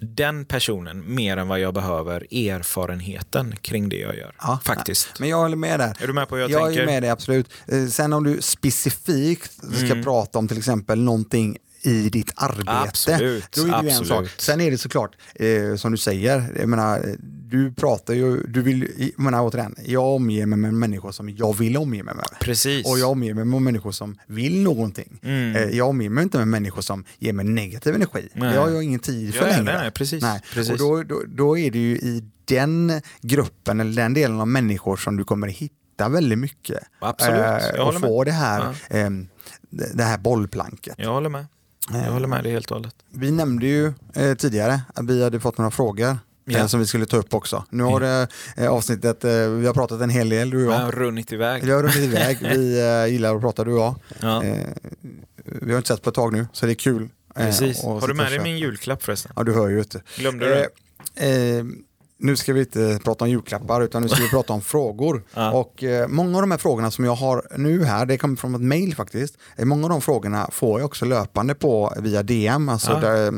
den 0.01 0.45
personen 0.45 1.13
mer 1.15 1.37
än 1.37 1.47
vad 1.47 1.59
jag 1.59 1.73
behöver 1.73 2.21
erfarenheten 2.49 3.55
kring 3.61 3.89
det 3.89 3.97
jag 3.97 4.17
gör. 4.17 4.35
Ja, 4.41 4.59
Faktiskt. 4.63 5.19
Men 5.19 5.29
jag 5.29 5.37
håller 5.37 5.57
med 5.57 5.79
där. 5.79 5.97
Är 5.99 6.07
du 6.07 6.13
med 6.13 6.27
på 6.27 6.35
hur 6.35 6.41
jag, 6.41 6.51
Jag 6.51 6.65
tänker? 6.67 6.81
är 6.81 6.85
med 6.85 7.03
dig, 7.03 7.09
absolut. 7.09 7.49
Eh, 7.67 7.85
Sen 7.87 8.13
om 8.13 8.23
du 8.23 8.41
specifikt 8.41 9.53
ska 9.53 9.85
Mm. 9.85 10.03
prata 10.03 10.39
om 10.39 10.47
till 10.47 10.57
exempel 10.57 11.03
någonting 11.03 11.57
i 11.81 12.09
ditt 12.09 12.31
arbete. 12.35 12.71
Absolut, 12.71 13.51
Då 13.51 13.61
är 13.61 13.81
det 13.81 13.89
ju 13.89 13.89
en 13.89 14.05
sak. 14.05 14.27
Sen 14.37 14.61
är 14.61 14.71
det 14.71 14.77
såklart, 14.77 15.15
eh, 15.35 15.75
som 15.75 15.91
du 15.91 15.97
säger, 15.97 16.53
jag 16.59 16.69
menar, 16.69 17.15
du 17.51 17.73
pratar 17.73 18.13
ju, 18.13 18.43
du 18.47 18.61
vill, 18.61 18.87
jag 18.97 19.23
menar 19.23 19.41
återigen, 19.43 19.75
jag 19.85 20.05
omger 20.05 20.45
mig 20.45 20.59
med 20.59 20.73
människor 20.73 21.11
som 21.11 21.29
jag 21.29 21.57
vill 21.57 21.77
omge 21.77 22.03
mig 22.03 22.15
med. 22.15 22.25
Precis. 22.41 22.87
Och 22.87 22.99
jag 22.99 23.09
omger 23.11 23.33
mig 23.33 23.45
med 23.45 23.61
människor 23.61 23.91
som 23.91 24.17
vill 24.27 24.61
någonting. 24.63 25.19
Mm. 25.23 25.55
Eh, 25.55 25.61
Jag 25.77 25.89
omger 25.89 26.09
mig 26.09 26.23
inte 26.23 26.37
med 26.37 26.47
människor 26.47 26.81
som 26.81 27.03
ger 27.19 27.33
mig 27.33 27.45
negativ 27.45 27.95
energi. 27.95 28.29
Nej. 28.33 28.53
Det 28.53 28.59
har 28.59 28.69
jag 28.69 28.83
ingen 28.83 28.99
tid 28.99 29.33
för 29.35 29.47
Ja, 29.47 29.57
längre. 29.57 29.77
nej, 29.81 29.91
precis, 29.91 30.21
Nej. 30.23 30.41
precis. 30.53 30.71
Och 30.71 30.77
då, 30.77 31.03
då, 31.03 31.21
då 31.27 31.57
är 31.57 31.71
det 31.71 31.79
ju 31.79 31.95
i 31.97 32.23
den 32.45 33.01
gruppen 33.21 33.79
eller 33.79 34.01
den 34.03 34.13
delen 34.13 34.39
av 34.39 34.47
människor 34.47 34.95
som 34.97 35.17
du 35.17 35.23
kommer 35.23 35.47
hitta 35.47 36.09
väldigt 36.09 36.39
mycket. 36.39 36.79
Absolut, 36.99 37.37
jag 37.39 37.79
och 37.79 37.85
håller 37.85 37.99
med. 37.99 38.07
få 38.09 38.23
det 38.23 38.31
här, 38.31 38.75
ehm, 38.89 39.27
det 39.69 39.91
det 39.97 40.03
här 40.03 40.17
bollplanket. 40.17 40.95
Jag 40.97 41.13
håller 41.13 41.29
med. 41.29 41.45
Jag 41.93 42.11
håller 42.11 42.27
med 42.27 42.43
dig 42.43 42.51
helt 42.53 42.71
och 42.71 42.77
hållet. 42.77 42.95
Vi 43.13 43.31
nämnde 43.31 43.65
ju 43.65 43.93
eh, 44.15 44.33
tidigare 44.37 44.81
att 44.95 45.05
vi 45.05 45.23
hade 45.23 45.39
fått 45.39 45.57
några 45.57 45.71
frågor 45.71 46.17
Eh, 46.49 46.67
som 46.67 46.79
vi 46.79 46.85
skulle 46.85 47.05
ta 47.05 47.17
upp 47.17 47.33
också. 47.33 47.65
Nu 47.69 47.83
har 47.83 47.99
det 47.99 48.27
eh, 48.57 48.69
avsnittet, 48.71 49.23
eh, 49.23 49.31
vi 49.49 49.67
har 49.67 49.73
pratat 49.73 50.01
en 50.01 50.09
hel 50.09 50.29
del 50.29 50.49
du 50.49 50.57
och 50.67 50.73
Jag 50.73 50.79
jag. 50.79 50.85
har 50.85 50.91
runnit 50.91 51.31
iväg. 51.31 51.63
Vi 51.63 51.71
har 51.71 51.81
runnit 51.83 51.95
iväg, 51.97 52.37
vi 52.41 52.79
eh, 53.05 53.13
gillar 53.13 53.35
att 53.35 53.41
prata 53.41 53.63
du 53.63 53.71
och 53.73 53.79
jag. 53.79 53.95
Ja. 54.21 54.43
Eh, 54.43 54.57
vi 55.45 55.71
har 55.71 55.77
inte 55.77 55.87
sett 55.87 56.01
på 56.03 56.09
ett 56.09 56.15
tag 56.15 56.33
nu, 56.33 56.47
så 56.53 56.65
det 56.65 56.71
är 56.71 56.75
kul. 56.75 57.09
eh, 57.35 57.45
Precis. 57.45 57.83
Har 57.83 58.07
du 58.07 58.13
med 58.13 58.31
dig 58.31 58.39
min 58.39 58.57
julklapp 58.57 59.03
förresten? 59.03 59.31
Ja, 59.35 59.43
du 59.43 59.53
hör 59.53 59.67
ju 59.69 59.79
inte. 59.79 60.01
Glömde 60.17 60.45
du? 60.45 60.67
Eh, 61.25 61.57
eh, 61.57 61.63
nu 62.23 62.35
ska 62.35 62.53
vi 62.53 62.59
inte 62.59 62.99
prata 63.03 63.23
om 63.25 63.29
julklappar 63.31 63.81
utan 63.81 64.01
nu 64.01 64.09
ska 64.09 64.23
vi 64.23 64.29
prata 64.37 64.53
om 64.53 64.61
frågor. 64.61 65.23
Ja. 65.33 65.51
Och 65.51 65.83
eh, 65.83 66.07
många 66.07 66.35
av 66.37 66.41
de 66.41 66.51
här 66.51 66.57
frågorna 66.57 66.91
som 66.91 67.05
jag 67.05 67.15
har 67.15 67.47
nu 67.57 67.83
här, 67.83 68.05
det 68.05 68.17
kommer 68.17 68.35
från 68.35 68.55
ett 68.55 68.61
mail 68.61 68.95
faktiskt. 68.95 69.37
Eh, 69.55 69.65
många 69.65 69.83
av 69.83 69.89
de 69.89 70.01
frågorna 70.01 70.49
får 70.51 70.79
jag 70.79 70.85
också 70.85 71.05
löpande 71.05 71.55
på 71.55 71.93
via 71.99 72.23
DM, 72.23 72.69
alltså 72.69 72.91
Ja. 72.91 72.99
där, 72.99 73.33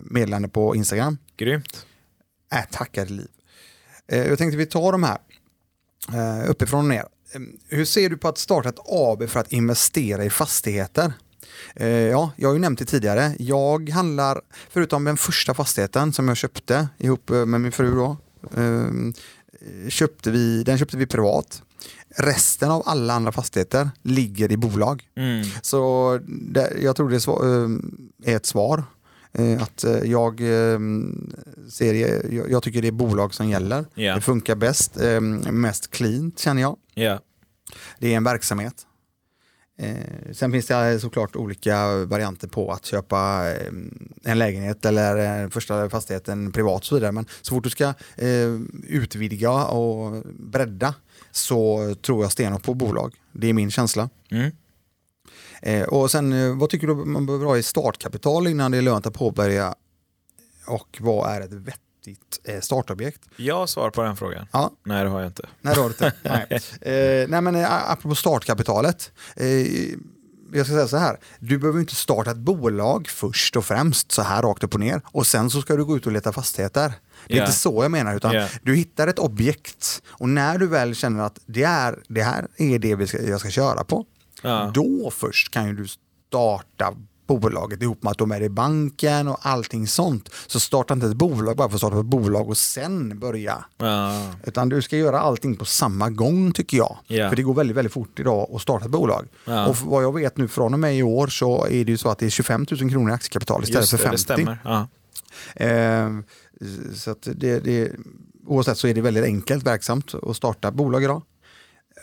meddelande 0.00 0.48
på 0.48 0.76
Instagram. 0.76 1.18
Grymt. 1.36 1.86
Äh, 2.54 2.64
tackar 2.70 3.06
liv. 3.06 3.28
Eh, 4.08 4.28
jag 4.28 4.38
tänkte 4.38 4.56
vi 4.56 4.66
tar 4.66 4.92
de 4.92 5.02
här 5.02 5.18
eh, 6.12 6.50
uppifrån 6.50 6.80
och 6.80 6.88
ner. 6.88 7.04
Eh, 7.32 7.40
Hur 7.68 7.84
ser 7.84 8.10
du 8.10 8.16
på 8.16 8.28
att 8.28 8.38
starta 8.38 8.68
ett 8.68 8.78
AB 8.86 9.28
för 9.28 9.40
att 9.40 9.52
investera 9.52 10.24
i 10.24 10.30
fastigheter? 10.30 11.12
Eh, 11.76 11.88
ja, 11.88 12.32
jag 12.36 12.48
har 12.48 12.54
ju 12.54 12.60
nämnt 12.60 12.78
det 12.78 12.84
tidigare. 12.84 13.34
Jag 13.38 13.88
handlar, 13.90 14.40
förutom 14.70 15.04
den 15.04 15.16
första 15.16 15.54
fastigheten 15.54 16.12
som 16.12 16.28
jag 16.28 16.36
köpte 16.36 16.88
ihop 16.98 17.28
med 17.28 17.60
min 17.60 17.72
fru 17.72 17.94
då, 17.94 18.16
eh, 18.56 18.90
köpte 19.88 20.30
vi, 20.30 20.62
den 20.62 20.78
köpte 20.78 20.96
vi 20.96 21.06
privat. 21.06 21.62
Resten 22.16 22.70
av 22.70 22.82
alla 22.86 23.14
andra 23.14 23.32
fastigheter 23.32 23.90
ligger 24.02 24.52
i 24.52 24.56
bolag. 24.56 25.08
Mm. 25.16 25.46
Så 25.62 26.18
det, 26.28 26.72
jag 26.80 26.96
tror 26.96 27.10
det 27.10 27.16
är, 27.26 27.64
eh, 27.64 28.32
är 28.32 28.36
ett 28.36 28.46
svar. 28.46 28.84
Eh, 29.32 29.62
Att 29.62 29.84
eh, 29.84 29.92
jag 29.92 30.40
eh, 30.40 30.78
ser, 31.70 31.94
jag, 32.50 32.62
tycker 32.62 32.82
det 32.82 32.88
är 32.88 32.92
bolag 32.92 33.34
som 33.34 33.48
gäller. 33.48 33.84
Ja. 33.94 34.14
Det 34.14 34.20
funkar 34.20 34.54
bäst, 34.54 35.00
eh, 35.00 35.20
mest 35.20 35.90
cleant 35.90 36.38
känner 36.38 36.62
jag. 36.62 36.76
Ja. 36.94 37.20
Det 37.98 38.12
är 38.12 38.16
en 38.16 38.24
verksamhet. 38.24 38.86
Eh, 39.78 40.32
sen 40.32 40.52
finns 40.52 40.66
det 40.66 41.00
såklart 41.00 41.36
olika 41.36 42.04
varianter 42.04 42.48
på 42.48 42.72
att 42.72 42.86
köpa 42.86 43.50
eh, 43.50 43.72
en 44.24 44.38
lägenhet 44.38 44.84
eller 44.84 45.48
första 45.48 45.90
fastigheten 45.90 46.52
privat 46.52 46.80
och 46.80 46.86
så 46.86 46.94
vidare. 46.94 47.12
Men 47.12 47.26
så 47.42 47.54
fort 47.54 47.64
du 47.64 47.70
ska 47.70 47.94
utvidga 48.82 49.50
och 49.64 50.22
bredda 50.38 50.94
så 51.30 51.94
tror 51.94 52.24
jag 52.24 52.32
stenhårt 52.32 52.62
på 52.62 52.74
bolag. 52.74 53.14
Det 53.32 53.48
är 53.48 53.52
min 53.52 53.70
känsla. 53.70 54.08
Mm. 54.30 54.50
Eh, 55.62 55.82
och 55.82 56.10
sen, 56.10 56.32
eh, 56.32 56.56
vad 56.58 56.70
tycker 56.70 56.86
du 56.86 56.94
man 56.94 57.26
behöver 57.26 57.46
ha 57.46 57.56
i 57.58 57.62
startkapital 57.62 58.46
innan 58.46 58.70
det 58.70 58.78
är 58.78 58.82
lönt 58.82 59.06
att 59.06 59.14
påbörja? 59.14 59.74
Och 60.66 60.96
vad 61.00 61.30
är 61.32 61.40
ett 61.40 61.52
vettigt 61.52 62.40
eh, 62.44 62.60
startobjekt? 62.60 63.20
Jag 63.36 63.54
har 63.56 63.66
svar 63.66 63.90
på 63.90 64.02
den 64.02 64.16
frågan. 64.16 64.46
Ja, 64.52 64.70
Nej, 64.84 65.04
det 65.04 65.10
har 65.10 65.20
jag 65.20 65.28
inte. 65.28 65.48
nej 65.60 65.74
det 65.74 65.80
har 65.80 65.88
du 65.88 65.94
inte. 66.06 66.12
nej. 66.22 67.22
Eh, 67.22 67.28
nej 67.28 67.40
men 67.40 67.56
eh, 67.56 67.90
apropå 67.90 68.14
startkapitalet. 68.14 69.12
Eh, 69.36 69.46
jag 70.52 70.66
ska 70.66 70.74
säga 70.74 70.88
så 70.88 70.96
här, 70.96 71.18
du 71.38 71.58
behöver 71.58 71.80
inte 71.80 71.94
starta 71.94 72.30
ett 72.30 72.36
bolag 72.36 73.08
först 73.08 73.56
och 73.56 73.64
främst 73.64 74.12
så 74.12 74.22
här 74.22 74.42
rakt 74.42 74.64
upp 74.64 74.74
och 74.74 74.80
ner 74.80 75.02
och 75.04 75.26
sen 75.26 75.50
så 75.50 75.60
ska 75.62 75.76
du 75.76 75.84
gå 75.84 75.96
ut 75.96 76.06
och 76.06 76.12
leta 76.12 76.32
fastigheter. 76.32 76.92
Det 77.28 77.34
är 77.34 77.38
Ja. 77.38 77.44
inte 77.44 77.56
så 77.56 77.84
jag 77.84 77.90
menar 77.90 78.16
utan 78.16 78.32
Ja. 78.34 78.48
du 78.62 78.74
hittar 78.76 79.08
ett 79.08 79.18
objekt 79.18 80.02
och 80.08 80.28
när 80.28 80.58
du 80.58 80.66
väl 80.66 80.94
känner 80.94 81.24
att 81.24 81.38
det, 81.46 81.62
är, 81.62 81.98
det 82.08 82.22
här 82.22 82.48
är 82.56 82.78
det 82.78 82.94
vi 82.94 83.06
ska, 83.06 83.22
jag 83.22 83.40
ska 83.40 83.50
köra 83.50 83.84
på 83.84 84.04
Ja. 84.42 84.70
då 84.74 85.10
först 85.10 85.50
kan 85.50 85.66
ju 85.66 85.74
du 85.74 85.86
starta 86.28 86.94
bolaget 87.38 87.82
ihop 87.82 88.02
med 88.02 88.10
att 88.10 88.18
de 88.18 88.30
är 88.30 88.42
i 88.42 88.48
banken 88.48 89.28
och 89.28 89.38
allting 89.42 89.86
sånt. 89.86 90.28
Så 90.46 90.60
starta 90.60 90.94
inte 90.94 91.06
ett 91.06 91.16
bolag 91.16 91.56
bara 91.56 91.68
för 91.68 91.74
att 91.74 91.80
starta 91.80 92.00
ett 92.00 92.06
bolag 92.06 92.48
och 92.48 92.56
sen 92.56 93.18
börja. 93.18 93.64
Ja. 93.78 94.26
Utan 94.44 94.68
du 94.68 94.82
ska 94.82 94.96
göra 94.96 95.20
allting 95.20 95.56
på 95.56 95.64
samma 95.64 96.10
gång 96.10 96.52
tycker 96.52 96.76
jag. 96.76 96.96
Ja. 97.06 97.28
För 97.28 97.36
det 97.36 97.42
går 97.42 97.54
väldigt, 97.54 97.76
väldigt 97.76 97.92
fort 97.92 98.20
idag 98.20 98.50
att 98.54 98.62
starta 98.62 98.84
ett 98.84 98.90
bolag. 98.90 99.28
Ja. 99.44 99.66
Och 99.66 99.76
vad 99.76 100.04
jag 100.04 100.14
vet 100.14 100.36
nu 100.36 100.48
från 100.48 100.74
och 100.74 100.80
med 100.80 100.96
i 100.96 101.02
år 101.02 101.26
så 101.26 101.66
är 101.66 101.84
det 101.84 101.92
ju 101.92 101.96
så 101.96 102.08
att 102.08 102.18
det 102.18 102.26
är 102.26 102.30
25 102.30 102.66
000 102.70 102.90
kronor 102.90 103.10
i 103.10 103.14
aktiekapital 103.14 103.62
istället 103.62 103.80
Just 103.80 103.90
för 103.90 103.98
det, 103.98 104.04
50. 104.04 104.16
det 104.16 104.18
stämmer. 104.18 104.86
Eh, 105.54 106.22
så 106.94 107.14
det, 107.22 107.60
det, 107.60 107.92
oavsett 108.46 108.78
så 108.78 108.86
är 108.86 108.94
det 108.94 109.00
väldigt 109.00 109.24
enkelt 109.24 109.66
verksamt 109.66 110.14
att 110.14 110.36
starta 110.36 110.70
bolag 110.70 111.04
idag. 111.04 111.22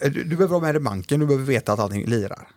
Du, 0.02 0.26
behöver 0.26 0.54
ha 0.54 0.62
med 0.62 0.76
dig 0.76 0.82
banken, 0.82 1.20
du 1.20 1.26
behöver 1.26 1.46
veta 1.46 1.74
att 1.74 1.80
allting 1.80 2.06
lirar. 2.06 2.48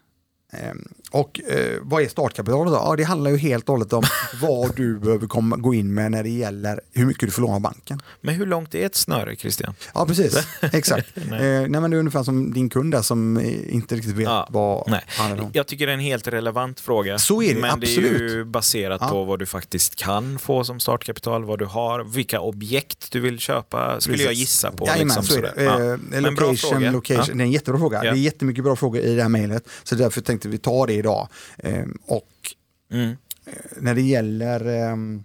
Ehm, 0.52 0.88
Och 1.12 1.40
eh, 1.48 1.78
vad 1.82 2.02
är 2.02 2.08
startkapitalet 2.08 2.72
då? 2.72 2.78
Ja, 2.84 2.96
det 2.96 3.02
handlar 3.04 3.30
ju 3.30 3.36
helt 3.36 3.68
och 3.68 3.74
hållet 3.74 3.92
om 3.92 4.02
vad 4.42 4.76
du 4.76 4.98
behöver 4.98 5.26
komma, 5.26 5.56
gå 5.56 5.74
in 5.74 5.94
med 5.94 6.10
när 6.10 6.22
det 6.22 6.28
gäller 6.30 6.80
hur 6.92 7.06
mycket 7.06 7.28
du 7.28 7.30
får 7.30 7.42
låna 7.42 7.54
av 7.54 7.60
banken. 7.60 8.02
Men 8.20 8.34
hur 8.34 8.46
långt 8.46 8.74
är 8.74 8.86
ett 8.86 8.94
snöre, 8.94 9.36
Christian? 9.36 9.74
Ja, 9.94 10.06
precis. 10.06 10.46
Exakt. 10.72 11.06
Nej. 11.14 11.40
eh, 11.54 11.60
nej, 11.68 11.80
men 11.80 11.90
det 11.90 11.96
är 11.96 11.98
ungefär 11.98 12.22
som 12.22 12.52
din 12.52 12.68
kund 12.68 12.92
där 12.92 13.02
som 13.02 13.36
eh, 13.36 13.74
inte 13.74 13.94
riktigt 13.96 14.14
vet 14.16 14.24
Ja, 14.24 14.48
vad 14.50 14.90
Nej. 14.90 15.04
han 15.08 15.32
eller 15.32 15.42
hon... 15.42 15.50
Jag 15.54 15.66
tycker 15.66 15.86
det 15.86 15.92
är 15.92 15.94
en 15.94 16.00
helt 16.00 16.26
relevant 16.28 16.80
fråga. 16.80 17.18
Så 17.18 17.42
är 17.42 17.54
det, 17.54 17.60
Men 17.60 17.80
det 17.80 17.86
är 17.86 17.90
absolut. 17.98 18.20
ju 18.32 18.44
baserat 18.44 18.98
Ja. 19.04 19.08
på 19.08 19.24
vad 19.24 19.38
du 19.38 19.46
faktiskt 19.46 19.96
kan 19.96 20.38
få 20.38 20.64
som 20.64 20.80
startkapital, 20.80 21.44
vad 21.44 21.58
du 21.58 21.64
har, 21.64 22.04
vilka 22.04 22.40
objekt 22.40 23.12
du 23.12 23.20
vill 23.20 23.38
köpa, 23.38 24.00
skulle 24.00 24.16
jag 24.18 24.28
Precis. 24.28 24.40
gissa 24.40 24.70
på. 24.72 24.86
Jajamän, 24.86 25.06
liksom 25.06 25.24
så 25.24 25.38
är 25.38 25.42
det. 25.42 25.62
Ja. 26.14 26.20
Location, 26.20 26.92
location. 26.92 27.24
Ja. 27.28 27.34
Det 27.34 27.42
är 27.42 27.44
en 27.46 27.50
jättebra 27.52 27.78
fråga. 27.78 28.04
Ja. 28.04 28.12
Det 28.12 28.18
är 28.18 28.22
jättemycket 28.22 28.64
bra 28.64 28.76
frågor 28.76 29.00
i 29.00 29.14
det 29.14 29.22
här 29.22 29.28
mejlet. 29.28 29.68
Så 29.82 29.94
därför 29.94 30.20
tänkte 30.20 30.39
vi 30.48 30.58
ta 30.58 30.86
det 30.86 30.94
idag. 30.94 31.28
Eh, 31.58 31.84
och 32.06 32.26
Mm. 32.92 33.16
när 33.76 33.94
det 33.94 34.02
gäller 34.02 34.66
ehm, 34.66 35.24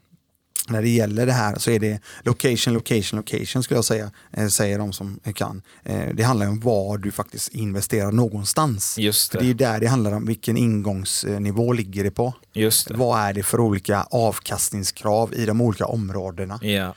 när 0.70 0.82
det 0.82 0.90
gäller 0.90 1.26
det 1.26 1.32
här 1.34 1.56
så 1.60 1.72
är 1.72 1.80
det 1.80 2.00
location, 2.24 2.74
location, 2.74 3.18
location 3.18 3.64
skulle 3.64 3.78
jag 3.78 3.86
säga, 3.86 4.12
eh, 4.32 4.48
säger 4.48 4.80
de 4.80 4.94
som 4.94 5.20
kan. 5.36 5.62
Eh, 5.84 6.10
det 6.14 6.24
handlar 6.24 6.48
om 6.48 6.60
var 6.60 6.98
du 6.98 7.12
faktiskt 7.12 7.48
investerar 7.56 8.12
någonstans. 8.12 8.98
Just 8.98 9.32
För 9.32 9.40
det. 9.40 9.46
det 9.46 9.50
är 9.50 9.54
där 9.54 9.80
det 9.80 9.88
handlar 9.88 10.12
om, 10.12 10.26
vilken 10.26 10.58
ingångsnivå 10.58 11.74
ligger 11.74 12.04
det 12.04 12.12
på? 12.12 12.34
Just 12.54 12.88
det. 12.88 12.94
Vad 12.94 13.20
är 13.20 13.34
det 13.34 13.44
för 13.44 13.60
olika 13.60 14.04
avkastningskrav 14.12 15.34
i 15.34 15.46
de 15.46 15.62
olika 15.62 15.86
områdena? 15.86 16.60
Ja. 16.62 16.96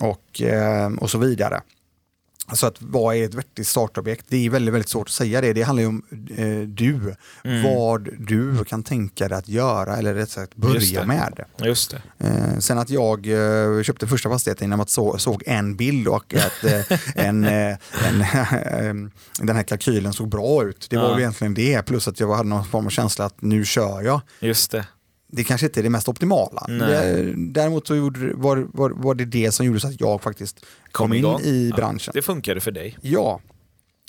och, 0.00 0.42
eh, 0.42 0.92
och 0.92 1.10
så 1.10 1.18
vidare. 1.18 1.60
Så 2.52 2.66
att 2.66 2.76
vad 2.78 3.16
är 3.16 3.24
ett 3.24 3.34
vettigt 3.34 3.66
startobjekt? 3.68 4.24
Det 4.28 4.46
är 4.46 4.50
väldigt, 4.50 4.74
väldigt 4.74 4.88
svårt 4.88 5.06
att 5.08 5.12
säga 5.12 5.40
det. 5.40 5.52
Det 5.52 5.62
handlar 5.62 5.82
ju 5.82 5.88
om 5.88 6.02
eh, 6.36 6.68
du, 6.68 7.14
Mm. 7.44 7.62
vad 7.74 8.08
du 8.18 8.64
kan 8.64 8.82
tänka 8.82 9.28
dig 9.28 9.38
att 9.38 9.48
göra 9.48 9.96
eller 9.96 10.14
rätt 10.14 10.30
sagt 10.30 10.52
Just 10.56 10.66
börja 10.94 11.00
det. 11.00 11.06
med. 11.06 11.44
Just 11.58 11.90
det. 12.18 12.26
Eh, 12.26 12.58
sen 12.58 12.78
att 12.78 12.90
jag 12.90 13.26
eh, 13.26 13.82
köpte 13.82 14.06
första 14.06 14.28
fastigheten 14.28 14.64
genom 14.64 14.80
att 14.80 14.90
så, 14.90 15.18
såg 15.18 15.42
en 15.46 15.76
bild 15.76 16.08
och 16.08 16.34
att 16.34 16.64
eh, 16.64 16.98
en, 17.26 17.44
eh, 17.44 17.76
en, 18.08 18.20
eh, 18.20 19.10
den 19.40 19.56
här 19.56 19.62
kalkylen 19.62 20.12
såg 20.12 20.28
bra 20.28 20.64
ut. 20.64 20.86
Det 20.90 20.96
var 20.96 21.10
Ja. 21.10 21.18
egentligen 21.18 21.54
det, 21.54 21.82
plus 21.82 22.08
att 22.08 22.20
jag 22.20 22.34
hade 22.34 22.48
någon 22.48 22.64
form 22.64 22.86
av 22.86 22.90
känsla 22.90 23.24
att 23.24 23.42
nu 23.42 23.64
kör 23.64 24.02
jag 24.02 24.20
Just 24.40 24.70
det. 24.70 24.86
Det 25.28 25.44
kanske 25.44 25.66
inte 25.66 25.80
är 25.80 25.82
det 25.82 25.90
mest 25.90 26.08
optimala. 26.08 26.66
Nej. 26.68 27.34
Däremot 27.36 27.86
så 27.86 27.94
var, 28.34 28.66
var, 28.72 28.90
var 28.90 29.14
det 29.14 29.24
det 29.24 29.52
som 29.52 29.66
gjorde 29.66 29.80
så 29.80 29.88
att 29.88 30.00
jag 30.00 30.22
faktiskt 30.22 30.56
kom, 30.92 31.10
Kom 31.10 31.12
in 31.14 31.24
i 31.44 31.68
Ja. 31.70 31.76
branschen. 31.76 32.12
Det 32.14 32.22
funkade 32.22 32.60
för 32.60 32.70
dig. 32.70 32.98
Ja, 33.00 33.40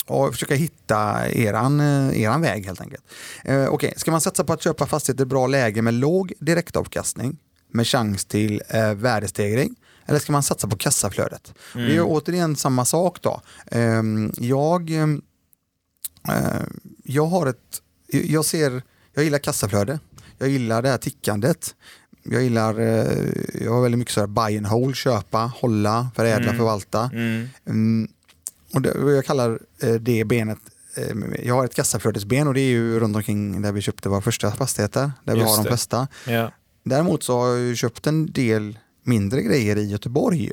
och 0.05 0.31
försöka 0.33 0.55
hitta 0.55 1.29
eran, 1.29 1.79
eh, 1.79 2.21
eran 2.21 2.41
väg 2.41 2.65
helt 2.65 2.81
enkelt. 2.81 3.03
Eh, 3.43 3.65
Okej, 3.67 3.93
ska 3.97 4.11
man 4.11 4.21
satsa 4.21 4.43
på 4.43 4.53
att 4.53 4.63
köpa 4.63 4.85
fastigheter 4.85 5.23
i 5.23 5.25
bra 5.25 5.47
läge 5.47 5.81
med 5.81 5.93
låg 5.93 6.33
direktavkastning 6.39 7.37
med 7.71 7.87
chans 7.87 8.25
till 8.25 8.61
eh, 8.69 8.93
värdestegring? 8.93 9.75
Eller 10.05 10.19
ska 10.19 10.31
man 10.31 10.43
satsa 10.43 10.67
på 10.67 10.77
kassaflödet? 10.77 11.53
Det 11.73 11.95
är 11.95 12.01
återigen 12.05 12.55
samma 12.55 12.85
sak 12.85 13.21
då. 13.21 13.41
Ehm, 13.71 14.31
jag, 14.37 14.89
eh, 14.91 15.07
jag 17.03 17.25
har 17.25 17.47
ett, 17.47 17.81
jag 18.07 18.45
ser, 18.45 18.81
jag 19.13 19.23
gillar 19.23 19.39
kassaflöde. 19.39 19.99
Jag 20.37 20.49
gillar 20.49 20.81
det 20.81 20.89
här 20.89 20.97
tickandet. 20.97 21.75
Jag 22.23 22.43
gillar, 22.43 22.79
eh, 22.79 23.27
jag 23.61 23.71
har 23.71 23.81
väldigt 23.81 23.99
mycket 23.99 24.13
så 24.13 24.19
här 24.19 24.27
buy 24.27 24.57
and 24.57 24.67
hold, 24.67 24.95
köpa, 24.95 25.37
hålla, 25.55 26.07
förädla, 26.15 26.45
Mm. 26.45 26.57
förvalta. 26.57 27.09
Mm. 27.13 27.47
Mm, 27.67 28.07
och 28.73 28.81
det, 28.81 28.93
jag 29.11 29.25
kallar 29.25 29.59
eh, 29.81 29.93
det 29.93 30.23
benet, 30.25 30.57
eh, 30.97 31.15
jag 31.43 31.55
har 31.55 31.65
ett 31.65 31.75
kassaflödesben 31.75 32.47
och 32.47 32.53
det 32.53 32.61
är 32.61 32.69
ju 32.69 32.99
runt 32.99 33.15
omkring 33.15 33.61
där 33.61 33.71
vi 33.71 33.81
köpte 33.81 34.09
våra 34.09 34.21
första 34.21 34.51
fastigheter, 34.51 35.11
där 35.23 35.33
vi 35.33 35.39
Just 35.39 35.49
har 35.57 35.63
de 35.63 35.69
flesta. 35.69 36.07
Ja. 36.27 36.51
Däremot 36.83 37.23
så 37.23 37.39
har 37.39 37.47
jag 37.55 37.77
köpt 37.77 38.07
en 38.07 38.31
del 38.31 38.79
mindre 39.03 39.41
grejer 39.41 39.75
i 39.77 39.85
Göteborg. 39.85 40.51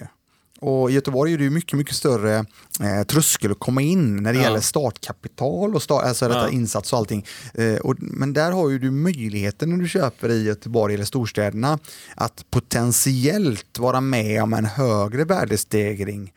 Och 0.67 0.91
i 0.91 0.95
Göteborg 0.95 1.33
är 1.35 1.39
det 1.39 1.51
mycket, 1.51 1.79
mycket 1.79 1.95
större 1.97 2.37
eh, 2.81 3.03
tröskel 3.09 3.51
att 3.53 3.59
komma 3.59 3.83
in 3.83 4.17
när 4.17 4.33
det 4.33 4.39
Ja. 4.39 4.45
gäller 4.45 4.61
startkapital 4.61 5.75
och 5.75 5.83
start, 5.83 6.05
alltså 6.05 6.29
detta 6.29 6.41
Ja. 6.41 6.51
insats 6.51 6.93
och 6.93 6.99
allting. 6.99 7.27
Eh, 7.55 7.75
och, 7.75 7.97
men 7.99 8.33
där 8.33 8.53
har 8.53 8.71
ju 8.71 8.79
du 8.79 8.91
möjligheten 8.91 9.71
när 9.71 9.77
du 9.77 9.89
köper 9.89 10.29
i 10.31 10.43
Göteborg 10.45 10.95
eller 10.95 11.05
storstäderna 11.05 11.79
att 12.17 12.45
potentiellt 12.51 13.79
vara 13.79 14.01
med 14.01 14.43
om 14.43 14.53
en 14.53 14.65
högre 14.65 15.25
värdestegring 15.25 16.33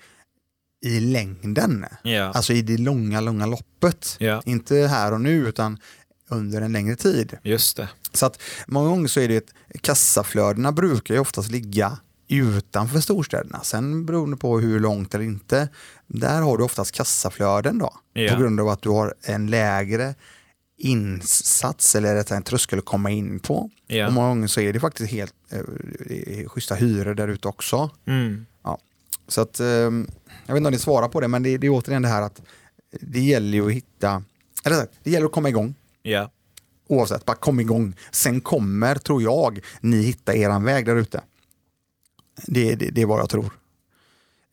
i 0.86 1.00
längden. 1.00 1.86
Ja. 2.04 2.24
Alltså 2.24 2.54
i 2.54 2.62
det 2.62 2.78
långa, 2.78 3.22
långa 3.22 3.46
loppet. 3.46 4.16
ja. 4.20 4.42
Inte 4.46 4.76
här 4.76 5.14
och 5.14 5.22
nu 5.22 5.48
utan 5.48 5.78
under 6.30 6.62
en 6.62 6.72
längre 6.72 6.96
tid. 6.96 7.38
Just 7.44 7.78
det. 7.78 7.90
Så 8.14 8.26
att 8.26 8.42
många 8.68 8.90
gånger 8.90 9.08
så 9.08 9.20
är 9.20 9.28
det 9.28 9.38
att 9.38 9.82
kassaflödena 9.82 10.72
brukar 10.72 11.14
ju 11.14 11.20
oftast 11.20 11.52
ligga 11.52 11.98
utanför 12.28 13.00
storstäderna. 13.00 13.60
Sen 13.64 14.06
beroende 14.06 14.38
på 14.38 14.60
hur 14.60 14.80
långt 14.80 15.16
eller 15.16 15.26
inte, 15.26 15.70
där 16.08 16.42
har 16.42 16.58
du 16.58 16.64
oftast 16.64 16.92
kassaflöden 16.92 17.78
då. 17.78 17.94
Ja. 18.14 18.34
På 18.34 18.40
grund 18.40 18.60
av 18.60 18.70
att 18.70 18.82
du 18.82 18.90
har 18.90 19.14
en 19.24 19.48
lägre 19.48 20.16
insats 20.78 21.96
eller 21.96 22.16
rättare 22.16 22.38
en 22.38 22.44
tröskel 22.44 22.80
att 22.80 22.86
komma 22.86 23.10
in 23.12 23.40
på. 23.40 23.70
Ja. 23.88 24.08
Och 24.08 24.14
många 24.14 24.28
gånger 24.28 24.48
så 24.48 24.62
är 24.62 24.74
det 24.74 24.80
faktiskt 24.80 25.12
helt 25.12 25.34
eh, 25.50 25.60
eh, 25.60 26.50
schyssta 26.50 26.76
hyror 26.76 27.14
där 27.14 27.28
ute 27.28 27.48
också. 27.48 27.90
Mm. 28.06 28.46
Så 29.28 29.42
att, 29.42 29.60
eh, 29.60 29.68
jag 29.68 30.54
vet 30.54 30.58
inte 30.58 30.68
om 30.68 30.72
ni 30.72 30.80
svarar 30.80 31.08
på 31.08 31.22
det, 31.22 31.28
men 31.28 31.44
det, 31.44 31.58
det 31.58 31.68
är 31.68 31.72
återigen 31.72 32.02
det 32.02 32.08
här 32.08 32.22
att 32.22 32.42
det 32.92 33.20
gäller 33.20 33.58
ju 33.58 33.66
att 33.66 33.72
hitta, 33.72 34.24
eller 34.64 34.88
det 35.04 35.12
gäller 35.12 35.26
att 35.26 35.32
komma 35.32 35.50
igång. 35.50 35.76
Ja. 36.02 36.32
Oavsett, 36.88 37.26
bara 37.26 37.36
kom 37.36 37.60
igång. 37.60 37.96
Sen 38.12 38.42
kommer, 38.42 38.96
tror 38.96 39.22
jag, 39.22 39.60
ni 39.80 40.02
hitta 40.02 40.36
eran 40.36 40.64
väg 40.64 40.86
där 40.86 40.96
ute. 40.96 41.22
Det, 42.46 42.76
det, 42.76 42.90
det 42.90 43.02
är 43.02 43.06
vad 43.06 43.20
jag 43.20 43.30
tror. 43.30 43.50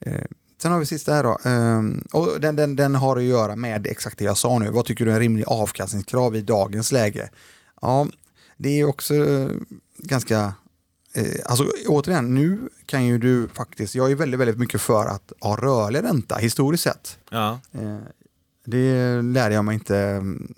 Eh, 0.01 0.25
sen 0.63 0.73
har 0.73 0.79
vi 0.79 0.87
sista 0.87 1.13
här 1.15 1.23
då. 1.25 1.39
Eh, 1.51 1.83
och 2.13 2.41
den, 2.41 2.57
den, 2.57 2.77
den 2.77 2.95
har 2.95 3.17
att 3.17 3.23
göra 3.23 3.57
med 3.57 3.87
exakt 3.87 4.19
det 4.19 4.25
jag 4.25 4.37
sa 4.39 4.59
nu. 4.59 4.71
Vad 4.71 4.85
tycker 4.85 5.05
du 5.05 5.11
är 5.11 5.15
en 5.15 5.21
rimlig 5.21 5.45
avkastningskrav 5.47 6.37
i 6.37 6.41
dagens 6.43 6.93
läge? 6.93 7.31
Ja, 7.83 8.07
det 8.57 8.81
är 8.81 8.85
också 8.85 9.15
eh, 9.15 9.49
ganska... 9.99 10.55
Eh, 11.13 11.25
alltså 11.45 11.67
återigen, 11.89 12.35
nu 12.35 12.69
kan 12.87 13.05
ju 13.07 13.19
du 13.19 13.49
faktiskt... 13.49 13.95
Jag 13.95 14.11
är 14.11 14.15
väldigt, 14.15 14.41
väldigt 14.41 14.59
mycket 14.59 14.81
för 14.81 15.07
att 15.07 15.33
ha 15.41 15.57
rörlig 15.57 16.03
ränta 16.03 16.37
historiskt 16.37 16.83
sett. 16.85 17.19
Ja. 17.31 17.61
Eh, 17.73 17.99
Det 18.67 19.23
lärde 19.23 19.55
jag 19.55 19.65
mig 19.65 19.75
inte 19.75 19.99
mm, 19.99 20.55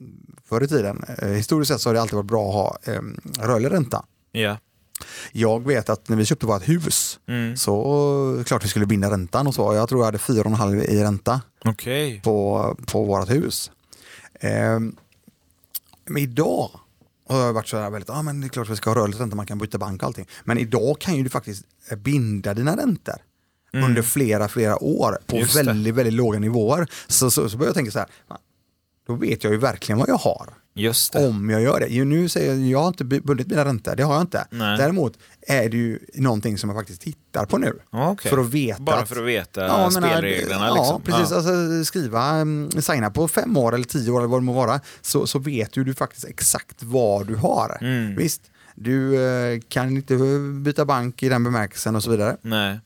förr 0.48 0.62
i 0.64 0.68
tiden. 0.68 1.04
Eh, 1.18 1.28
Historiskt 1.28 1.68
sett 1.72 1.80
så 1.80 1.88
har 1.88 1.94
det 1.94 2.00
alltid 2.00 2.14
varit 2.16 2.26
bra 2.26 2.48
att 2.48 2.54
ha 2.54 2.92
eh, 2.94 3.00
rörlig 3.46 3.70
ränta. 3.70 4.04
Ja. 4.32 4.58
Jag 5.32 5.66
vet 5.66 5.88
att 5.90 6.08
när 6.08 6.16
vi 6.16 6.24
köpte 6.24 6.46
vårt 6.46 6.68
hus 6.68 7.18
Mm. 7.28 7.56
så 7.56 8.42
klart 8.46 8.64
vi 8.64 8.68
skulle 8.68 8.86
binda 8.86 9.10
räntan 9.10 9.46
och 9.46 9.54
så. 9.54 9.74
Jag 9.74 9.88
tror 9.88 10.00
jag 10.00 10.04
hade 10.04 10.18
4,5 10.18 10.82
i 10.84 11.02
ränta 11.02 11.40
Okej. 11.64 12.20
på, 12.24 12.76
på 12.86 13.04
vårt 13.04 13.30
hus. 13.30 13.70
Eh, 14.40 14.78
men 16.08 16.16
idag 16.22 16.70
har 17.28 17.38
jag 17.40 17.52
varit 17.52 17.68
så 17.68 17.76
här 17.76 17.90
väldigt, 17.90 18.08
ja 18.08 18.14
ah, 18.18 18.22
men 18.22 18.40
det 18.40 18.46
är 18.46 18.48
klart 18.48 18.68
vi 18.68 18.76
ska 18.76 18.90
ha 18.90 18.96
rörlig 18.96 19.20
ränta, 19.20 19.36
man 19.36 19.46
kan 19.46 19.58
byta 19.58 19.78
bank 19.78 20.02
och 20.02 20.06
allting. 20.06 20.26
Men 20.44 20.58
idag 20.58 20.96
kan 21.00 21.16
ju 21.16 21.22
du 21.22 21.30
faktiskt 21.30 21.64
binda 21.96 22.54
dina 22.54 22.76
räntor 22.76 23.14
Mm. 23.72 23.88
under 23.88 24.02
flera, 24.02 24.48
flera 24.48 24.82
år 24.82 25.18
på 25.26 25.44
väldigt, 25.54 25.94
väldigt 25.94 26.14
låga 26.14 26.38
nivåer. 26.38 26.86
Så, 27.06 27.30
så, 27.30 27.48
så 27.48 27.56
börjar 27.56 27.68
jag 27.68 27.74
tänka 27.74 27.90
så 27.90 27.98
här, 27.98 28.08
"Fan, 28.28 28.38
då 29.06 29.14
vet 29.14 29.44
jag 29.44 29.52
ju 29.52 29.58
verkligen 29.58 29.98
vad 29.98 30.08
jag 30.08 30.16
har. 30.16 30.54
Just 30.76 31.12
det. 31.12 31.28
Om 31.28 31.50
jag 31.50 31.62
gör 31.62 31.80
det. 31.80 32.04
Nu 32.04 32.28
säger 32.28 32.54
jag, 32.54 32.66
jag 32.66 32.78
har 32.78 32.88
inte 32.88 33.04
bundit 33.04 33.46
mina 33.46 33.64
räntor, 33.64 33.96
det 33.96 34.02
har 34.02 34.14
jag 34.14 34.22
inte. 34.22 34.46
Nej. 34.50 34.78
Däremot 34.78 35.18
är 35.46 35.68
det 35.68 35.76
ju 35.76 35.98
någonting 36.14 36.58
som 36.58 36.70
jag 36.70 36.78
faktiskt 36.78 37.00
tittar 37.00 37.46
på 37.46 37.58
nu. 37.58 37.78
Okej. 37.90 38.30
För 38.30 38.38
att 38.38 38.50
veta 38.50 38.82
Bara 38.82 39.06
för 39.06 39.16
att 39.16 39.26
veta 39.26 39.60
menar, 39.60 39.90
spelreglerna. 39.90 40.66
Ja, 40.66 40.74
liksom. 40.74 41.02
precis. 41.02 41.30
Ja. 41.30 41.36
Alltså, 41.36 41.84
skriva, 41.84 42.40
um, 42.40 42.70
signa 42.70 43.10
på 43.10 43.28
fem 43.28 43.56
år 43.56 43.74
eller 43.74 43.84
tio 43.84 44.10
år 44.10 44.18
eller 44.18 44.28
vad 44.28 44.40
det 44.40 44.44
må 44.44 44.52
vara, 44.52 44.80
så, 45.00 45.26
så 45.26 45.38
vet 45.38 45.76
ju 45.76 45.84
du 45.84 45.94
faktiskt 45.94 46.24
exakt 46.24 46.82
vad 46.82 47.26
du 47.26 47.36
har. 47.36 47.78
Mm. 47.80 48.16
Visst, 48.16 48.42
du 48.74 49.26
eh, 49.26 49.60
kan 49.68 49.96
inte 49.96 50.16
byta 50.64 50.84
bank 50.84 51.22
i 51.22 51.28
den 51.28 51.44
bemärkelsen 51.44 51.96
och 51.96 52.02
så 52.02 52.10
vidare. 52.10 52.36
Nej. 52.42 52.80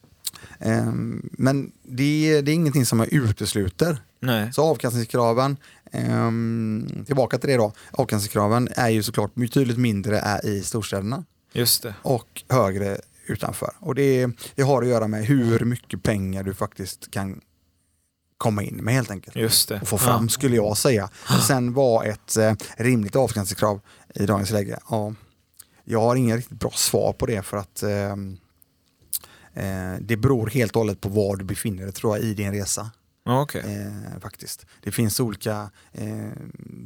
Ehm, 0.58 1.30
men 1.32 1.72
det, 1.82 2.40
det 2.40 2.50
är 2.50 2.54
ingenting 2.54 2.86
som 2.86 2.98
jag 2.98 3.12
utesluter. 3.12 3.98
Nej. 4.20 4.52
Så 4.52 4.62
avkastningskraven, 4.62 5.56
ehm, 5.92 7.04
tillbaka 7.06 7.38
till 7.38 7.50
det 7.50 7.56
då, 7.56 7.72
avkastningskraven 7.90 8.68
är 8.76 8.88
ju 8.88 9.02
såklart 9.02 9.34
betydligt 9.34 9.78
mindre 9.78 10.40
i 10.44 10.62
storstäderna 10.62 11.24
Just 11.52 11.82
det. 11.82 11.94
och 12.02 12.42
högre 12.48 12.98
utanför. 13.26 13.70
Och 13.78 13.94
det, 13.94 14.26
det 14.54 14.62
har 14.62 14.82
att 14.82 14.88
göra 14.88 15.08
med 15.08 15.24
hur 15.24 15.64
mycket 15.64 16.02
pengar 16.02 16.42
du 16.42 16.54
faktiskt 16.54 17.10
kan 17.10 17.40
komma 18.38 18.62
in 18.62 18.76
med 18.76 18.94
helt 18.94 19.10
enkelt. 19.10 19.36
Just 19.36 19.68
det. 19.68 19.80
Och 19.80 19.88
få 19.88 19.98
fram 19.98 20.28
skulle 20.28 20.56
jag 20.56 20.76
säga. 20.76 21.10
Sen 21.48 21.72
var 21.72 22.04
ett 22.04 22.36
eh, 22.36 22.54
rimligt 22.76 23.16
avkastningskrav 23.16 23.80
i 24.14 24.26
dagens 24.26 24.50
läge, 24.50 24.78
ja, 24.90 25.14
jag 25.84 26.00
har 26.00 26.16
inga 26.16 26.36
riktigt 26.36 26.58
bra 26.58 26.70
svar 26.70 27.12
på 27.12 27.26
det 27.26 27.42
för 27.42 27.56
att 27.56 27.82
ehm, 27.82 28.38
Eh, 29.54 29.94
det 30.00 30.16
beror 30.16 30.46
helt 30.46 30.72
och 30.76 30.80
hållet 30.80 31.00
på 31.00 31.08
var 31.08 31.36
du 31.36 31.44
befinner 31.44 31.82
dig 31.84 31.92
tror 31.92 32.16
jag 32.16 32.26
i 32.26 32.34
din 32.34 32.52
resa. 32.52 32.90
Okej. 33.24 33.62
Eh, 34.14 34.20
faktiskt. 34.20 34.66
Det 34.82 34.92
finns 34.92 35.20
olika, 35.20 35.70
eh, 35.92 36.06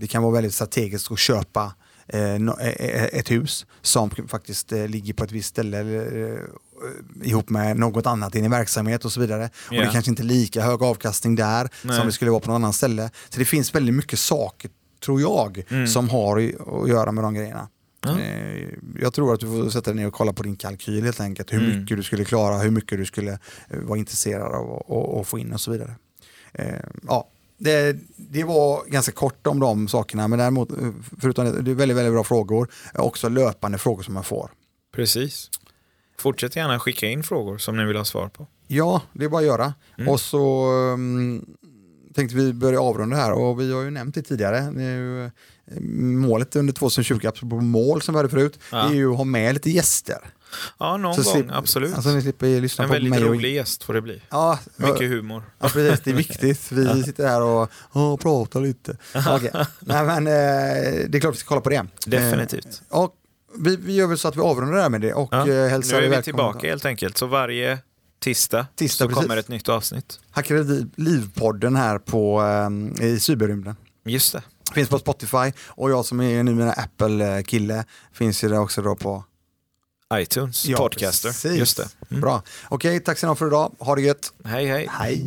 det 0.00 0.06
kan 0.06 0.22
vara 0.22 0.32
väldigt 0.32 0.54
strategiskt 0.54 1.12
att 1.12 1.18
köpa 1.18 1.74
eh, 2.06 2.34
eh, 2.34 2.48
eh, 2.60 3.04
ett 3.04 3.30
hus 3.30 3.66
som 3.82 4.10
faktiskt 4.10 4.70
ligger 4.72 5.14
på 5.14 5.24
ett 5.24 5.32
visst 5.32 5.48
ställe 5.48 5.84
ihop 7.22 7.50
med 7.50 7.76
något 7.76 8.06
annat 8.06 8.34
i 8.36 8.40
din 8.40 8.50
verksamhet 8.50 9.04
och 9.04 9.12
så 9.12 9.20
vidare. 9.20 9.50
Och 9.68 9.74
Ja. 9.74 9.80
det 9.80 9.90
kanske 9.92 10.10
inte 10.10 10.22
är 10.22 10.24
lika 10.24 10.62
hög 10.62 10.82
avkastning 10.82 11.34
där 11.36 11.68
Nej. 11.82 11.96
som 11.96 12.06
det 12.06 12.12
skulle 12.12 12.30
vara 12.30 12.40
på 12.40 12.50
något 12.50 12.56
annat 12.56 12.74
ställe. 12.74 13.10
Så 13.28 13.38
det 13.38 13.44
finns 13.44 13.74
väldigt 13.74 13.94
mycket 13.94 14.18
saker, 14.18 14.70
tror 15.04 15.20
jag, 15.20 15.64
Mm. 15.68 15.86
som 15.86 16.08
har 16.08 16.36
att 16.38 16.88
göra 16.88 17.12
med 17.12 17.24
de 17.24 17.34
grejerna. 17.34 17.68
Eh, 18.06 18.68
Jag 19.00 19.14
tror 19.14 19.34
att 19.34 19.40
du 19.40 19.46
får 19.46 19.70
sätta 19.70 19.90
dig 19.90 20.00
ner 20.00 20.06
och 20.06 20.12
kolla 20.12 20.32
på 20.32 20.42
din 20.42 20.56
kalkyl 20.56 21.04
helt 21.04 21.20
enkelt. 21.20 21.52
Hur 21.52 21.64
Mm. 21.64 21.80
mycket 21.80 21.96
du 21.96 22.02
skulle 22.02 22.24
klara, 22.24 22.58
hur 22.58 22.70
mycket 22.70 22.98
du 22.98 23.04
skulle 23.06 23.38
vara 23.68 23.98
intresserad 23.98 24.54
av 24.54 25.18
att 25.20 25.26
få 25.26 25.38
in 25.38 25.52
och 25.52 25.60
så 25.60 25.70
vidare. 25.70 25.94
Eh, 26.54 26.74
Ja, 27.08 27.28
det, 27.58 27.96
det 28.16 28.44
var 28.44 28.84
ganska 28.90 29.12
kort 29.12 29.46
om 29.46 29.60
de 29.60 29.88
sakerna, 29.88 30.28
men 30.28 30.38
däremot, 30.38 30.70
eh, 30.70 30.76
förutom 31.20 31.44
det, 31.44 31.62
det 31.62 31.70
är 31.70 31.74
väldigt, 31.74 31.96
väldigt 31.96 32.12
bra 32.14 32.24
frågor, 32.24 32.68
också 32.94 33.28
löpande 33.28 33.78
frågor 33.78 34.02
som 34.02 34.14
man 34.14 34.24
får. 34.24 34.50
Precis. 34.94 35.50
Fortsätt 36.18 36.56
gärna 36.56 36.80
skicka 36.80 37.06
in 37.06 37.22
frågor 37.22 37.58
som 37.58 37.76
ni 37.76 37.84
vill 37.84 37.96
ha 37.96 38.04
svar 38.04 38.28
på. 38.28 38.46
Ja, 38.66 39.02
det 39.12 39.24
är 39.24 39.28
bara 39.28 39.40
att 39.40 39.46
göra. 39.46 39.74
Mm. 39.98 40.08
Och 40.08 40.20
så 40.20 40.70
um, 40.72 41.44
tänkte 42.14 42.36
vi 42.36 42.52
börja 42.52 42.80
avrunda 42.80 43.16
här 43.16 43.32
och 43.32 43.60
vi 43.60 43.72
har 43.72 43.82
ju 43.82 43.90
nämnt 43.90 44.14
det 44.14 44.22
tidigare. 44.22 44.82
Ju, 44.82 45.24
eh, 45.24 45.30
målet 45.80 46.56
under 46.56 46.72
2020, 46.72 47.26
apropå 47.26 47.60
mål 47.60 48.02
som 48.02 48.14
vi 48.14 48.18
hade 48.18 48.28
förut, 48.28 48.58
Ja. 48.72 48.76
det 48.76 48.94
är 48.94 48.96
ju 48.96 49.10
att 49.10 49.16
ha 49.16 49.24
med 49.24 49.54
lite 49.54 49.70
gäster. 49.70 50.18
Ja, 50.78 50.96
någon 50.96 51.14
Så 51.14 51.22
gång, 51.22 51.32
slipper- 51.42 51.58
absolut. 51.58 51.94
Alltså 51.94 52.10
ni 52.10 52.22
slipper 52.22 52.60
lyssna 52.60 52.84
en 52.84 52.88
på 52.88 52.92
väldigt 52.92 53.10
mig. 53.10 53.24
och- 53.24 53.28
rolig 53.34 53.54
gäst 53.54 53.82
får 53.82 53.94
det 53.94 54.00
bli. 54.00 54.22
Ja, 54.30 54.58
Mycket 54.76 55.00
humor. 55.10 55.42
Ja, 55.60 55.68
precis. 55.68 56.00
Det 56.04 56.10
är 56.10 56.14
viktigt. 56.26 56.72
Vi 56.72 57.02
sitter 57.02 57.28
här 57.28 57.42
och, 57.42 57.70
och 57.90 58.20
pratar 58.20 58.60
lite. 58.60 58.96
Okej. 59.14 59.50
Nej, 59.80 60.04
men, 60.04 60.26
eh, 60.26 60.32
det 61.08 61.18
är 61.18 61.20
klart 61.20 61.34
vi 61.34 61.38
ska 61.38 61.48
kolla 61.48 61.60
på 61.60 61.70
det. 61.70 61.86
Definitivt. 62.06 62.82
Eh, 62.90 62.98
och 62.98 63.14
vi, 63.58 63.76
vi 63.76 63.94
gör 63.94 64.06
väl 64.06 64.18
så 64.18 64.28
att 64.28 64.36
vi 64.36 64.40
avrundar 64.40 64.74
det 64.76 64.82
här 64.82 64.90
med 64.90 65.00
det 65.00 65.12
och 65.14 65.28
Ja. 65.32 65.38
eh, 65.40 65.44
Nu 65.46 65.68
hälsar 65.68 65.96
är 65.98 66.02
er 66.02 66.16
vi 66.16 66.22
tillbaka 66.22 66.68
helt 66.68 66.84
enkelt. 66.84 67.18
Så 67.18 67.26
varje 67.26 67.78
tisdag, 68.20 68.66
Tisdag, 68.76 69.04
så 69.04 69.08
precis. 69.08 69.22
kommer 69.22 69.36
ett 69.36 69.48
nytt 69.48 69.68
avsnitt. 69.68 70.20
Hackade 70.30 70.62
Liv- 70.62 70.90
Liv-podden 70.96 71.76
här 71.76 71.98
på, 71.98 72.42
eh, 73.00 73.06
i 73.06 73.20
cyberrymden. 73.20 73.76
Just 74.06 74.32
det. 74.32 74.42
Finns 74.74 74.88
på 74.88 74.98
Spotify 74.98 75.52
och 75.66 75.90
jag 75.90 76.04
som 76.04 76.20
är 76.20 76.42
numera 76.42 76.72
Apple-kille 76.72 77.84
finns 78.12 78.44
ju 78.44 78.48
där 78.48 78.58
också 78.60 78.82
då 78.82 78.96
på... 78.96 79.24
iTunes, 80.22 80.66
Ja, 80.66 80.76
Podcaster. 80.76 81.28
precis. 81.28 81.58
Just 81.58 81.76
det. 81.76 81.88
Mm. 82.10 82.20
Bra. 82.20 82.42
Okej, 82.68 83.00
tack 83.00 83.18
så 83.18 83.26
mycket 83.26 83.38
för 83.38 83.46
idag. 83.46 83.72
Ha 83.78 83.94
det 83.94 84.02
gött. 84.02 84.32
Hej 84.44 84.66
hej. 84.66 84.88
Hej. 84.90 85.24